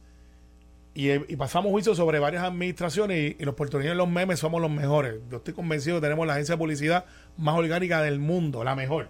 Y, 0.96 1.10
eh, 1.10 1.24
y 1.30 1.36
pasamos 1.36 1.72
juicio 1.72 1.94
sobre 1.94 2.18
varias 2.18 2.44
administraciones 2.44 3.18
y, 3.18 3.38
y 3.40 3.46
los 3.46 3.54
puertorriqueños 3.54 3.96
los 3.96 4.10
memes 4.10 4.40
somos 4.40 4.60
los 4.60 4.72
mejores. 4.72 5.20
Yo 5.30 5.38
estoy 5.38 5.54
convencido 5.54 5.98
que 5.98 6.02
tenemos 6.02 6.26
la 6.26 6.34
agencia 6.34 6.56
de 6.56 6.60
publicidad 6.60 7.06
más 7.38 7.56
orgánica 7.56 8.02
del 8.02 8.18
mundo, 8.18 8.64
la 8.64 8.76
mejor. 8.76 9.10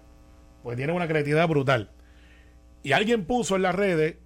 Porque 0.62 0.75
tiene 0.75 0.91
una 0.91 1.08
creatividad 1.08 1.47
brutal. 1.47 1.89
Y 2.84 2.91
alguien 2.91 3.23
puso 3.23 3.56
en 3.56 3.62
las 3.62 3.75
redes 3.75 4.17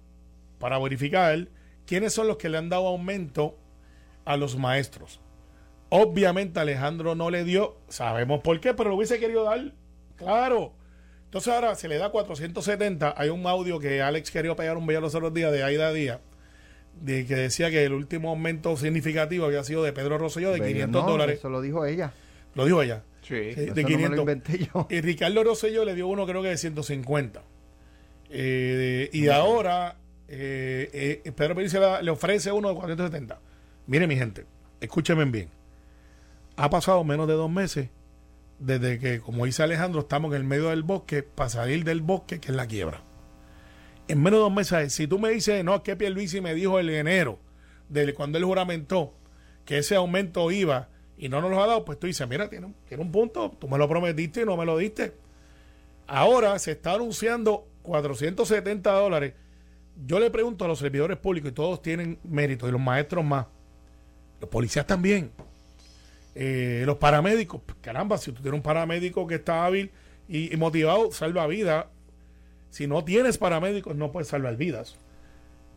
para 0.58 0.80
verificar 0.80 1.48
quiénes 1.86 2.12
son 2.12 2.26
los 2.26 2.36
que 2.36 2.48
le 2.48 2.58
han 2.58 2.68
dado 2.68 2.88
aumento 2.88 3.56
a 4.24 4.36
los 4.36 4.56
maestros. 4.56 5.20
Obviamente 5.90 6.58
Alejandro 6.58 7.14
no 7.14 7.30
le 7.30 7.44
dio, 7.44 7.78
sabemos 7.88 8.40
por 8.40 8.58
qué, 8.58 8.74
pero 8.74 8.90
lo 8.90 8.96
hubiese 8.96 9.20
querido 9.20 9.44
dar, 9.44 9.72
claro. 10.16 10.72
Entonces 11.36 11.52
ahora 11.52 11.74
se 11.74 11.86
le 11.86 11.98
da 11.98 12.08
470. 12.08 13.12
Hay 13.14 13.28
un 13.28 13.46
audio 13.46 13.78
que 13.78 14.00
Alex 14.00 14.30
quería 14.30 14.56
pegar 14.56 14.78
un 14.78 14.86
video 14.86 15.02
los 15.02 15.14
otros 15.14 15.34
días 15.34 15.52
de 15.52 15.62
Aida 15.62 15.92
Díaz, 15.92 16.20
de 17.02 17.26
que 17.26 17.36
decía 17.36 17.70
que 17.70 17.84
el 17.84 17.92
último 17.92 18.30
aumento 18.30 18.74
significativo 18.78 19.44
había 19.44 19.62
sido 19.62 19.82
de 19.82 19.92
Pedro 19.92 20.16
Rosselló 20.16 20.50
de 20.50 20.60
Pero 20.60 20.70
500 20.72 21.04
no, 21.04 21.10
dólares. 21.10 21.38
Eso 21.38 21.50
lo 21.50 21.60
dijo 21.60 21.84
ella. 21.84 22.14
Lo 22.54 22.64
dijo 22.64 22.80
ella. 22.82 23.02
Sí. 23.20 23.52
Sí, 23.52 23.60
Eso 23.60 23.74
de 23.74 23.82
no 23.82 23.88
me 23.88 23.92
lo 23.92 23.98
500. 23.98 24.18
inventé 24.20 24.58
yo. 24.72 24.86
Y 24.88 25.00
Ricardo 25.02 25.44
Rosselló 25.44 25.84
le 25.84 25.94
dio 25.94 26.08
uno, 26.08 26.24
creo 26.24 26.40
que 26.40 26.48
de 26.48 26.56
150. 26.56 27.42
Eh, 28.30 29.10
y 29.12 29.28
ahora 29.28 29.96
eh, 30.28 31.20
eh, 31.22 31.32
Pedro 31.32 31.54
Pérez 31.54 31.74
le, 31.74 32.02
le 32.02 32.10
ofrece 32.10 32.50
uno 32.50 32.70
de 32.70 32.76
470. 32.76 33.38
Mire, 33.88 34.06
mi 34.06 34.16
gente, 34.16 34.46
escúchenme 34.80 35.26
bien. 35.26 35.50
Ha 36.56 36.70
pasado 36.70 37.04
menos 37.04 37.28
de 37.28 37.34
dos 37.34 37.50
meses 37.50 37.90
desde 38.58 38.98
que, 38.98 39.20
como 39.20 39.44
dice 39.44 39.62
Alejandro, 39.62 40.00
estamos 40.00 40.30
en 40.32 40.38
el 40.38 40.44
medio 40.44 40.70
del 40.70 40.82
bosque 40.82 41.22
para 41.22 41.50
salir 41.50 41.84
del 41.84 42.00
bosque, 42.00 42.40
que 42.40 42.50
es 42.50 42.56
la 42.56 42.66
quiebra. 42.66 43.02
En 44.08 44.22
menos 44.22 44.38
de 44.38 44.42
dos 44.42 44.52
meses, 44.52 44.92
si 44.92 45.06
tú 45.06 45.18
me 45.18 45.30
dices, 45.30 45.64
no, 45.64 45.74
es 45.74 45.80
que 45.82 45.96
Pierluisi 45.96 46.40
me 46.40 46.54
dijo 46.54 46.78
el 46.78 46.90
enero, 46.90 47.38
de 47.88 48.14
cuando 48.14 48.38
él 48.38 48.44
juramentó 48.44 49.14
que 49.64 49.78
ese 49.78 49.96
aumento 49.96 50.50
iba 50.50 50.88
y 51.18 51.28
no 51.28 51.40
nos 51.40 51.50
lo 51.50 51.62
ha 51.62 51.66
dado, 51.66 51.84
pues 51.84 51.98
tú 51.98 52.06
dices, 52.06 52.26
mira, 52.28 52.48
tiene, 52.48 52.72
tiene 52.88 53.02
un 53.02 53.10
punto, 53.10 53.50
tú 53.58 53.68
me 53.68 53.78
lo 53.78 53.88
prometiste 53.88 54.42
y 54.42 54.44
no 54.44 54.56
me 54.56 54.64
lo 54.64 54.78
diste. 54.78 55.14
Ahora 56.06 56.58
se 56.58 56.72
está 56.72 56.94
anunciando 56.94 57.66
470 57.82 58.92
dólares. 58.92 59.34
Yo 60.06 60.20
le 60.20 60.30
pregunto 60.30 60.64
a 60.64 60.68
los 60.68 60.78
servidores 60.78 61.16
públicos 61.16 61.50
y 61.50 61.54
todos 61.54 61.82
tienen 61.82 62.18
mérito, 62.22 62.68
y 62.68 62.72
los 62.72 62.80
maestros 62.80 63.24
más, 63.24 63.46
los 64.40 64.50
policías 64.50 64.86
también, 64.86 65.30
Eh, 66.38 66.82
los 66.84 66.96
paramédicos, 66.96 67.62
pues, 67.64 67.78
caramba, 67.80 68.18
si 68.18 68.30
tú 68.30 68.42
tienes 68.42 68.58
un 68.58 68.62
paramédico 68.62 69.26
que 69.26 69.36
está 69.36 69.64
hábil 69.64 69.90
y, 70.28 70.52
y 70.52 70.56
motivado, 70.58 71.10
salva 71.10 71.46
vidas. 71.46 71.86
Si 72.68 72.86
no 72.86 73.02
tienes 73.04 73.38
paramédicos, 73.38 73.96
no 73.96 74.12
puedes 74.12 74.28
salvar 74.28 74.56
vidas. 74.56 74.98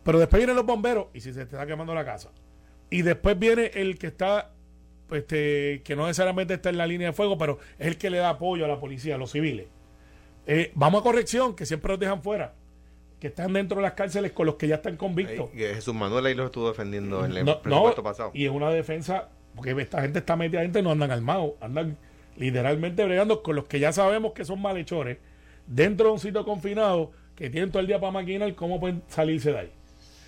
Pero 0.04 0.18
después 0.18 0.38
vienen 0.38 0.56
los 0.56 0.66
bomberos 0.66 1.06
y 1.14 1.20
si 1.20 1.32
se 1.32 1.46
te 1.46 1.56
está 1.56 1.66
quemando 1.66 1.94
la 1.94 2.04
casa. 2.04 2.30
Y 2.90 3.02
después 3.02 3.38
viene 3.38 3.70
el 3.74 3.98
que 3.98 4.08
está, 4.08 4.50
este, 5.10 5.80
que 5.82 5.96
no 5.96 6.06
necesariamente 6.06 6.54
está 6.54 6.68
en 6.68 6.76
la 6.76 6.86
línea 6.86 7.08
de 7.08 7.12
fuego, 7.14 7.38
pero 7.38 7.58
es 7.78 7.86
el 7.86 7.96
que 7.96 8.10
le 8.10 8.18
da 8.18 8.30
apoyo 8.30 8.66
a 8.66 8.68
la 8.68 8.78
policía, 8.78 9.14
a 9.14 9.18
los 9.18 9.32
civiles. 9.32 9.66
Eh, 10.46 10.72
vamos 10.74 11.00
a 11.00 11.04
corrección, 11.04 11.54
que 11.54 11.64
siempre 11.64 11.90
los 11.92 12.00
dejan 12.00 12.22
fuera. 12.22 12.54
Que 13.18 13.28
están 13.28 13.52
dentro 13.52 13.76
de 13.76 13.82
las 13.82 13.92
cárceles 13.92 14.32
con 14.32 14.44
los 14.46 14.56
que 14.56 14.68
ya 14.68 14.76
están 14.76 14.96
convictos. 14.96 15.50
Jesús 15.54 15.94
Manuel 15.94 16.26
ahí 16.26 16.34
lo 16.34 16.46
estuvo 16.46 16.68
defendiendo 16.68 17.24
en 17.24 17.36
el 17.36 17.44
No, 17.44 17.62
presupuesto 17.62 18.02
no, 18.02 18.08
pasado. 18.08 18.30
Y 18.34 18.46
es 18.46 18.50
una 18.50 18.70
defensa, 18.70 19.28
porque 19.54 19.72
esta 19.80 20.00
gente 20.02 20.20
está 20.20 20.36
metida 20.36 20.62
gente 20.62 20.82
no 20.82 20.90
andan 20.90 21.10
armados, 21.10 21.52
andan 21.60 21.96
literalmente 22.36 23.04
bregando 23.04 23.42
con 23.42 23.56
los 23.56 23.66
que 23.66 23.80
ya 23.80 23.92
sabemos 23.92 24.32
que 24.32 24.44
son 24.44 24.60
malhechores, 24.60 25.18
dentro 25.66 26.06
de 26.06 26.12
un 26.12 26.18
sitio 26.18 26.44
confinado, 26.44 27.12
que 27.36 27.48
tienen 27.48 27.70
todo 27.70 27.80
el 27.80 27.86
día 27.86 27.98
para 27.98 28.12
maquinar 28.12 28.54
cómo 28.54 28.78
pueden 28.78 29.02
salirse 29.08 29.52
de 29.52 29.58
ahí. 29.58 29.72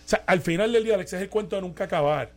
O 0.05 0.09
sea, 0.09 0.23
al 0.27 0.41
final 0.41 0.73
del 0.73 0.85
día, 0.85 0.95
Alex, 0.95 1.13
es 1.13 1.23
el 1.23 1.29
cuento 1.29 1.57
de 1.57 1.63
nunca 1.63 1.85
acabar. 1.85 2.33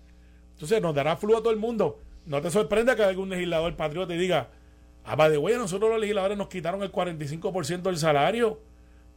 Entonces 0.53 0.81
nos 0.81 0.93
dará 0.93 1.15
flujo 1.17 1.39
a 1.39 1.41
todo 1.41 1.53
el 1.53 1.59
mundo. 1.59 1.99
No 2.25 2.41
te 2.41 2.49
sorprenda 2.49 2.95
que 2.95 3.03
algún 3.03 3.29
legislador 3.29 3.75
patriota 3.75 4.09
te 4.09 4.17
diga, 4.17 4.49
ah, 5.05 5.29
the 5.29 5.37
way, 5.37 5.55
nosotros 5.55 5.89
los 5.89 5.99
legisladores 5.99 6.37
nos 6.37 6.47
quitaron 6.47 6.83
el 6.83 6.91
45% 6.91 7.81
del 7.83 7.97
salario. 7.97 8.59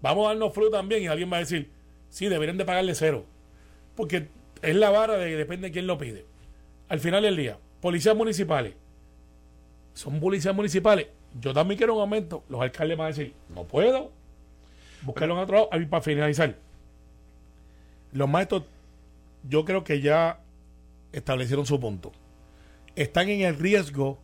Vamos 0.01 0.27
a 0.27 0.29
darnos 0.29 0.53
flujo 0.53 0.71
también. 0.71 1.03
Y 1.03 1.07
alguien 1.07 1.33
va 1.33 1.37
a 1.37 1.41
decir, 1.41 1.71
sí, 2.09 2.29
deberían 2.29 2.57
de 2.57 2.65
pagarle 2.65 2.95
cero. 2.95 3.25
Porque 3.97 4.29
es 4.63 4.77
la 4.77 4.91
vara 4.91 5.17
de 5.17 5.37
depende 5.37 5.69
de 5.69 5.73
quién 5.73 5.87
lo 5.87 5.99
pide. 5.99 6.25
Al 6.89 7.01
final 7.01 7.23
del 7.23 7.37
día, 7.37 7.59
policías 7.81 8.17
municipales. 8.17 8.75
Son 9.95 10.21
policías 10.21 10.55
municipales. 10.55 11.09
Yo 11.41 11.53
también 11.53 11.77
quiero 11.77 11.95
un 11.95 12.01
aumento. 12.01 12.45
Los 12.49 12.61
alcaldes 12.61 12.97
van 12.97 13.07
a 13.07 13.09
decir, 13.09 13.35
no 13.55 13.65
puedo. 13.65 14.11
Búsquelo 15.03 15.35
en 15.35 15.41
otro 15.41 15.55
lado. 15.57 15.69
A 15.73 15.79
mí, 15.79 15.87
para 15.87 16.03
finalizar. 16.03 16.57
Los 18.13 18.29
maestros, 18.29 18.65
yo 19.49 19.65
creo 19.65 19.85
que 19.85 20.01
ya 20.01 20.41
establecieron 21.13 21.67
su 21.67 21.79
punto. 21.79 22.13
Están 22.97 23.29
en 23.29 23.43
el 23.43 23.59
riesgo 23.59 24.19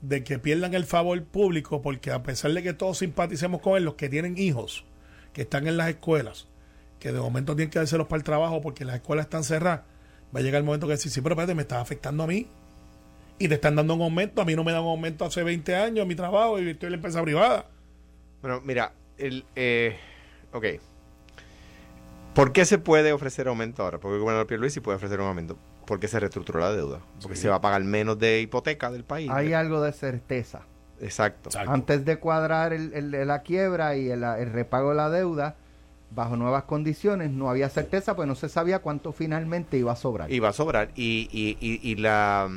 de 0.00 0.22
que 0.22 0.38
pierdan 0.38 0.74
el 0.74 0.84
favor 0.84 1.22
público 1.24 1.80
porque 1.80 2.10
a 2.10 2.22
pesar 2.22 2.52
de 2.52 2.62
que 2.62 2.74
todos 2.74 2.98
simpaticemos 2.98 3.60
con 3.60 3.76
él, 3.76 3.84
los 3.84 3.94
que 3.94 4.08
tienen 4.08 4.36
hijos, 4.36 4.84
que 5.32 5.42
están 5.42 5.66
en 5.66 5.78
las 5.78 5.88
escuelas, 5.88 6.46
que 6.98 7.12
de 7.12 7.20
momento 7.20 7.56
tienen 7.56 7.70
que 7.70 7.78
dárselos 7.78 8.06
para 8.06 8.18
el 8.18 8.24
trabajo 8.24 8.60
porque 8.60 8.84
las 8.84 8.96
escuelas 8.96 9.26
están 9.26 9.44
cerradas, 9.44 9.82
va 10.34 10.40
a 10.40 10.42
llegar 10.42 10.58
el 10.60 10.64
momento 10.64 10.86
que 10.86 10.92
decir, 10.94 11.12
sí, 11.12 11.20
pero 11.20 11.34
espérate, 11.34 11.54
me 11.54 11.62
está 11.62 11.80
afectando 11.80 12.22
a 12.24 12.26
mí. 12.26 12.48
Y 13.38 13.48
te 13.48 13.54
están 13.54 13.74
dando 13.76 13.94
un 13.94 14.02
aumento, 14.02 14.40
a 14.42 14.44
mí 14.44 14.54
no 14.54 14.62
me 14.64 14.72
dan 14.72 14.82
un 14.82 14.90
aumento 14.90 15.24
hace 15.24 15.42
20 15.42 15.74
años 15.74 16.02
en 16.02 16.08
mi 16.08 16.14
trabajo 16.14 16.58
y 16.60 16.68
estoy 16.70 16.86
en 16.86 16.92
la 16.92 16.96
empresa 16.96 17.22
privada. 17.22 17.66
Bueno, 18.42 18.60
mira, 18.64 18.92
el, 19.18 19.44
eh, 19.56 19.96
ok. 20.52 20.64
¿Por 22.34 22.52
qué 22.52 22.64
se 22.64 22.78
puede 22.78 23.12
ofrecer 23.12 23.46
aumento 23.48 23.82
ahora? 23.82 23.98
Porque 23.98 24.14
el 24.16 24.20
gobernador 24.20 24.46
Pierluisi 24.46 24.80
puede 24.80 24.96
ofrecer 24.96 25.20
un 25.20 25.26
aumento. 25.28 25.56
Porque 25.86 26.08
se 26.08 26.18
reestructuró 26.18 26.60
la 26.60 26.72
deuda. 26.72 27.00
Porque 27.20 27.36
se 27.36 27.48
va 27.48 27.56
a 27.56 27.60
pagar 27.60 27.84
menos 27.84 28.18
de 28.18 28.40
hipoteca 28.40 28.90
del 28.90 29.04
país. 29.04 29.30
Hay 29.30 29.52
algo 29.52 29.82
de 29.82 29.92
certeza. 29.92 30.62
Exacto. 31.00 31.50
Exacto. 31.50 31.70
Antes 31.70 32.04
de 32.04 32.18
cuadrar 32.18 32.72
el, 32.72 32.92
el- 32.94 33.26
la 33.26 33.42
quiebra 33.42 33.96
y 33.96 34.10
el, 34.10 34.22
el 34.24 34.50
repago 34.52 34.90
de 34.90 34.96
la 34.96 35.10
deuda, 35.10 35.56
bajo 36.14 36.36
nuevas 36.36 36.64
condiciones, 36.64 37.30
no 37.30 37.50
había 37.50 37.68
certeza, 37.68 38.14
pues 38.14 38.28
no 38.28 38.34
se 38.34 38.48
sabía 38.48 38.80
cuánto 38.80 39.12
finalmente 39.12 39.76
iba 39.76 39.92
a 39.92 39.96
sobrar. 39.96 40.30
Va 40.40 40.48
a 40.48 40.52
sobrar. 40.52 40.90
Y, 40.94 41.28
y, 41.32 41.56
y, 41.60 41.80
y 41.82 41.96
la 41.96 42.48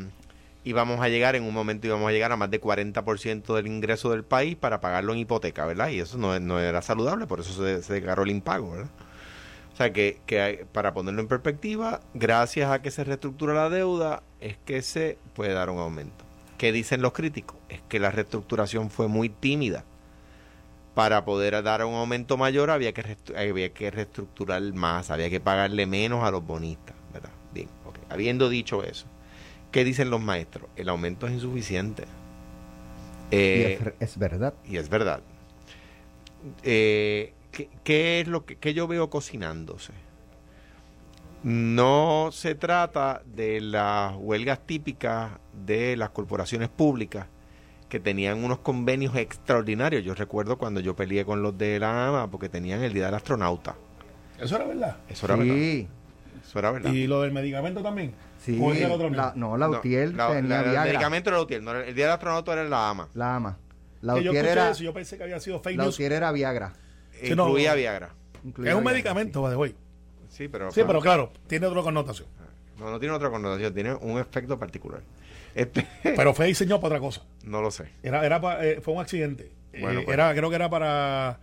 y 0.68 0.74
vamos 0.74 1.00
a 1.00 1.08
llegar 1.08 1.38
en 1.38 1.44
un 1.44 1.54
momento 1.54 1.88
íbamos 1.88 2.10
a 2.10 2.12
llegar 2.12 2.34
a 2.34 2.36
más 2.36 2.52
de 2.52 2.60
40% 2.60 3.56
del 3.56 3.68
ingreso 3.68 4.10
del 4.12 4.26
país 4.26 4.58
para 4.58 4.82
pagarlo 4.82 5.14
en 5.14 5.20
hipoteca, 5.20 5.66
¿verdad? 5.66 5.88
Y 5.92 6.02
eso 6.02 6.18
no, 6.18 6.38
no 6.42 6.60
era 6.60 6.82
saludable, 6.82 7.26
por 7.26 7.40
eso 7.40 7.54
se, 7.54 7.94
declaró 7.94 8.24
el 8.24 8.32
impago, 8.32 8.72
¿verdad? 8.72 8.90
O 9.74 9.78
sea 9.78 9.94
que, 9.94 10.20
que 10.26 10.66
para 10.74 10.94
ponerlo 10.94 11.22
en 11.22 11.30
perspectiva, 11.30 12.02
gracias 12.14 12.70
a 12.70 12.82
que 12.82 12.92
se 12.92 13.06
reestructura 13.06 13.54
la 13.54 13.70
deuda, 13.70 14.24
es 14.42 14.58
que 14.58 14.82
se 14.82 15.18
puede 15.36 15.54
dar 15.54 15.70
un 15.70 15.80
aumento. 15.80 16.26
¿Qué 16.58 16.74
dicen 16.74 17.02
los 17.02 17.14
críticos? 17.14 17.56
Es 17.70 17.80
que 17.88 18.00
la 18.00 18.12
reestructuración 18.12 18.90
fue 18.90 19.08
muy 19.08 19.30
tímida. 19.30 19.86
Para 20.98 21.26
poder 21.26 21.62
dar 21.62 21.86
un 21.86 21.94
aumento 21.94 22.38
mayor 22.38 22.72
había 22.72 22.92
que, 22.92 23.18
había 23.38 23.72
que 23.72 23.92
reestructurar 23.92 24.64
más, 24.74 25.12
había 25.12 25.30
que 25.30 25.40
pagarle 25.40 25.86
menos 25.86 26.24
a 26.24 26.32
los 26.32 26.44
bonistas, 26.44 26.96
¿verdad? 27.14 27.30
Bien. 27.54 27.70
Habiendo 28.10 28.50
dicho 28.50 28.84
eso, 28.84 29.06
¿qué 29.72 29.84
dicen 29.84 30.10
los 30.10 30.22
maestros? 30.22 30.72
El 30.76 30.90
aumento 30.90 31.28
es 31.28 31.34
insuficiente. 31.34 32.08
y 33.30 33.36
Eh, 33.38 33.74
es, 34.00 34.12
es 34.12 34.18
verdad. 34.18 34.56
y 34.66 34.78
es 34.78 34.90
verdad. 34.90 35.22
Eh, 36.64 37.36
¿qué, 37.52 37.70
qué 37.84 38.22
es 38.22 38.28
lo 38.28 38.48
que, 38.48 38.56
que 38.58 38.74
yo 38.74 38.88
veo 38.88 39.12
cocinándose? 39.12 39.94
No 41.44 42.30
se 42.32 42.56
trata 42.56 43.22
de 43.24 43.62
las 43.62 44.16
huelgas 44.18 44.66
típicas 44.66 45.34
de 45.54 45.96
las 45.96 46.10
corporaciones 46.10 46.70
públicas 46.70 47.28
que 47.90 48.00
tenían 48.00 48.44
unos 48.44 48.60
convenios 48.60 49.16
extraordinarios. 49.16 50.04
Yo 50.04 50.14
recuerdo 50.14 50.58
cuando 50.58 50.80
yo 50.80 50.96
peleé 50.96 51.24
con 51.26 51.42
los 51.42 51.58
de 51.58 51.80
la 51.80 52.08
AMA 52.10 52.30
porque 52.32 52.50
tenían 52.50 52.84
el 52.84 52.94
Día 52.94 53.06
del 53.06 53.16
Astronauta. 53.16 53.76
Eso 54.40 54.56
era 54.58 54.66
verdad. 54.66 54.98
Eso 55.10 55.26
era 55.26 55.36
verdad. 55.36 55.54
Sí, 55.56 55.88
Eso 56.46 56.60
era 56.60 56.72
verdad. 56.72 56.92
Y 56.92 57.08
lo 57.08 57.22
del 57.22 57.32
medicamento 57.32 57.82
también. 57.82 58.14
sí. 58.40 58.60
¿O 58.62 58.72
ese 58.72 58.84
era 58.86 58.94
otro 58.94 59.10
La- 59.10 59.32
mismo? 59.32 59.58
no, 59.58 59.58
la- 59.58 59.82
tenía 59.82 60.06
la- 60.08 60.38
el 60.38 60.44
medicamento 60.92 61.30
era 61.30 61.38
Lautier, 61.38 61.62
no 61.64 61.72
el 61.76 61.96
Día 61.96 62.06
del 62.06 62.14
Astronauta 62.14 62.54
era 62.54 62.64
la 62.66 62.90
AMA. 62.90 63.10
La 63.14 63.36
ama. 63.36 63.58
Yo 64.02 64.08
Lautier 64.08 64.28
escuché 64.36 64.52
era, 64.52 64.70
eso 64.70 64.84
yo 64.84 64.94
pensé 64.94 65.18
que 65.18 65.24
había 65.24 65.40
sido 65.40 65.60
fake 65.60 65.76
news. 65.78 65.86
Lautier 65.88 66.14
era 66.14 66.32
Viagra. 66.32 66.74
Sí, 67.12 67.34
no, 67.36 67.48
Incluía 67.48 67.72
no. 67.72 67.78
Viagra. 67.78 68.10
incluía 68.44 68.72
Es 68.72 68.78
un 68.78 68.84
Viagra, 68.84 68.94
medicamento, 68.94 69.42
by 69.42 69.52
the 69.52 69.58
way. 69.58 69.76
Sí, 70.30 70.48
pero, 70.48 70.72
Sí, 70.72 70.82
pero 70.86 71.00
claro, 71.02 71.32
tiene 71.48 71.66
otra 71.66 71.82
connotación. 71.82 72.28
no, 72.78 72.92
no 72.92 73.00
tiene 73.00 73.16
otra 73.16 73.30
connotación, 73.32 73.74
tiene 73.74 73.94
un 73.96 74.20
efecto 74.20 74.60
particular. 74.60 75.02
Este, 75.58 75.86
Pero 76.04 76.34
fue 76.34 76.46
diseñado 76.48 76.80
para 76.80 76.96
otra 76.96 77.00
cosa. 77.00 77.24
no 77.44 77.62
lo 77.62 77.72
sé. 77.72 77.86
Era, 78.04 78.26
era 78.26 78.40
pa- 78.40 78.64
eh, 78.66 78.80
fue 78.82 78.94
un 78.94 79.02
accidente. 79.02 79.52
Bueno, 79.80 80.00
Eh, 80.02 80.04
pues. 80.06 80.14
era, 80.14 80.34
creo 80.34 80.50
que 80.50 80.56
era 80.56 80.70
para, 80.70 81.40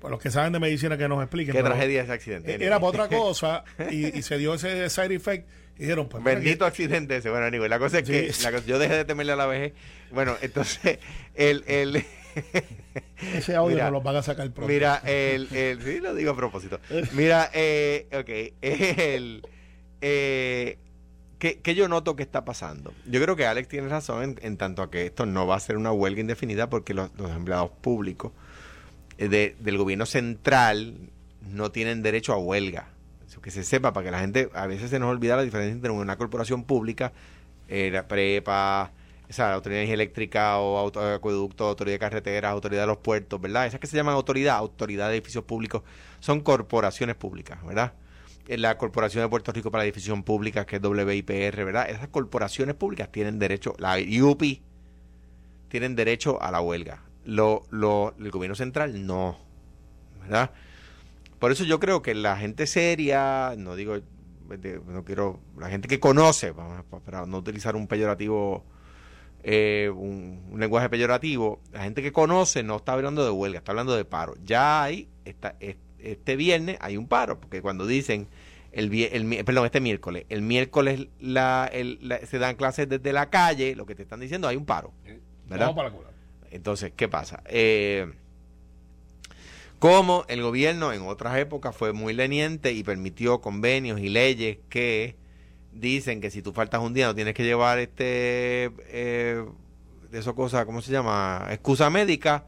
para 0.00 0.10
los 0.12 0.20
que 0.20 0.30
saben 0.30 0.52
de 0.52 0.58
medicina 0.60 0.98
que 0.98 1.08
nos 1.08 1.22
expliquen. 1.22 1.54
Qué 1.54 1.62
tragedia 1.62 2.02
ese 2.02 2.12
accidente. 2.12 2.52
eh, 2.54 2.58
Era 2.60 2.76
para 2.80 2.88
otra 2.88 3.08
cosa 3.16 3.64
y, 3.90 4.18
y 4.18 4.22
se 4.22 4.36
dio 4.38 4.54
ese 4.54 4.88
side 4.90 5.14
effect 5.14 5.48
y 5.78 5.82
dijeron, 5.82 6.08
pues 6.08 6.22
Bendito 6.22 6.64
accidente 6.66 7.16
ese. 7.16 7.30
Bueno, 7.30 7.46
anyway, 7.46 7.68
la 7.68 7.78
cosa 7.78 8.00
es 8.00 8.04
que 8.08 8.32
Sí. 8.32 8.42
la 8.44 8.52
cosa- 8.52 8.66
yo 8.66 8.78
dejé 8.78 8.94
de 8.96 9.04
temerle 9.04 9.32
a 9.32 9.36
la 9.36 9.46
vejez. 9.46 9.72
Bueno, 10.10 10.36
entonces, 10.42 10.98
el, 11.34 11.64
el, 11.66 12.04
ese 13.34 13.54
audio 13.56 13.76
mira, 13.76 13.84
nos 13.84 13.92
lo 13.94 14.00
van 14.02 14.16
a 14.16 14.22
sacar 14.22 14.50
pronto. 14.52 14.72
mira, 14.72 15.02
el, 15.06 15.48
el, 15.54 15.82
sí, 15.82 15.98
lo 16.00 16.14
digo 16.14 16.32
a 16.32 16.36
propósito. 16.36 16.80
Mira, 17.12 17.50
eh, 17.54 18.06
ok, 18.12 18.56
el, 18.62 19.46
eh, 20.00 20.78
¿qué, 21.62 21.74
yo 21.74 21.88
noto 21.88 22.14
que 22.14 22.22
está 22.22 22.44
pasando? 22.44 22.92
Yo 23.06 23.20
creo 23.20 23.34
que 23.36 23.46
Alex 23.46 23.68
tiene 23.68 23.88
razón 23.88 24.22
en, 24.22 24.38
en 24.42 24.56
tanto 24.56 24.82
a 24.82 24.90
que 24.90 25.06
esto 25.06 25.26
no 25.26 25.46
va 25.46 25.56
a 25.56 25.60
ser 25.60 25.76
una 25.76 25.90
huelga 25.92 26.20
indefinida 26.20 26.70
porque 26.70 26.94
los, 26.94 27.10
empleados 27.18 27.70
públicos 27.80 28.32
eh, 29.18 29.28
de- 29.28 29.56
del 29.58 29.76
gobierno 29.78 30.06
central 30.06 31.10
no 31.40 31.70
tienen 31.72 32.02
derecho 32.02 32.32
a 32.32 32.38
huelga. 32.38 32.88
Eso 33.26 33.40
que 33.40 33.50
se 33.50 33.64
sepa, 33.64 33.92
para 33.92 34.04
que 34.04 34.10
la 34.10 34.20
gente, 34.20 34.50
a 34.54 34.66
veces 34.66 34.90
se 34.90 34.98
nos 34.98 35.10
olvida 35.10 35.36
la 35.36 35.42
diferencia 35.42 35.72
entre 35.74 35.90
una 35.90 36.16
corporación 36.16 36.64
pública, 36.64 37.12
eh, 37.68 37.90
la 37.92 38.06
prepa, 38.06 38.92
esa 39.28 39.48
la 39.48 39.54
autoridad 39.54 39.82
eléctrica 39.82 40.58
o 40.58 40.78
auto, 40.78 41.00
acueducto, 41.00 41.66
autoridad 41.66 41.94
de 41.94 41.98
carreteras, 41.98 42.52
autoridad 42.52 42.82
de 42.82 42.86
los 42.88 42.98
puertos, 42.98 43.40
¿verdad? 43.40 43.66
Esas 43.66 43.80
que 43.80 43.86
se 43.86 43.96
llaman 43.96 44.14
autoridad, 44.14 44.56
autoridad 44.56 45.08
de 45.08 45.14
edificios 45.16 45.44
públicos, 45.44 45.82
son 46.20 46.40
corporaciones 46.40 47.16
públicas, 47.16 47.58
¿verdad? 47.64 47.94
Eh, 48.48 48.58
La 48.58 48.76
Corporación 48.78 49.22
de 49.24 49.28
Puerto 49.28 49.52
Rico 49.52 49.70
para 49.70 49.82
la 49.82 49.86
Edificación 49.86 50.22
Pública, 50.22 50.66
que 50.66 50.76
es 50.76 50.82
WIPR, 50.82 51.64
¿verdad? 51.64 51.88
Esas 51.90 52.08
corporaciones 52.08 52.74
públicas 52.74 53.10
tienen 53.10 53.38
derecho, 53.38 53.74
la 53.78 53.96
UP 54.22 54.42
tienen 55.68 55.96
derecho 55.96 56.40
a 56.42 56.50
la 56.50 56.60
huelga. 56.60 57.02
Lo, 57.24 57.62
lo, 57.70 58.14
el 58.18 58.30
gobierno 58.30 58.54
central 58.56 59.06
no, 59.06 59.38
¿verdad? 60.20 60.50
Por 61.38 61.52
eso 61.52 61.64
yo 61.64 61.80
creo 61.80 62.02
que 62.02 62.14
la 62.14 62.36
gente 62.36 62.66
seria, 62.66 63.54
no 63.56 63.74
digo, 63.74 63.96
no 64.86 65.04
quiero, 65.04 65.40
la 65.58 65.68
gente 65.70 65.88
que 65.88 65.98
conoce, 65.98 66.52
para 66.52 67.26
no 67.26 67.38
utilizar 67.38 67.74
un 67.74 67.86
peyorativo, 67.86 68.64
eh, 69.42 69.90
un, 69.94 70.52
lenguaje 70.56 70.88
peyorativo, 70.88 71.60
la 71.72 71.82
gente 71.84 72.02
que 72.02 72.12
conoce 72.12 72.62
no 72.62 72.76
está 72.76 72.92
hablando 72.92 73.24
de 73.24 73.30
huelga, 73.30 73.58
está 73.58 73.72
hablando 73.72 73.96
de 73.96 74.04
paro. 74.04 74.34
Ya 74.44 74.82
hay, 74.82 75.08
está, 75.24 75.56
es- 75.60 75.76
este 76.02 76.36
viernes 76.36 76.76
hay 76.80 76.96
un 76.96 77.06
paro, 77.08 77.38
porque 77.40 77.62
cuando 77.62 77.86
dicen, 77.86 78.28
el, 78.72 78.92
el 78.94 79.44
perdón, 79.44 79.66
este 79.66 79.80
miércoles, 79.80 80.24
el 80.28 80.42
miércoles 80.42 81.08
la, 81.20 81.68
el- 81.72 81.98
la- 82.02 82.24
se 82.26 82.38
dan 82.38 82.56
clases 82.56 82.88
desde 82.88 83.12
la 83.12 83.28
calle, 83.30 83.74
lo 83.76 83.86
que 83.86 83.94
te 83.94 84.02
están 84.02 84.20
diciendo, 84.20 84.48
hay 84.48 84.56
un 84.56 84.64
paro, 84.66 84.92
¿verdad? 85.48 85.74
Para 85.74 85.88
la 85.90 85.94
cola. 85.96 86.08
Entonces, 86.50 86.92
¿qué 86.96 87.08
pasa? 87.08 87.42
Eh, 87.46 88.12
como 89.78 90.24
el 90.28 90.42
gobierno 90.42 90.92
en 90.92 91.02
otras 91.02 91.36
épocas 91.38 91.74
fue 91.74 91.92
muy 91.92 92.12
leniente 92.14 92.72
y 92.72 92.84
permitió 92.84 93.40
convenios 93.40 94.00
y 94.00 94.08
leyes 94.08 94.58
que 94.68 95.16
dicen 95.72 96.20
que 96.20 96.30
si 96.30 96.40
tú 96.42 96.52
faltas 96.52 96.80
un 96.82 96.94
día 96.94 97.06
no 97.06 97.14
tienes 97.14 97.34
que 97.34 97.42
llevar 97.44 97.78
este 97.78 98.70
eh, 98.88 99.44
de 100.10 100.18
esas 100.18 100.34
cosas, 100.34 100.64
¿cómo 100.66 100.82
se 100.82 100.92
llama? 100.92 101.48
Excusa 101.50 101.90
médica, 101.90 102.46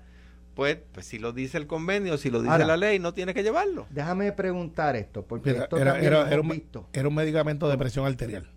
pues, 0.55 0.79
pues 0.93 1.07
si 1.07 1.19
lo 1.19 1.33
dice 1.33 1.57
el 1.59 1.67
convenio, 1.67 2.17
si 2.19 2.31
lo 2.31 2.41
dice 2.41 2.53
Ahora, 2.53 2.67
la 2.67 2.77
ley, 2.77 2.99
no 2.99 3.15
tienes 3.15 3.35
que 3.35 3.43
llevarlo. 3.43 3.87
Déjame 3.91 4.33
preguntar 4.33 4.97
esto, 4.97 5.23
porque 5.23 5.53
Mira, 5.53 5.65
esto 5.65 5.77
era, 5.79 5.99
era- 5.99 6.21
era 6.27 6.35
hemos 6.35 6.45
un, 6.47 6.51
visto. 6.53 6.89
era 6.93 7.09
un 7.09 7.15
medicamento 7.15 7.69
de 7.69 7.79
presión 7.79 8.07
arterial. 8.07 8.49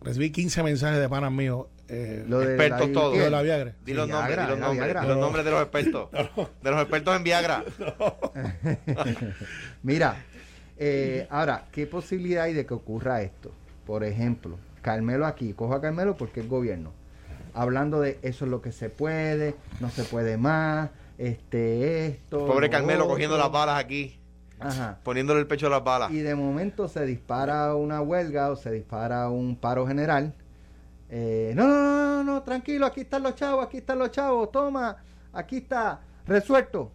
Recibí 0.00 0.30
15 0.30 0.62
mensajes 0.62 1.00
de 1.00 1.08
panas 1.08 1.32
míos 1.32 1.66
Eh, 1.90 2.22
Lo 2.28 2.40
de 2.40 2.48
Expertos 2.54 2.92
todos. 2.92 3.16
lo 3.16 3.24
de 3.24 3.30
la 3.30 3.40
Viagra. 3.42 3.74
Di 3.84 3.94
los 3.94 4.06
Viagra, 4.06 4.46
nombres, 4.46 4.46
di 4.46 4.50
los 4.50 4.58
era 4.58 4.66
nombres, 4.66 4.84
Viagra. 4.84 5.00
di 5.00 5.08
los 5.08 5.16
nombres 5.18 5.44
de 5.46 5.50
los 5.50 5.62
expertos. 5.62 6.08
De 6.62 6.70
los 6.70 6.80
expertos 6.82 7.16
en 7.16 7.24
Viagra. 7.24 7.64
Mira, 9.82 10.16
eh, 10.76 11.26
ahora, 11.30 11.66
¿qué 11.72 11.86
posibilidad 11.86 12.44
hay 12.44 12.54
de 12.54 12.66
que 12.66 12.74
ocurra 12.74 13.22
esto? 13.22 13.52
Por 13.86 14.04
ejemplo, 14.04 14.58
Carmelo 14.82 15.26
aquí, 15.26 15.52
cojo 15.54 15.74
a 15.74 15.80
Carmelo 15.80 16.16
porque 16.16 16.40
es 16.40 16.48
gobierno, 16.48 16.92
hablando 17.54 18.00
de 18.00 18.18
eso 18.22 18.44
es 18.44 18.50
lo 18.50 18.60
que 18.60 18.72
se 18.72 18.90
puede, 18.90 19.54
no 19.80 19.88
se 19.90 20.04
puede 20.04 20.36
más, 20.36 20.90
este, 21.18 22.06
esto. 22.06 22.46
Pobre 22.46 22.66
lo 22.68 22.72
Carmelo 22.72 23.00
otro. 23.04 23.14
cogiendo 23.14 23.36
las 23.36 23.50
balas 23.52 23.78
aquí, 23.78 24.18
Ajá. 24.60 24.98
poniéndole 25.02 25.40
el 25.40 25.46
pecho 25.46 25.66
a 25.66 25.70
las 25.70 25.84
balas. 25.84 26.10
Y 26.10 26.18
de 26.20 26.34
momento 26.34 26.88
se 26.88 27.04
dispara 27.04 27.74
una 27.74 28.00
huelga 28.00 28.50
o 28.50 28.56
se 28.56 28.70
dispara 28.70 29.28
un 29.28 29.56
paro 29.56 29.86
general. 29.86 30.32
Eh, 31.10 31.52
no, 31.54 31.66
no, 31.66 31.78
no, 31.82 32.24
no, 32.24 32.42
tranquilo, 32.42 32.86
aquí 32.86 33.00
están 33.02 33.22
los 33.22 33.34
chavos, 33.34 33.64
aquí 33.66 33.78
están 33.78 33.98
los 33.98 34.10
chavos, 34.10 34.50
toma, 34.52 34.96
aquí 35.32 35.58
está, 35.58 36.00
resuelto. 36.26 36.92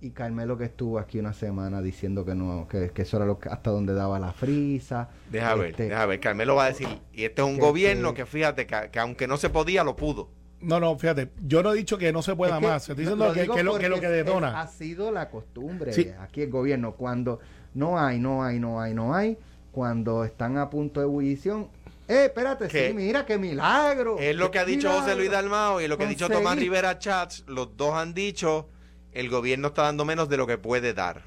Y 0.00 0.10
Carmelo 0.10 0.56
que 0.56 0.64
estuvo 0.64 0.98
aquí 0.98 1.18
una 1.18 1.32
semana 1.32 1.82
diciendo 1.82 2.24
que 2.24 2.34
no, 2.34 2.68
que, 2.68 2.90
que 2.90 3.02
eso 3.02 3.16
era 3.16 3.26
lo 3.26 3.38
que, 3.40 3.48
hasta 3.48 3.70
donde 3.70 3.94
daba 3.94 4.18
la 4.20 4.32
frisa. 4.32 5.08
Deja 5.30 5.54
ver, 5.56 5.70
Este, 5.70 5.88
deja 5.88 6.06
ver. 6.06 6.20
Carmelo 6.20 6.54
va 6.54 6.66
a 6.66 6.68
decir, 6.68 6.86
y 7.12 7.24
este 7.24 7.42
es 7.42 7.48
un 7.48 7.56
que- 7.56 7.60
gobierno 7.62 8.10
que- 8.14 8.22
que 8.22 8.26
fíjate 8.26 8.66
que 8.66 8.98
aunque 9.00 9.26
no 9.26 9.36
se 9.36 9.50
podía, 9.50 9.82
lo 9.84 9.96
pudo. 9.96 10.28
No, 10.60 10.80
no, 10.80 10.98
fíjate, 10.98 11.30
yo 11.46 11.62
no 11.62 11.72
he 11.72 11.76
dicho 11.76 11.98
que 11.98 12.12
no 12.12 12.20
se 12.22 12.34
pueda 12.34 12.54
es 12.56 12.60
que 12.60 12.66
más. 12.66 12.82
Estoy 12.88 12.96
diciendo 13.04 13.26
lo 13.28 13.32
que, 13.32 13.48
que 13.48 13.62
lo, 13.62 13.78
que 13.78 13.88
lo 13.88 14.00
que 14.00 14.08
detona. 14.08 14.60
Ha 14.60 14.66
sido 14.66 15.12
la 15.12 15.30
costumbre 15.30 15.92
Sí. 15.92 16.10
aquí 16.20 16.42
el 16.42 16.50
gobierno. 16.50 16.94
Cuando 16.94 17.38
no 17.74 17.98
hay, 17.98 18.18
no 18.18 18.42
hay, 18.42 18.58
no 18.58 18.80
hay, 18.80 18.92
no 18.94 19.14
hay. 19.14 19.38
Cuando 19.70 20.24
están 20.24 20.58
a 20.58 20.68
punto 20.68 20.98
de 21.00 21.06
ebullición. 21.06 21.68
Eh, 22.08 22.24
espérate, 22.24 22.68
sí, 22.70 22.94
mira 22.94 23.24
qué 23.26 23.36
milagro. 23.38 24.18
Es 24.18 24.34
lo 24.34 24.50
que 24.50 24.58
ha 24.58 24.64
dicho 24.64 24.90
José. 24.90 25.14
Luis 25.14 25.30
Dalmao 25.30 25.80
y 25.80 25.86
lo 25.88 25.96
que 25.98 26.04
ha 26.04 26.08
dicho 26.08 26.28
Tomás. 26.28 26.56
Rivera 26.58 26.98
Chats. 26.98 27.44
Los 27.46 27.76
dos 27.76 27.94
han 27.94 28.14
dicho, 28.14 28.68
el 29.12 29.28
gobierno 29.28 29.68
está 29.68 29.82
dando 29.82 30.04
menos 30.04 30.28
de 30.28 30.38
lo 30.38 30.46
que 30.46 30.58
puede 30.58 30.94
dar. 30.94 31.24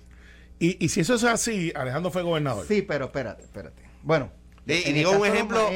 Y, 0.59 0.83
y 0.83 0.89
si 0.89 1.01
eso 1.01 1.15
es 1.15 1.23
así, 1.23 1.71
Alejandro 1.75 2.11
fue 2.11 2.23
gobernador. 2.23 2.65
Sí, 2.67 2.81
pero 2.81 3.05
espérate, 3.05 3.43
espérate. 3.43 3.81
Bueno. 4.03 4.29
Y- 4.65 4.73
y 4.89 4.93
digo 4.93 5.11
un 5.11 5.25
ejemplo- 5.25 5.69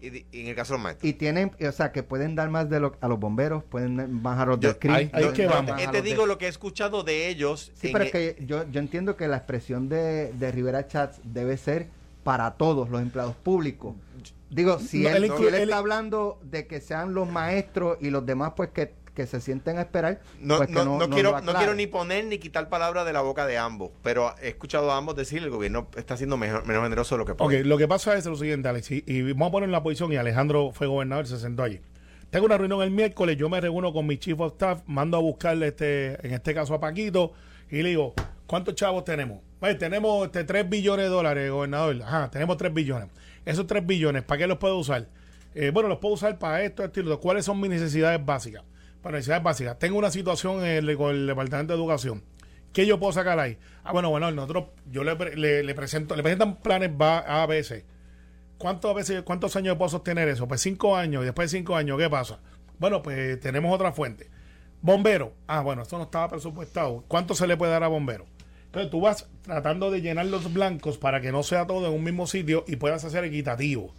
Y, 0.00 0.26
en 0.32 0.46
el 0.48 0.54
caso 0.54 0.74
de 0.74 0.78
los 0.78 0.82
maestros. 0.84 1.08
y 1.08 1.14
tienen, 1.14 1.52
o 1.66 1.72
sea, 1.72 1.90
que 1.90 2.02
pueden 2.02 2.34
dar 2.34 2.50
más 2.50 2.68
de 2.68 2.80
lo, 2.80 2.96
a 3.00 3.08
los 3.08 3.18
bomberos, 3.18 3.64
pueden 3.64 4.22
bajar 4.22 4.48
los 4.48 4.58
que. 4.58 4.88
Eh, 4.88 5.10
los 5.20 5.32
te 5.32 5.46
de- 5.92 6.02
digo 6.02 6.26
lo 6.26 6.36
que 6.38 6.46
he 6.46 6.48
escuchado 6.48 7.02
de 7.02 7.28
ellos. 7.28 7.72
Sí, 7.74 7.86
en 7.88 7.92
pero 7.94 8.04
e- 8.04 8.06
es 8.08 8.12
que 8.12 8.44
yo, 8.44 8.68
yo 8.70 8.80
entiendo 8.80 9.16
que 9.16 9.26
la 9.26 9.38
expresión 9.38 9.88
de, 9.88 10.32
de 10.34 10.52
Rivera 10.52 10.86
Chats 10.86 11.20
debe 11.24 11.56
ser 11.56 11.88
para 12.24 12.52
todos 12.54 12.90
los 12.90 13.00
empleados 13.00 13.36
públicos. 13.36 13.94
Digo, 14.50 14.78
si 14.78 15.02
No, 15.02 15.08
él, 15.10 15.24
él 15.24 15.32
él- 15.54 15.54
está 15.54 15.78
hablando 15.78 16.38
de 16.42 16.66
que 16.66 16.80
sean 16.80 17.14
los 17.14 17.28
maestros 17.28 17.96
y 18.00 18.10
los 18.10 18.24
demás, 18.26 18.52
pues 18.56 18.70
que, 18.70 18.92
que 19.16 19.26
se 19.26 19.40
sienten 19.40 19.78
a 19.78 19.80
esperar, 19.80 20.20
No, 20.40 20.58
pues 20.58 20.68
no, 20.70 20.84
no, 20.84 20.98
no 20.98 21.06
no 21.08 21.14
quiero, 21.14 21.40
no 21.40 21.74
ni 21.74 21.88
poner 21.88 22.26
ni 22.26 22.38
quitar 22.38 22.68
palabras 22.68 23.04
de 23.06 23.12
la 23.12 23.22
boca 23.22 23.46
de 23.46 23.58
ambos, 23.58 23.90
pero 24.04 24.32
he 24.40 24.48
escuchado 24.50 24.92
a 24.92 24.96
ambos 24.96 25.16
decir 25.16 25.42
el 25.42 25.50
gobierno 25.50 25.88
está 25.96 26.16
siendo 26.16 26.36
mejor- 26.36 26.64
menos 26.66 26.84
generoso 26.84 27.16
de 27.16 27.18
lo 27.18 27.24
que 27.24 27.32
Ok, 27.32 27.38
puede. 27.38 27.64
lo 27.64 27.78
que 27.78 27.88
pasa 27.88 28.14
es 28.16 28.26
lo 28.26 28.36
siguiente, 28.36 28.68
Alex, 28.68 28.90
y, 28.92 29.02
y 29.06 29.32
vamos 29.32 29.48
a 29.48 29.52
poner 29.52 29.66
en 29.68 29.72
la 29.72 29.82
posición, 29.82 30.12
y 30.12 30.16
Alejandro 30.16 30.70
fue 30.72 30.86
gobernador 30.86 31.24
y 31.24 31.28
se 31.28 31.38
sentó 31.38 31.64
allí. 31.64 31.80
Tengo 32.30 32.46
una 32.46 32.58
reunión 32.58 32.82
el 32.82 32.90
miércoles, 32.90 33.36
yo 33.36 33.48
me 33.48 33.60
reúno 33.60 33.92
con 33.92 34.06
mi 34.06 34.18
chief 34.18 34.38
of 34.38 34.52
staff, 34.52 34.82
mando 34.86 35.16
a 35.16 35.20
buscarle, 35.20 35.68
este, 35.68 36.24
en 36.26 36.34
este 36.34 36.54
caso 36.54 36.74
a 36.74 36.80
Paquito, 36.80 37.32
y 37.70 37.82
le 37.82 37.88
digo, 37.88 38.14
¿cuántos 38.46 38.74
chavos 38.74 39.04
tenemos? 39.04 39.38
Pues 39.58 39.78
tenemos 39.78 40.26
este, 40.26 40.44
3 40.44 40.68
billones 40.68 41.06
de 41.06 41.10
dólares, 41.10 41.50
gobernador. 41.50 41.96
Ajá, 42.04 42.30
tenemos 42.30 42.58
3 42.58 42.74
billones. 42.74 43.08
Esos 43.46 43.66
3 43.66 43.86
billones, 43.86 44.22
¿para 44.22 44.38
qué 44.38 44.46
los 44.46 44.58
puedo 44.58 44.76
usar? 44.76 45.06
Eh, 45.54 45.70
bueno, 45.72 45.88
los 45.88 45.96
puedo 45.98 46.12
usar 46.14 46.38
para 46.38 46.62
esto, 46.62 46.84
esto 46.84 47.00
y 47.00 47.02
lo 47.04 47.12
otro. 47.12 47.20
¿Cuáles 47.22 47.46
son 47.46 47.58
mis 47.58 47.70
necesidades 47.70 48.22
básicas? 48.22 48.62
Para 49.06 49.18
necesidades 49.18 49.44
básicas. 49.44 49.78
Tengo 49.78 49.98
una 49.98 50.10
situación 50.10 50.64
en 50.64 50.84
el- 50.88 50.96
con 50.96 51.14
el 51.14 51.28
Departamento 51.28 51.72
de 51.72 51.78
Educación. 51.78 52.24
¿Qué 52.72 52.86
yo 52.86 52.98
puedo 52.98 53.12
sacar 53.12 53.38
ahí? 53.38 53.56
Ah, 53.84 53.92
bueno, 53.92 54.10
bueno, 54.10 54.28
nosotros, 54.32 54.64
yo 54.90 55.04
le, 55.04 55.14
pre- 55.14 55.36
le, 55.36 55.62
le 55.62 55.74
presento, 55.76 56.16
le 56.16 56.24
presentan 56.24 56.56
planes 56.56 56.90
A, 57.00 57.46
C. 57.62 57.84
¿Cuántos, 58.58 58.96
veces, 58.96 59.22
¿Cuántos 59.22 59.54
años 59.54 59.76
puedo 59.76 59.90
sostener 59.90 60.26
eso? 60.26 60.48
Pues 60.48 60.60
cinco 60.60 60.96
años. 60.96 61.22
Y 61.22 61.26
después 61.26 61.52
de 61.52 61.58
cinco 61.58 61.76
años, 61.76 61.96
¿qué 62.00 62.10
pasa? 62.10 62.40
Bueno, 62.80 63.00
pues 63.00 63.38
tenemos 63.38 63.72
otra 63.72 63.92
fuente. 63.92 64.28
Bombero. 64.82 65.34
Ah, 65.46 65.60
bueno, 65.60 65.82
esto 65.82 65.98
no 65.98 66.02
estaba 66.02 66.26
presupuestado. 66.28 67.04
¿Cuánto 67.06 67.36
se 67.36 67.46
le 67.46 67.56
puede 67.56 67.70
dar 67.70 67.84
a 67.84 67.88
bombero? 67.88 68.26
Entonces 68.64 68.90
tú 68.90 69.00
vas 69.02 69.28
tratando 69.42 69.92
de 69.92 70.00
llenar 70.00 70.26
los 70.26 70.52
blancos 70.52 70.98
para 70.98 71.20
que 71.20 71.30
no 71.30 71.44
sea 71.44 71.68
todo 71.68 71.86
en 71.86 71.92
un 71.94 72.02
mismo 72.02 72.26
sitio 72.26 72.64
y 72.66 72.74
puedas 72.74 73.04
hacer 73.04 73.22
equitativo. 73.22 73.94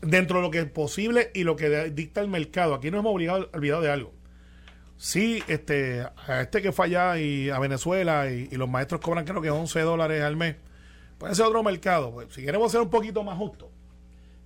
Dentro 0.00 0.38
de 0.38 0.44
lo 0.44 0.50
que 0.50 0.60
es 0.60 0.70
posible 0.70 1.30
y 1.34 1.44
lo 1.44 1.56
que 1.56 1.90
dicta 1.90 2.22
el 2.22 2.28
mercado. 2.28 2.72
Aquí 2.74 2.90
no 2.90 3.00
hemos 3.00 3.12
obligado, 3.12 3.50
olvidado 3.52 3.82
de 3.82 3.90
algo. 3.90 4.15
Sí, 4.98 5.42
este, 5.46 6.06
a 6.26 6.40
este 6.40 6.62
que 6.62 6.72
fue 6.72 6.86
allá 6.86 7.18
y 7.18 7.50
a 7.50 7.58
Venezuela 7.58 8.30
y, 8.30 8.48
y 8.50 8.56
los 8.56 8.68
maestros 8.68 9.00
cobran 9.00 9.24
creo 9.24 9.42
que 9.42 9.50
11 9.50 9.80
dólares 9.80 10.22
al 10.22 10.36
mes. 10.36 10.56
Puede 11.18 11.34
ser 11.34 11.46
otro 11.46 11.62
mercado. 11.62 12.12
Pues, 12.12 12.32
si 12.32 12.44
queremos 12.44 12.72
ser 12.72 12.80
un 12.80 12.90
poquito 12.90 13.22
más 13.22 13.36
justos, 13.36 13.68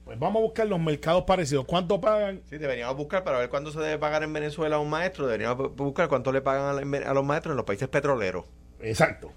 pues 0.05 0.18
vamos 0.18 0.40
a 0.40 0.42
buscar 0.44 0.66
los 0.66 0.80
mercados 0.80 1.22
parecidos. 1.24 1.64
¿Cuánto 1.66 2.01
pagan? 2.01 2.42
Sí, 2.51 2.59
deberíamos 2.59 2.96
buscar 2.96 3.22
para 3.22 3.38
ver 3.38 3.48
cuándo 3.48 3.70
se 3.70 3.78
debe 3.80 3.98
pagar 3.98 4.22
en 4.24 4.32
Venezuela 4.32 4.76
a 4.76 4.78
un 4.80 4.90
maestro, 4.90 5.26
deberíamos 5.26 5.57
bu- 5.59 5.74
buscar 5.76 6.09
cuánto 6.09 6.32
le 6.32 6.40
pagan 6.40 6.78
a, 6.78 6.84
la- 6.84 7.11
a 7.11 7.14
los 7.14 7.24
maestros 7.24 7.53
en 7.53 7.57
los 7.57 7.66
países 7.66 7.88
petroleros. 7.88 8.44
Exacto. 8.80 9.32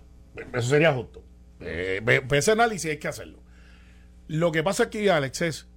Eso 0.51 0.67
sería 0.69 0.93
justo. 0.93 1.21
Eh, 1.59 2.01
ese 2.31 2.51
análisis 2.51 2.89
hay 2.89 2.97
que 2.97 3.07
hacerlo. 3.07 3.37
Lo 4.27 4.51
que 4.51 4.63
pasa 4.63 4.83
aquí, 4.83 5.09
Alex, 5.09 5.41
es 5.43 5.67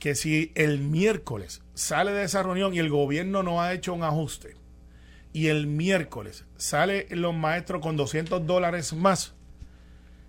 que 0.00 0.14
si 0.16 0.50
el 0.56 0.80
miércoles 0.80 1.62
sale 1.76 2.10
de 2.12 2.24
esa 2.24 2.42
reunión 2.42 2.74
y 2.74 2.78
el 2.78 2.88
gobierno 2.88 3.42
no 3.42 3.62
ha 3.62 3.72
hecho 3.72 3.94
un 3.94 4.02
ajuste, 4.02 4.56
y 5.32 5.48
el 5.48 5.66
miércoles 5.66 6.46
sale 6.56 7.06
los 7.10 7.34
maestros 7.34 7.82
con 7.82 7.96
200 7.96 8.46
dólares 8.46 8.94
más, 8.94 9.34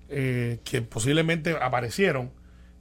eh, 0.10 0.60
que 0.66 0.82
posiblemente 0.82 1.52
aparecieron, 1.60 2.32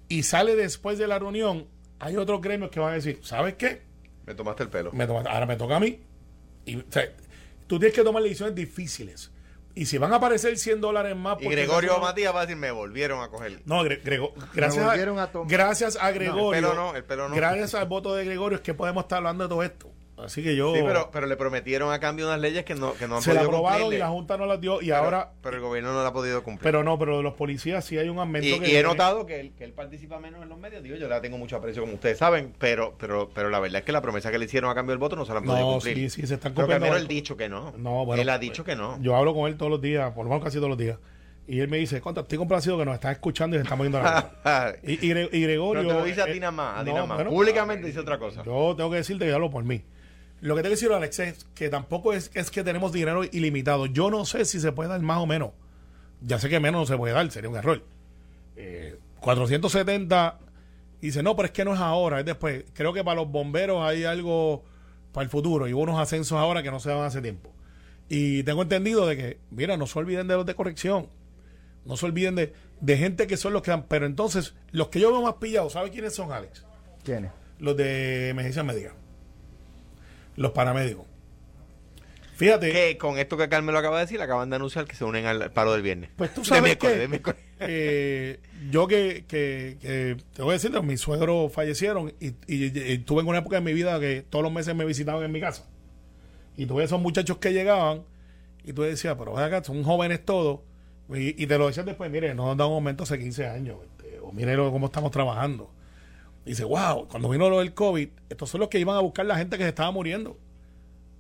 y 0.09 0.25
sale 0.25 0.57
después 0.57 0.99
de 0.99 1.07
la 1.07 1.19
reunión, 1.19 1.69
hay 2.01 2.17
otros 2.17 2.41
gremios 2.43 2.71
que 2.71 2.81
van 2.81 2.93
a 2.93 2.95
decir, 2.97 3.21
¿sabes 3.23 3.55
qué? 3.55 3.83
Me 4.27 4.35
tomaste 4.35 4.65
el 4.65 4.69
pelo. 4.69 4.93
me 4.93 5.05
ahora 5.05 5.47
me 5.47 5.57
toca 5.57 5.77
a 5.77 5.81
mí. 5.81 6.01
Y, 6.65 6.77
o 6.77 6.85
sea, 6.89 7.05
tú 7.69 7.79
tienes 7.79 7.95
que 7.95 8.03
tomar 8.03 8.23
decisiones 8.23 8.57
difíciles. 8.57 9.31
Y 9.77 9.87
si 9.87 9.99
van 9.99 10.13
a 10.13 10.17
aparecer 10.17 10.57
100 10.59 10.81
dólares 10.81 11.15
más... 11.15 11.35
Y 11.39 11.45
porque 11.45 11.55
Gregorio 11.55 11.93
no- 11.93 12.01
Matías 12.01 12.35
va 12.35 12.39
a 12.41 12.47
decir, 12.47 12.57
me 12.57 12.71
volvieron 12.71 13.23
a 13.23 13.29
coger. 13.29 13.61
No, 13.67 13.85
Gre- 13.85 14.03
Grego- 14.03 14.33
gracias, 14.55 14.85
volvieron 14.85 15.19
a, 15.19 15.25
a 15.25 15.31
tomar. 15.33 15.49
gracias 15.51 15.97
a 16.01 16.11
Gregorio. 16.13 16.55
el 16.55 16.63
pelo 16.63 16.75
no, 16.75 16.97
el 16.97 17.05
pelo 17.05 17.29
no. 17.29 17.35
Gracias 17.37 17.75
al 17.75 17.87
voto 17.87 18.15
de 18.15 18.25
Gregorio 18.25 18.57
es 18.57 18.63
que 18.63 18.73
podemos 18.75 19.05
estar 19.05 19.19
hablando 19.19 19.45
de 19.45 19.49
todo 19.51 19.63
esto. 19.63 19.93
Así 20.19 20.43
que 20.43 20.57
yo... 20.57 20.75
Sí, 20.75 20.81
pero, 20.85 21.11
pero 21.13 21.27
le 21.27 21.37
prometieron 21.37 21.93
a 21.93 22.01
cambio 22.01 22.27
unas 22.27 22.41
leyes 22.41 22.65
que 22.65 22.75
no, 22.75 22.95
que 22.95 23.07
no 23.07 23.17
han 23.17 23.23
se 23.23 23.35
la 23.35 23.41
podido 23.41 23.51
aprobaron 23.51 23.79
y 23.79 23.83
cumplirle. 23.83 24.05
la 24.05 24.09
Junta 24.11 24.37
no 24.39 24.47
las 24.47 24.61
dio. 24.61 24.81
Y 24.81 24.87
Pero- 24.87 24.97
ahora... 24.97 25.33
Pero 25.43 25.57
el 25.57 25.63
gobierno 25.63 25.93
no 25.93 26.03
la 26.03 26.09
ha 26.09 26.13
podido 26.13 26.43
cumplir. 26.43 26.63
Pero 26.63 26.83
no, 26.83 26.99
pero 26.99 27.19
de 27.19 27.23
los 27.23 27.35
policías 27.35 27.85
sí 27.85 27.99
hay 27.99 28.09
un 28.09 28.19
aumento 28.19 28.49
y, 28.49 28.59
que... 28.61 28.71
y 28.71 28.77
he 28.77 28.83
notado 28.83 29.27
que 29.27 29.41
él, 29.41 29.53
que 29.57 29.65
él 29.65 29.73
participa 29.73 30.19
menos 30.19 30.43
en 30.43 30.49
los 30.49 30.59
medios. 30.59 30.83
Digo, 30.83 30.97
yo 30.97 31.07
la 31.09 31.21
tengo 31.21 31.37
mucho 31.37 31.57
aprecio, 31.57 31.83
como 31.83 31.95
ustedes 31.95 32.17
saben, 32.19 32.55
pero, 32.59 32.95
pero, 32.99 33.29
pero 33.35 33.51
la 33.51 33.61
verdad 33.61 33.81
es 33.81 33.85
que 33.85 33.93
la 33.93 34.01
promesa 34.01 34.31
que 34.31 34.39
le 34.39 34.47
hicieron 34.47 34.71
a 34.71 34.75
cambio 34.75 34.93
del 34.93 34.99
voto 34.99 35.17
no 35.17 35.27
se 35.27 35.33
la 35.33 35.39
han 35.41 35.45
podido 35.45 35.67
No, 35.67 35.73
cumplir. 35.75 35.97
sí, 36.11 36.23
sí, 36.23 36.27
se 36.27 36.35
están 36.35 36.55
Pero 36.55 36.67
copiando 36.67 36.87
Carmelo 36.87 37.03
él 37.03 37.09
dicho 37.09 37.37
que 37.37 37.49
no. 37.51 37.75
No, 37.77 38.07
bueno, 38.07 38.23
él 38.23 38.29
ha 38.31 38.39
dicho 38.39 38.65
que 38.65 38.75
no. 38.75 38.99
Yo 39.03 39.15
hablo 39.17 39.35
con 39.35 39.49
él 39.49 39.57
todos 39.59 39.71
los 39.71 39.83
días, 39.83 40.13
por 40.13 40.25
lo 40.25 40.31
menos 40.31 40.43
casi 40.45 40.57
todos 40.57 40.71
los 40.71 40.79
días. 40.79 40.99
Y 41.49 41.61
él 41.61 41.69
me 41.69 41.77
dice, 41.77 42.01
contra, 42.01 42.23
estoy 42.23 42.39
complacido 42.39 42.77
que 42.77 42.85
nos 42.85 42.95
están 42.95 43.13
escuchando 43.13 43.55
y 43.55 43.59
se 43.59 43.63
están 43.65 43.79
poniendo 43.79 44.01
la 44.03 44.33
cara. 44.43 44.77
Y, 44.83 44.95
y, 44.95 45.11
y 45.13 45.43
Gregorio... 45.43 45.83
Pero 45.83 45.95
te 45.95 46.01
lo 46.01 46.05
dice 46.07 46.23
a 46.23 46.27
eh, 46.29 46.33
ti 46.33 46.41
nada 46.41 46.51
más, 46.53 46.81
a 46.81 46.85
ti 46.85 46.93
nada 46.93 47.07
más. 47.07 47.23
Públicamente 47.25 47.87
dice 47.87 48.01
otra 48.01 48.19
cosa. 48.19 48.43
Yo 48.45 48.75
tengo 48.77 48.91
que 48.91 48.97
decirte 48.97 49.27
que 49.27 49.33
hablo 49.33 49.51
por 49.51 49.63
mí. 49.63 49.83
Lo 50.41 50.55
que 50.55 50.63
tengo 50.63 50.75
que 50.75 50.77
decir, 50.77 50.93
Alex, 50.93 51.19
es 51.19 51.45
que 51.55 51.69
tampoco 51.69 52.13
es, 52.13 52.31
es 52.35 52.51
que 52.51 52.63
tenemos 52.63 52.93
dinero 52.93 53.25
ilimitado. 53.25 53.87
Yo 53.87 54.11
no 54.11 54.25
sé 54.25 54.45
si 54.45 54.61
se 54.61 54.73
puede 54.73 54.91
dar 54.91 55.01
más 55.01 55.19
o 55.19 55.27
menos. 55.27 55.51
Ya 56.21 56.39
sé 56.39 56.49
que 56.49 56.61
menos 56.61 56.81
no 56.81 56.87
se 56.87 56.97
puede 56.97 57.15
dar, 57.15 57.31
sería 57.31 57.51
un 57.51 57.57
error. 57.57 57.83
Eh, 58.57 58.99
470, 59.21 60.39
y 61.01 61.07
dice, 61.07 61.23
no, 61.23 61.37
pero 61.37 61.47
es 61.47 61.53
que 61.53 61.65
no 61.65 61.75
es 61.75 61.81
ahora, 61.81 62.21
es 62.21 62.27
después. 62.27 62.65
Creo 62.75 62.93
que 62.93 63.03
para 63.03 63.17
los 63.17 63.31
bomberos 63.31 63.83
hay 63.83 64.05
algo 64.05 64.65
para 65.13 65.25
el 65.25 65.31
futuro 65.31 65.67
y 65.67 65.73
hubo 65.73 65.83
unos 65.83 65.99
ascensos 65.99 66.39
ahora 66.39 66.63
que 66.63 66.71
no 66.71 66.81
se 66.81 66.91
dan 66.91 67.03
hace 67.03 67.21
tiempo. 67.21 67.53
Y 68.09 68.43
tengo 68.45 68.63
entendido 68.63 69.07
de 69.07 69.17
que, 69.17 69.39
mira, 69.51 69.77
no 69.77 69.87
se 69.87 69.99
olviden 69.99 70.29
de 70.29 70.37
los 70.37 70.47
de 70.47 70.55
corrección. 70.55 71.09
No 71.85 71.97
se 71.97 72.07
olviden 72.07 72.35
de, 72.35 72.53
de 72.81 72.97
gente 72.99 73.27
que 73.27 73.37
son 73.37 73.53
los 73.53 73.63
que 73.63 73.71
dan. 73.71 73.85
Pero 73.89 74.07
entonces, 74.07 74.55
los 74.71 74.89
que 74.89 75.01
yo 75.01 75.11
veo 75.11 75.23
más 75.23 75.35
pillados, 75.35 75.73
¿sabe 75.73 75.91
quiénes 75.91 76.15
son, 76.15 76.33
Alex? 76.33 76.65
¿Quiénes? 77.05 77.31
los 77.59 77.77
de 77.77 78.29
emergencia 78.29 78.63
médica, 78.63 78.95
los 80.37 80.53
paramédicos. 80.53 81.07
Fíjate, 82.37 82.71
Que 82.71 82.99
con 82.99 83.19
esto 83.19 83.39
que 83.39 83.49
Carmelo 83.49 83.79
acaba 83.79 83.97
de 83.97 84.05
decir, 84.05 84.21
acaban 84.21 84.51
de 84.51 84.57
anunciar 84.57 84.85
que 84.85 84.95
se 84.95 85.05
unen 85.05 85.25
al 85.25 85.51
paro 85.53 85.73
del 85.73 85.81
viernes. 85.81 86.11
pues 86.17 86.35
tú 86.35 86.41
De 86.43 86.47
sabes 86.47 86.63
miércoles, 86.65 86.95
que 86.95 87.01
de 87.01 87.09
miércoles. 87.09 87.41
eh, 87.61 88.41
yo 88.71 88.87
que, 88.87 89.25
que, 89.27 89.79
que 89.81 90.17
te 90.35 90.43
voy 90.43 90.51
a 90.51 90.53
decir, 90.59 90.71
mis 90.83 91.01
suegros 91.01 91.51
fallecieron 91.53 92.13
y, 92.21 92.29
y- 92.47 92.93
y 92.93 92.99
tuve 92.99 93.23
en 93.23 93.29
una 93.29 93.39
época 93.39 93.57
de 93.57 93.63
mi 93.63 93.73
vida 93.73 93.99
que 94.01 94.23
todos 94.29 94.43
los 94.43 94.53
meses 94.53 94.75
me 94.75 94.85
visitaban 94.85 95.23
en 95.25 95.33
mi 95.33 95.41
casa. 95.41 95.65
Y 96.59 96.67
tuve 96.67 96.85
esos 96.85 97.01
muchachos 97.01 97.39
que 97.39 97.55
llegaban 97.55 98.03
y 98.65 98.73
tú 98.75 98.83
decías, 98.83 99.17
pero 99.19 99.39
acá, 99.39 99.65
son 99.65 99.83
jóvenes 99.83 100.23
todos. 100.23 100.61
Y, 101.15 101.43
y 101.43 101.47
te 101.47 101.57
lo 101.57 101.69
decían 101.69 101.87
después, 101.87 102.11
mire, 102.11 102.35
nos 102.35 102.51
han 102.51 102.59
dado 102.59 102.69
un 102.71 102.77
aumento 102.77 103.05
hace 103.05 103.19
15 103.19 103.47
años. 103.47 103.79
este, 103.83 104.19
o 104.21 104.31
mire 104.33 104.57
lo- 104.57 104.71
cómo 104.73 104.87
estamos 104.87 105.11
trabajando. 105.11 105.71
Dice, 106.47 106.63
wow, 106.63 107.09
cuando 107.09 107.29
vino 107.29 107.51
lo 107.51 107.59
del 107.59 107.75
COVID, 107.75 108.09
estos 108.31 108.49
son 108.49 108.61
los 108.61 108.69
que 108.69 108.79
iban 108.79 108.97
a 108.97 109.01
buscar 109.01 109.27
la 109.27 109.37
gente 109.37 109.59
que 109.59 109.65
se 109.65 109.71
estaba 109.71 109.91
muriendo. 109.91 110.39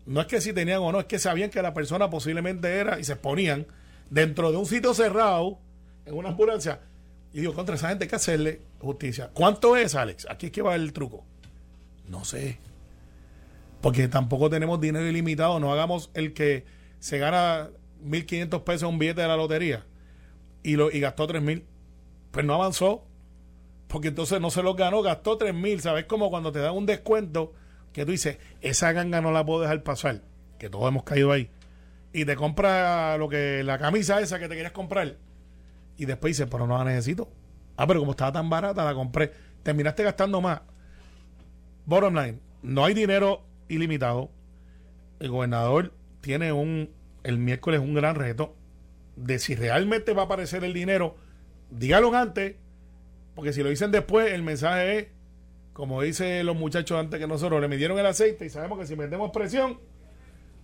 No 0.07 0.21
es 0.21 0.29
que 0.29 0.41
si 0.41 0.53
tenían 0.53 0.79
o 0.79 0.93
no, 0.93 1.01
es 1.01 1.07
que 1.07 1.19
sabían 1.19 1.51
que 1.51 1.61
la 1.61 1.75
persona 1.75 2.09
posiblemente 2.09 2.69
era 2.69 3.01
y 3.01 3.05
se 3.05 3.17
ponían 3.17 3.67
dentro 4.09 4.53
de 4.53 4.57
un 4.57 4.67
sitio 4.67 4.95
cerrado, 4.95 5.59
en 6.05 6.15
una 6.15 6.29
ambulancia. 6.29 6.81
Y 7.33 7.41
digo, 7.41 7.55
contra 7.55 7.75
esa 7.75 7.89
gente 7.89 8.05
hay 8.05 8.09
que 8.09 8.15
hacerle 8.15 8.61
justicia. 8.79 9.31
¿Cuánto 9.35 9.77
es, 9.77 9.97
Alex? 9.97 10.29
Aquí 10.31 10.47
es 10.47 10.53
que 10.53 10.63
va 10.63 10.77
el 10.77 10.93
truco. 10.93 11.25
No 12.09 12.25
sé. 12.25 12.61
Porque 13.81 14.07
tampoco 14.07 14.49
tenemos 14.49 14.81
dinero 14.81 15.07
ilimitado. 15.09 15.59
No 15.59 15.73
hagamos 15.73 16.09
el 16.15 16.35
que 16.35 16.65
se 17.01 17.19
gana 17.19 17.71
1.500 18.05 18.63
pesos 18.63 18.89
un 18.89 19.01
billete 19.01 19.23
de 19.23 19.29
la 19.29 19.37
lotería 19.37 19.85
y, 20.63 20.77
lo, 20.77 20.89
y 20.93 21.01
gastó 21.01 21.27
3.000. 21.27 21.65
Pues 22.31 22.47
no 22.47 22.55
avanzó. 22.55 23.05
Porque 23.89 24.09
entonces 24.09 24.41
no 24.41 24.51
se 24.51 24.63
lo 24.63 24.75
ganó, 24.75 25.03
gastó 25.03 25.39
3.000. 25.39 25.81
¿Sabes? 25.81 26.05
Como 26.07 26.31
cuando 26.31 26.53
te 26.53 26.59
dan 26.59 26.75
un 26.75 26.87
descuento 26.87 27.53
que 27.93 28.05
tú 28.05 28.13
dices, 28.13 28.39
esa 28.61 28.93
ganga 28.93 29.21
no 29.21 29.33
la 29.33 29.45
puedo 29.45 29.63
dejar 29.63 29.83
pasar. 29.83 30.23
Que 30.59 30.69
todos 30.69 30.89
hemos 30.89 31.05
caído 31.05 31.33
ahí. 31.33 31.51
Y 32.13 32.25
te 32.25 32.37
compra 32.37 33.17
lo 33.19 33.29
que 33.29 33.63
la 33.63 33.79
camisa 33.79 34.21
esa 34.21 34.39
que 34.39 34.49
te 34.49 34.55
querías 34.55 34.73
comprar. 34.73 35.17
Y 35.97 36.05
después 36.05 36.31
dices, 36.31 36.49
pero 36.51 36.67
no 36.67 36.77
la 36.79 36.85
necesito. 36.85 37.31
Ah, 37.77 37.87
pero 37.87 38.01
como 38.01 38.13
estaba 38.13 38.33
tan 38.33 38.49
barata, 38.49 38.85
la 38.85 38.95
compré. 38.95 39.33
Terminaste 39.63 40.03
gastando 40.03 40.41
más. 40.41 40.63
Bottom 41.85 42.15
line, 42.15 42.41
no 42.63 42.85
hay 42.85 42.95
dinero 42.95 43.43
ilimitado. 43.69 44.31
El 45.21 45.31
gobernador 45.31 45.93
tiene 46.21 46.53
un, 46.53 46.91
el 47.23 47.39
miércoles 47.39 47.81
un 47.81 47.95
gran 47.95 48.17
reto 48.17 48.57
de 49.17 49.39
si 49.39 49.55
realmente 49.55 50.13
va 50.13 50.23
a 50.23 50.25
aparecer 50.27 50.63
el 50.65 50.73
dinero, 50.73 51.17
dígalo 51.71 52.15
antes, 52.15 52.57
porque 53.37 53.53
si 53.53 53.63
lo 53.63 53.69
dicen 53.69 53.93
después, 53.93 54.33
el 54.33 54.43
mensaje 54.43 54.99
es, 54.99 55.07
como 55.75 56.01
dicen 56.01 56.45
los 56.47 56.57
muchachos 56.57 56.99
antes 56.99 57.21
que 57.21 57.27
nosotros, 57.27 57.61
le 57.61 57.69
midieron 57.69 57.99
el 57.99 58.07
aceite 58.07 58.47
y 58.47 58.51
sabemos 58.51 58.79
que 58.79 58.87
si 58.87 58.97
metemos 58.97 59.31
presión, 59.31 59.79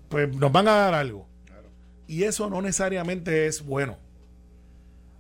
pues 0.09 0.35
nos 0.35 0.51
van 0.51 0.69
a 0.69 0.73
dar 0.73 0.95
algo. 0.95 1.29
Y 2.07 2.25
eso 2.25 2.49
no 2.49 2.63
necesariamente 2.63 3.47
es 3.47 3.65
bueno. 3.65 3.99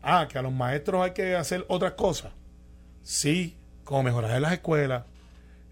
Ah, 0.03 0.27
que 0.31 0.39
a 0.39 0.43
los 0.43 0.53
maestros 0.53 1.03
hay 1.03 1.13
que 1.13 1.37
hacer 1.37 1.67
otras 1.69 1.93
cosas. 1.93 2.33
Sí, 3.03 3.55
como 3.85 4.03
mejorar 4.03 4.31
en 4.31 4.43
las 4.43 4.53
escuelas, 4.55 5.05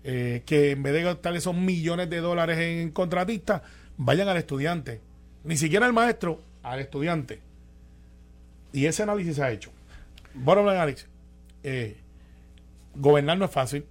eh, 0.05 0.43
que 0.45 0.73
en 0.73 0.83
vez 0.83 0.93
de 0.93 1.03
gastar 1.03 1.35
esos 1.35 1.55
millones 1.55 2.11
de 2.11 2.19
dólares 2.19 2.59
en 2.59 2.91
contratistas, 2.91 3.63
vayan 3.97 4.29
al 4.29 4.37
estudiante. 4.37 5.01
Ni 5.45 5.57
siquiera 5.57 5.87
al 5.87 5.95
maestro, 5.95 6.43
al 6.63 6.81
estudiante. 6.81 7.41
Y 8.71 8.85
ese 8.85 9.03
análisis 9.03 9.37
se 9.37 9.43
ha 9.43 9.51
hecho. 9.51 9.71
Bottom 10.35 10.67
line, 10.67 10.79
Alex. 10.79 11.10
Eh, 11.63 11.97
gobernar 12.95 13.39
no 13.39 13.45
es 13.45 13.51
fácil. 13.51 13.85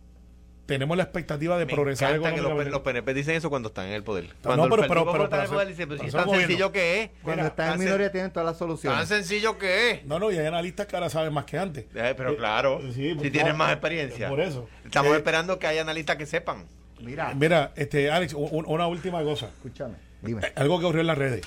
Tenemos 0.65 0.95
la 0.97 1.03
expectativa 1.03 1.57
de 1.57 1.65
Me 1.65 1.74
progresar 1.74 2.20
los, 2.20 2.67
los 2.67 2.82
PNP 2.82 3.13
dicen 3.15 3.36
eso 3.36 3.49
cuando 3.49 3.70
están 3.70 3.88
en 3.88 3.93
el 3.93 4.03
poder. 4.03 4.26
No, 4.26 4.34
Cuando 4.43 4.63
pero- 4.70 4.84
el 4.84 4.88
pero- 4.88 4.88
Partido 4.88 4.88
pero- 4.88 5.05
Popular 5.05 5.26
está 5.26 5.36
en 5.38 5.41
el 5.41 5.47
pero- 5.47 5.55
poder, 5.57 5.67
dice, 5.70 5.88
pero 5.88 5.99
si 5.99 6.05
es 6.05 6.11
son 6.11 6.20
tan 6.20 6.28
gobierno. 6.28 6.47
sencillo 6.47 6.72
que 6.72 7.01
es. 7.01 7.09
Cuando 7.24 7.41
Mira, 7.41 7.47
están 7.47 7.65
en 7.65 7.72
tan 7.72 7.80
minoría 7.80 8.07
sen- 8.07 8.11
tienen 8.11 8.32
todas 8.32 8.45
las 8.45 8.53
Tan 8.53 8.59
soluciones. 8.59 9.07
sencillo 9.07 9.57
que 9.57 9.91
es. 9.91 10.05
No, 10.05 10.20
no, 10.20 10.32
y 10.32 10.38
hay 10.38 10.45
analistas 10.45 10.86
que 10.86 10.95
ahora 10.95 11.09
saben 11.09 11.34
más 11.34 11.45
que 11.45 11.57
antes. 11.57 11.86
Eh, 11.95 12.13
pero 12.15 12.32
Eh, 12.34 12.36
claro, 12.38 12.82
sí, 12.93 13.17
si 13.20 13.32
tienen 13.32 13.57
más 13.57 13.72
experiencia. 13.72 14.30
Por 14.30 14.41
eso. 14.41 14.70
Estamos 14.86 15.11
Eh, 15.13 15.17
esperando 15.17 15.57
que 15.57 15.65
haya 15.65 15.82
analistas 15.82 16.17
que 16.17 16.28
sepan. 16.28 16.65
Mira, 17.01 17.34
Mira, 17.34 17.72
este, 17.76 18.11
Alex, 18.11 18.36
una 18.36 18.86
última 18.86 19.24
cosa. 19.24 19.47
escúchame, 19.47 19.95
dime. 20.22 20.45
Eh, 20.45 20.51
Algo 20.55 20.78
que 20.80 20.86
ocurrió 20.86 21.01
en 21.01 21.07
las 21.07 21.17
redes. 21.17 21.41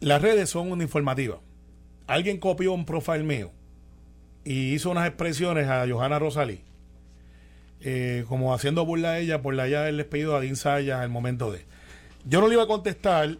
Las 0.00 0.22
redes 0.22 0.48
son 0.48 0.72
una 0.72 0.84
informativa. 0.84 1.38
Alguien 2.06 2.38
copió 2.38 2.72
un 2.72 2.86
profile 2.86 3.24
mío 3.24 3.50
y 4.50 4.72
hizo 4.74 4.90
unas 4.90 5.06
expresiones 5.06 5.68
a 5.68 5.86
Johanna 5.88 6.18
Rosalí, 6.18 6.62
eh, 7.80 8.24
como 8.28 8.54
haciendo 8.54 8.84
burla 8.84 9.12
a 9.12 9.18
ella 9.18 9.42
por 9.42 9.54
la 9.54 9.68
ya 9.68 9.82
haberles 9.82 10.06
pedido 10.06 10.34
a 10.36 10.40
Dean 10.40 10.56
Sayas 10.56 11.00
al 11.00 11.10
momento 11.10 11.52
de. 11.52 11.64
Yo 12.24 12.40
no 12.40 12.48
le 12.48 12.54
iba 12.54 12.64
a 12.64 12.66
contestar 12.66 13.38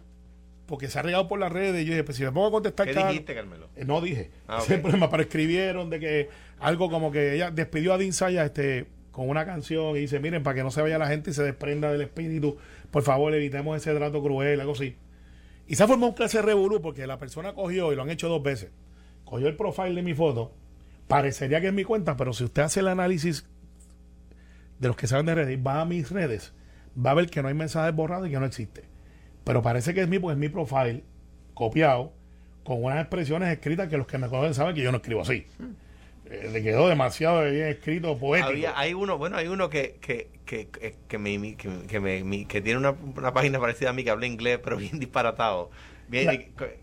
porque 0.65 0.87
se 0.87 0.99
ha 0.99 1.01
regado 1.01 1.27
por 1.27 1.39
las 1.39 1.51
redes. 1.51 1.81
Y 1.81 1.85
yo 1.85 1.91
dije, 1.91 2.03
pues 2.03 2.17
si 2.17 2.23
me 2.23 2.31
pongo 2.31 2.47
a 2.47 2.51
contestar. 2.51 2.87
¿Qué 2.87 2.93
cada- 2.93 3.09
dijiste, 3.09 3.33
Carmelo? 3.33 3.69
Eh, 3.75 3.85
no 3.85 4.01
dije. 4.01 4.29
Ah, 4.47 4.57
Ese 4.57 4.65
es 4.65 4.69
el 4.71 4.75
ok. 4.77 4.81
problema, 4.83 5.09
pero 5.09 5.23
escribieron 5.23 5.89
de 5.89 5.99
que 5.99 6.29
algo 6.59 6.89
como 6.89 7.11
que 7.11 7.33
ella 7.35 7.51
despidió 7.51 7.93
a 7.93 7.97
Dean 7.97 8.13
Sayas 8.13 8.45
este, 8.45 8.85
con 9.11 9.29
una 9.29 9.45
canción 9.45 9.97
y 9.97 10.01
dice, 10.01 10.19
miren, 10.19 10.43
para 10.43 10.55
que 10.55 10.63
no 10.63 10.71
se 10.71 10.81
vaya 10.81 10.97
la 10.97 11.07
gente 11.07 11.31
y 11.31 11.33
se 11.33 11.43
desprenda 11.43 11.91
del 11.91 12.01
espíritu, 12.01 12.57
por 12.91 13.03
favor, 13.03 13.33
evitemos 13.33 13.75
ese 13.77 13.93
trato 13.95 14.21
cruel, 14.23 14.59
algo 14.61 14.73
así. 14.73 14.95
Y 15.67 15.75
se 15.75 15.85
formó 15.85 16.07
un 16.07 16.13
clase 16.13 16.37
de 16.37 16.43
revolú 16.43 16.81
porque 16.81 17.05
la 17.07 17.17
persona 17.19 17.53
cogió, 17.53 17.91
y 17.91 17.95
lo 17.95 18.03
han 18.03 18.09
hecho 18.09 18.29
dos 18.29 18.41
veces, 18.41 18.69
cogió 19.25 19.47
el 19.47 19.55
profile 19.55 19.93
de 19.95 20.01
mi 20.03 20.13
foto, 20.13 20.51
parecería 21.09 21.59
que 21.59 21.67
es 21.67 21.73
mi 21.73 21.83
cuenta, 21.83 22.15
pero 22.15 22.31
si 22.31 22.45
usted 22.45 22.61
hace 22.61 22.79
el 22.79 22.87
análisis 22.87 23.45
de 24.79 24.87
los 24.87 24.95
que 24.95 25.07
saben 25.07 25.25
de 25.25 25.35
redes, 25.35 25.59
va 25.65 25.81
a 25.81 25.85
mis 25.85 26.09
redes, 26.09 26.53
va 26.95 27.11
a 27.11 27.13
ver 27.15 27.29
que 27.29 27.41
no 27.41 27.49
hay 27.49 27.53
mensajes 27.53 27.93
borrados 27.93 28.27
y 28.27 28.31
que 28.31 28.39
no 28.39 28.45
existe. 28.45 28.83
Pero 29.43 29.61
parece 29.61 29.93
que 29.93 30.01
es 30.01 30.07
mi, 30.07 30.19
pues 30.19 30.35
es 30.35 30.39
mi 30.39 30.47
profile 30.47 31.03
copiado 31.53 32.13
con 32.63 32.83
unas 32.83 32.99
expresiones 33.01 33.49
escritas 33.49 33.89
que 33.89 33.97
los 33.97 34.07
que 34.07 34.17
me 34.17 34.29
conocen 34.29 34.53
saben 34.53 34.75
que 34.75 34.81
yo 34.81 34.91
no 34.91 34.97
escribo 34.97 35.21
así. 35.21 35.45
Eh, 36.29 36.49
le 36.53 36.61
quedó 36.61 36.87
demasiado 36.87 37.41
bien 37.49 37.65
escrito, 37.67 38.15
poético. 38.17 38.49
Había, 38.49 38.77
hay 38.79 38.93
uno, 38.93 39.17
bueno, 39.17 39.35
hay 39.37 39.47
uno 39.47 39.69
que, 39.69 39.97
que, 39.99 40.27
que, 40.45 40.67
que, 40.67 40.95
que 41.07 41.17
me, 41.17 41.55
que, 41.57 41.99
me- 41.99 42.23
mi- 42.23 42.45
que 42.45 42.61
tiene 42.61 42.77
una, 42.77 42.91
una 42.91 43.33
página 43.33 43.59
parecida 43.59 43.89
a 43.89 43.93
mí 43.93 44.03
que 44.03 44.11
habla 44.11 44.27
inglés, 44.27 44.59
pero 44.63 44.77
bien 44.77 44.99
disparatado. 44.99 45.71
Bien, 46.07 46.27
La- 46.27 46.37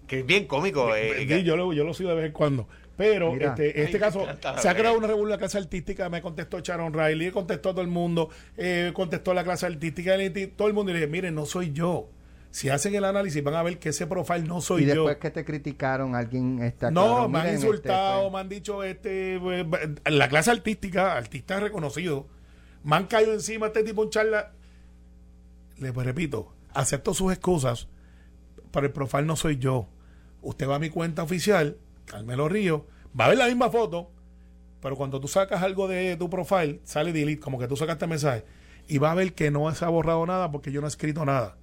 que, 0.08 0.18
es 0.20 0.26
bien 0.26 0.46
cómico. 0.46 0.94
eh, 0.96 1.42
yo, 1.44 1.56
lo, 1.56 1.72
yo 1.72 1.84
lo 1.84 1.94
sigo 1.94 2.10
de 2.10 2.16
vez 2.16 2.26
en 2.26 2.32
cuando. 2.32 2.68
Pero 2.96 3.32
Mira. 3.32 3.48
este, 3.50 3.78
en 3.78 3.84
este 3.86 3.96
Ay, 3.98 4.00
caso 4.00 4.26
se 4.58 4.68
ha 4.68 4.74
creado 4.74 4.96
una 4.96 5.06
revolución 5.06 5.28
en 5.28 5.32
la 5.32 5.38
clase 5.38 5.58
artística. 5.58 6.08
Me 6.08 6.22
contestó 6.22 6.60
Sharon 6.60 6.94
Riley, 6.94 7.30
contestó 7.30 7.70
todo 7.72 7.82
el 7.82 7.88
mundo, 7.88 8.30
eh, 8.56 8.90
contestó 8.94 9.34
la 9.34 9.44
clase 9.44 9.66
artística, 9.66 10.14
todo 10.56 10.68
el 10.68 10.74
mundo. 10.74 10.90
Y 10.90 10.94
le 10.94 11.00
dije, 11.00 11.10
miren, 11.10 11.34
no 11.34 11.44
soy 11.46 11.72
yo. 11.72 12.08
Si 12.50 12.70
hacen 12.70 12.94
el 12.94 13.04
análisis, 13.04 13.44
van 13.44 13.54
a 13.54 13.62
ver 13.62 13.78
que 13.78 13.90
ese 13.90 14.06
profile 14.06 14.44
no 14.44 14.62
soy 14.62 14.84
y 14.84 14.86
yo. 14.86 14.92
después 14.94 15.16
que 15.18 15.30
te 15.30 15.44
criticaron, 15.44 16.14
alguien 16.14 16.62
está 16.62 16.90
No, 16.90 17.04
claro, 17.04 17.28
me 17.28 17.38
han 17.40 17.44
miren, 17.44 17.60
insultado, 17.60 18.20
este, 18.22 18.32
me 18.32 18.38
han 18.40 18.48
dicho, 18.48 18.82
este, 18.82 19.36
eh, 19.36 19.66
la 20.06 20.28
clase 20.30 20.52
artística, 20.52 21.16
artistas 21.16 21.60
reconocidos, 21.60 22.24
me 22.82 22.96
han 22.96 23.08
caído 23.08 23.34
encima 23.34 23.66
este 23.66 23.82
tipo 23.82 24.02
en 24.04 24.08
charla. 24.08 24.52
Le 25.76 25.92
pues, 25.92 26.06
repito, 26.06 26.54
acepto 26.72 27.12
sus 27.12 27.30
excusas, 27.30 27.88
pero 28.70 28.86
el 28.86 28.92
profile 28.92 29.24
no 29.24 29.36
soy 29.36 29.58
yo. 29.58 29.88
Usted 30.40 30.66
va 30.66 30.76
a 30.76 30.78
mi 30.78 30.88
cuenta 30.88 31.22
oficial, 31.24 31.76
Carmelo 32.06 32.48
Río, 32.48 32.86
va 33.18 33.26
a 33.26 33.28
ver 33.28 33.38
la 33.38 33.46
misma 33.46 33.70
foto, 33.70 34.10
pero 34.80 34.96
cuando 34.96 35.20
tú 35.20 35.28
sacas 35.28 35.62
algo 35.62 35.88
de 35.88 36.16
tu 36.16 36.30
profile, 36.30 36.80
sale 36.84 37.12
delete, 37.12 37.40
como 37.40 37.58
que 37.58 37.68
tú 37.68 37.76
sacaste 37.76 38.06
mensaje, 38.06 38.44
y 38.88 38.98
va 38.98 39.10
a 39.10 39.14
ver 39.14 39.34
que 39.34 39.50
no 39.50 39.72
se 39.74 39.84
ha 39.84 39.88
borrado 39.88 40.24
nada 40.26 40.50
porque 40.50 40.72
yo 40.72 40.80
no 40.80 40.86
he 40.86 40.88
escrito 40.88 41.24
nada. 41.24 41.56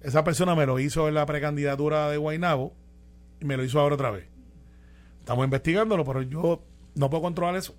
Esa 0.00 0.24
persona 0.24 0.54
me 0.54 0.66
lo 0.66 0.78
hizo 0.78 1.08
en 1.08 1.14
la 1.14 1.24
precandidatura 1.26 2.10
de 2.10 2.16
Guaynabo 2.16 2.74
y 3.40 3.44
me 3.44 3.56
lo 3.56 3.64
hizo 3.64 3.80
ahora 3.80 3.94
otra 3.94 4.10
vez. 4.10 4.26
Estamos 5.20 5.44
investigándolo, 5.44 6.04
pero 6.04 6.22
yo 6.22 6.62
no 6.94 7.08
puedo 7.08 7.22
controlar 7.22 7.56
eso. 7.56 7.74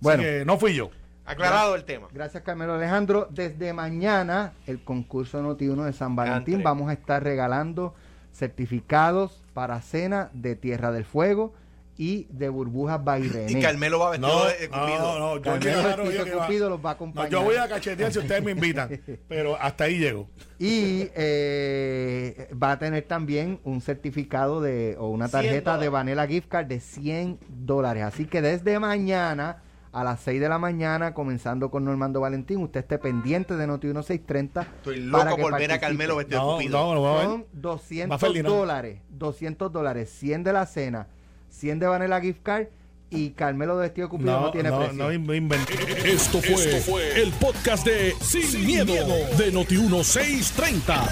Bueno. 0.00 0.22
Así 0.22 0.30
que 0.30 0.44
no 0.44 0.58
fui 0.58 0.74
yo. 0.74 0.90
aclarado 1.24 1.74
el 1.74 1.84
tema. 1.84 2.08
Gracias, 2.12 2.42
Carmelo 2.42 2.74
Alejandro. 2.74 3.28
Desde 3.30 3.72
mañana, 3.72 4.52
el 4.66 4.84
concurso 4.84 5.42
Noti1 5.42 5.84
de 5.84 5.92
San 5.94 6.14
Valentín, 6.14 6.56
Antre. 6.56 6.64
vamos 6.64 6.90
a 6.90 6.92
estar 6.92 7.22
regalando 7.22 7.94
certificados 8.32 9.43
para 9.54 9.80
cena 9.80 10.30
de 10.34 10.56
Tierra 10.56 10.92
del 10.92 11.04
Fuego 11.04 11.54
y 11.96 12.26
de 12.30 12.48
burbujas 12.48 13.02
Bairene. 13.04 13.52
Y 13.52 13.62
Carmelo 13.62 14.00
va 14.00 14.10
vestido 14.10 14.28
No, 14.36 14.44
de, 14.46 14.68
Cupido. 14.68 14.98
no, 14.98 15.18
no, 15.20 15.36
yo, 15.36 15.42
Carmelo 15.42 15.80
claro, 15.80 16.10
yo 16.10 16.24
que 16.24 16.34
va- 16.34 16.46
Cupido 16.46 16.68
los 16.68 16.78
va 16.78 16.82
a 16.90 16.92
No, 16.92 16.96
acompañar. 16.96 17.30
yo 17.30 17.42
voy 17.42 17.54
a 17.54 17.68
cachetear 17.68 18.12
si 18.12 18.18
ustedes 18.18 18.42
me 18.42 18.50
invitan, 18.50 18.88
pero 19.28 19.56
hasta 19.60 19.84
ahí 19.84 19.98
llego. 19.98 20.28
Y 20.58 21.08
eh, 21.14 22.48
va 22.60 22.72
a 22.72 22.78
tener 22.80 23.04
también 23.04 23.60
un 23.64 23.80
certificado 23.80 24.60
de 24.60 24.96
o 24.98 25.08
una 25.08 25.28
100 25.28 25.42
tarjeta 25.42 25.78
de. 25.78 25.88
Vanilla 25.88 26.26
Gift 26.26 26.48
Card 26.48 26.66
de 26.66 26.80
100 26.80 27.38
dólares. 27.48 28.02
Así 28.02 28.24
que 28.26 28.42
desde 28.42 28.78
mañana 28.80 29.62
a 29.94 30.02
las 30.04 30.20
6 30.22 30.40
de 30.40 30.48
la 30.48 30.58
mañana, 30.58 31.14
comenzando 31.14 31.70
con 31.70 31.84
Normando 31.84 32.20
Valentín, 32.20 32.58
usted 32.62 32.80
esté 32.80 32.98
pendiente 32.98 33.56
de 33.56 33.66
Noti 33.66 33.86
1630. 33.86 34.60
Estoy 34.62 35.08
para 35.10 35.24
loco 35.30 35.36
que 35.36 35.42
por 35.42 35.52
ver 35.52 35.70
a 35.70 35.78
participe. 35.78 35.80
Carmelo 35.80 36.16
vestido 36.16 36.40
de 36.40 36.46
No, 36.46 36.52
Cupido. 36.56 36.94
no, 36.94 37.14
ver. 37.14 37.24
Son 37.24 37.40
Va 37.42 37.46
200 37.52 38.20
Ferdinand. 38.20 38.54
dólares, 38.54 39.00
200 39.10 39.72
dólares, 39.72 40.10
100 40.10 40.42
de 40.44 40.52
la 40.52 40.66
cena, 40.66 41.06
100 41.48 41.78
de 41.78 41.86
Vanilla 41.86 42.20
Gift 42.20 42.42
Card 42.42 42.66
y 43.10 43.30
Carmelo 43.30 43.76
de 43.76 43.82
vestido 43.82 44.08
de 44.08 44.10
Cupido 44.10 44.32
no, 44.32 44.40
No, 44.46 44.50
tiene 44.50 44.70
no, 44.70 44.78
precio. 44.80 44.94
no 44.96 45.12
in- 45.12 45.32
inventé. 45.32 45.74
Esto 46.12 46.40
fue, 46.42 47.22
el 47.22 47.30
podcast 47.34 47.86
de 47.86 48.14
Sin, 48.20 48.66
miedo, 48.66 48.92
de 49.38 49.52
Noti1630. 49.52 51.08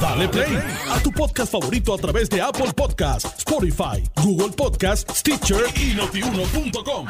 Dale 0.00 0.28
play 0.28 0.58
a 0.90 0.98
tu 1.00 1.12
podcast 1.12 1.52
favorito 1.52 1.92
a 1.92 1.98
través 1.98 2.30
de 2.30 2.40
Apple 2.40 2.72
Podcasts, 2.74 3.34
Spotify, 3.38 4.02
Google 4.22 4.52
Podcasts, 4.56 5.18
Stitcher 5.18 5.64
y 5.76 5.94
notiuno.com. 5.94 7.06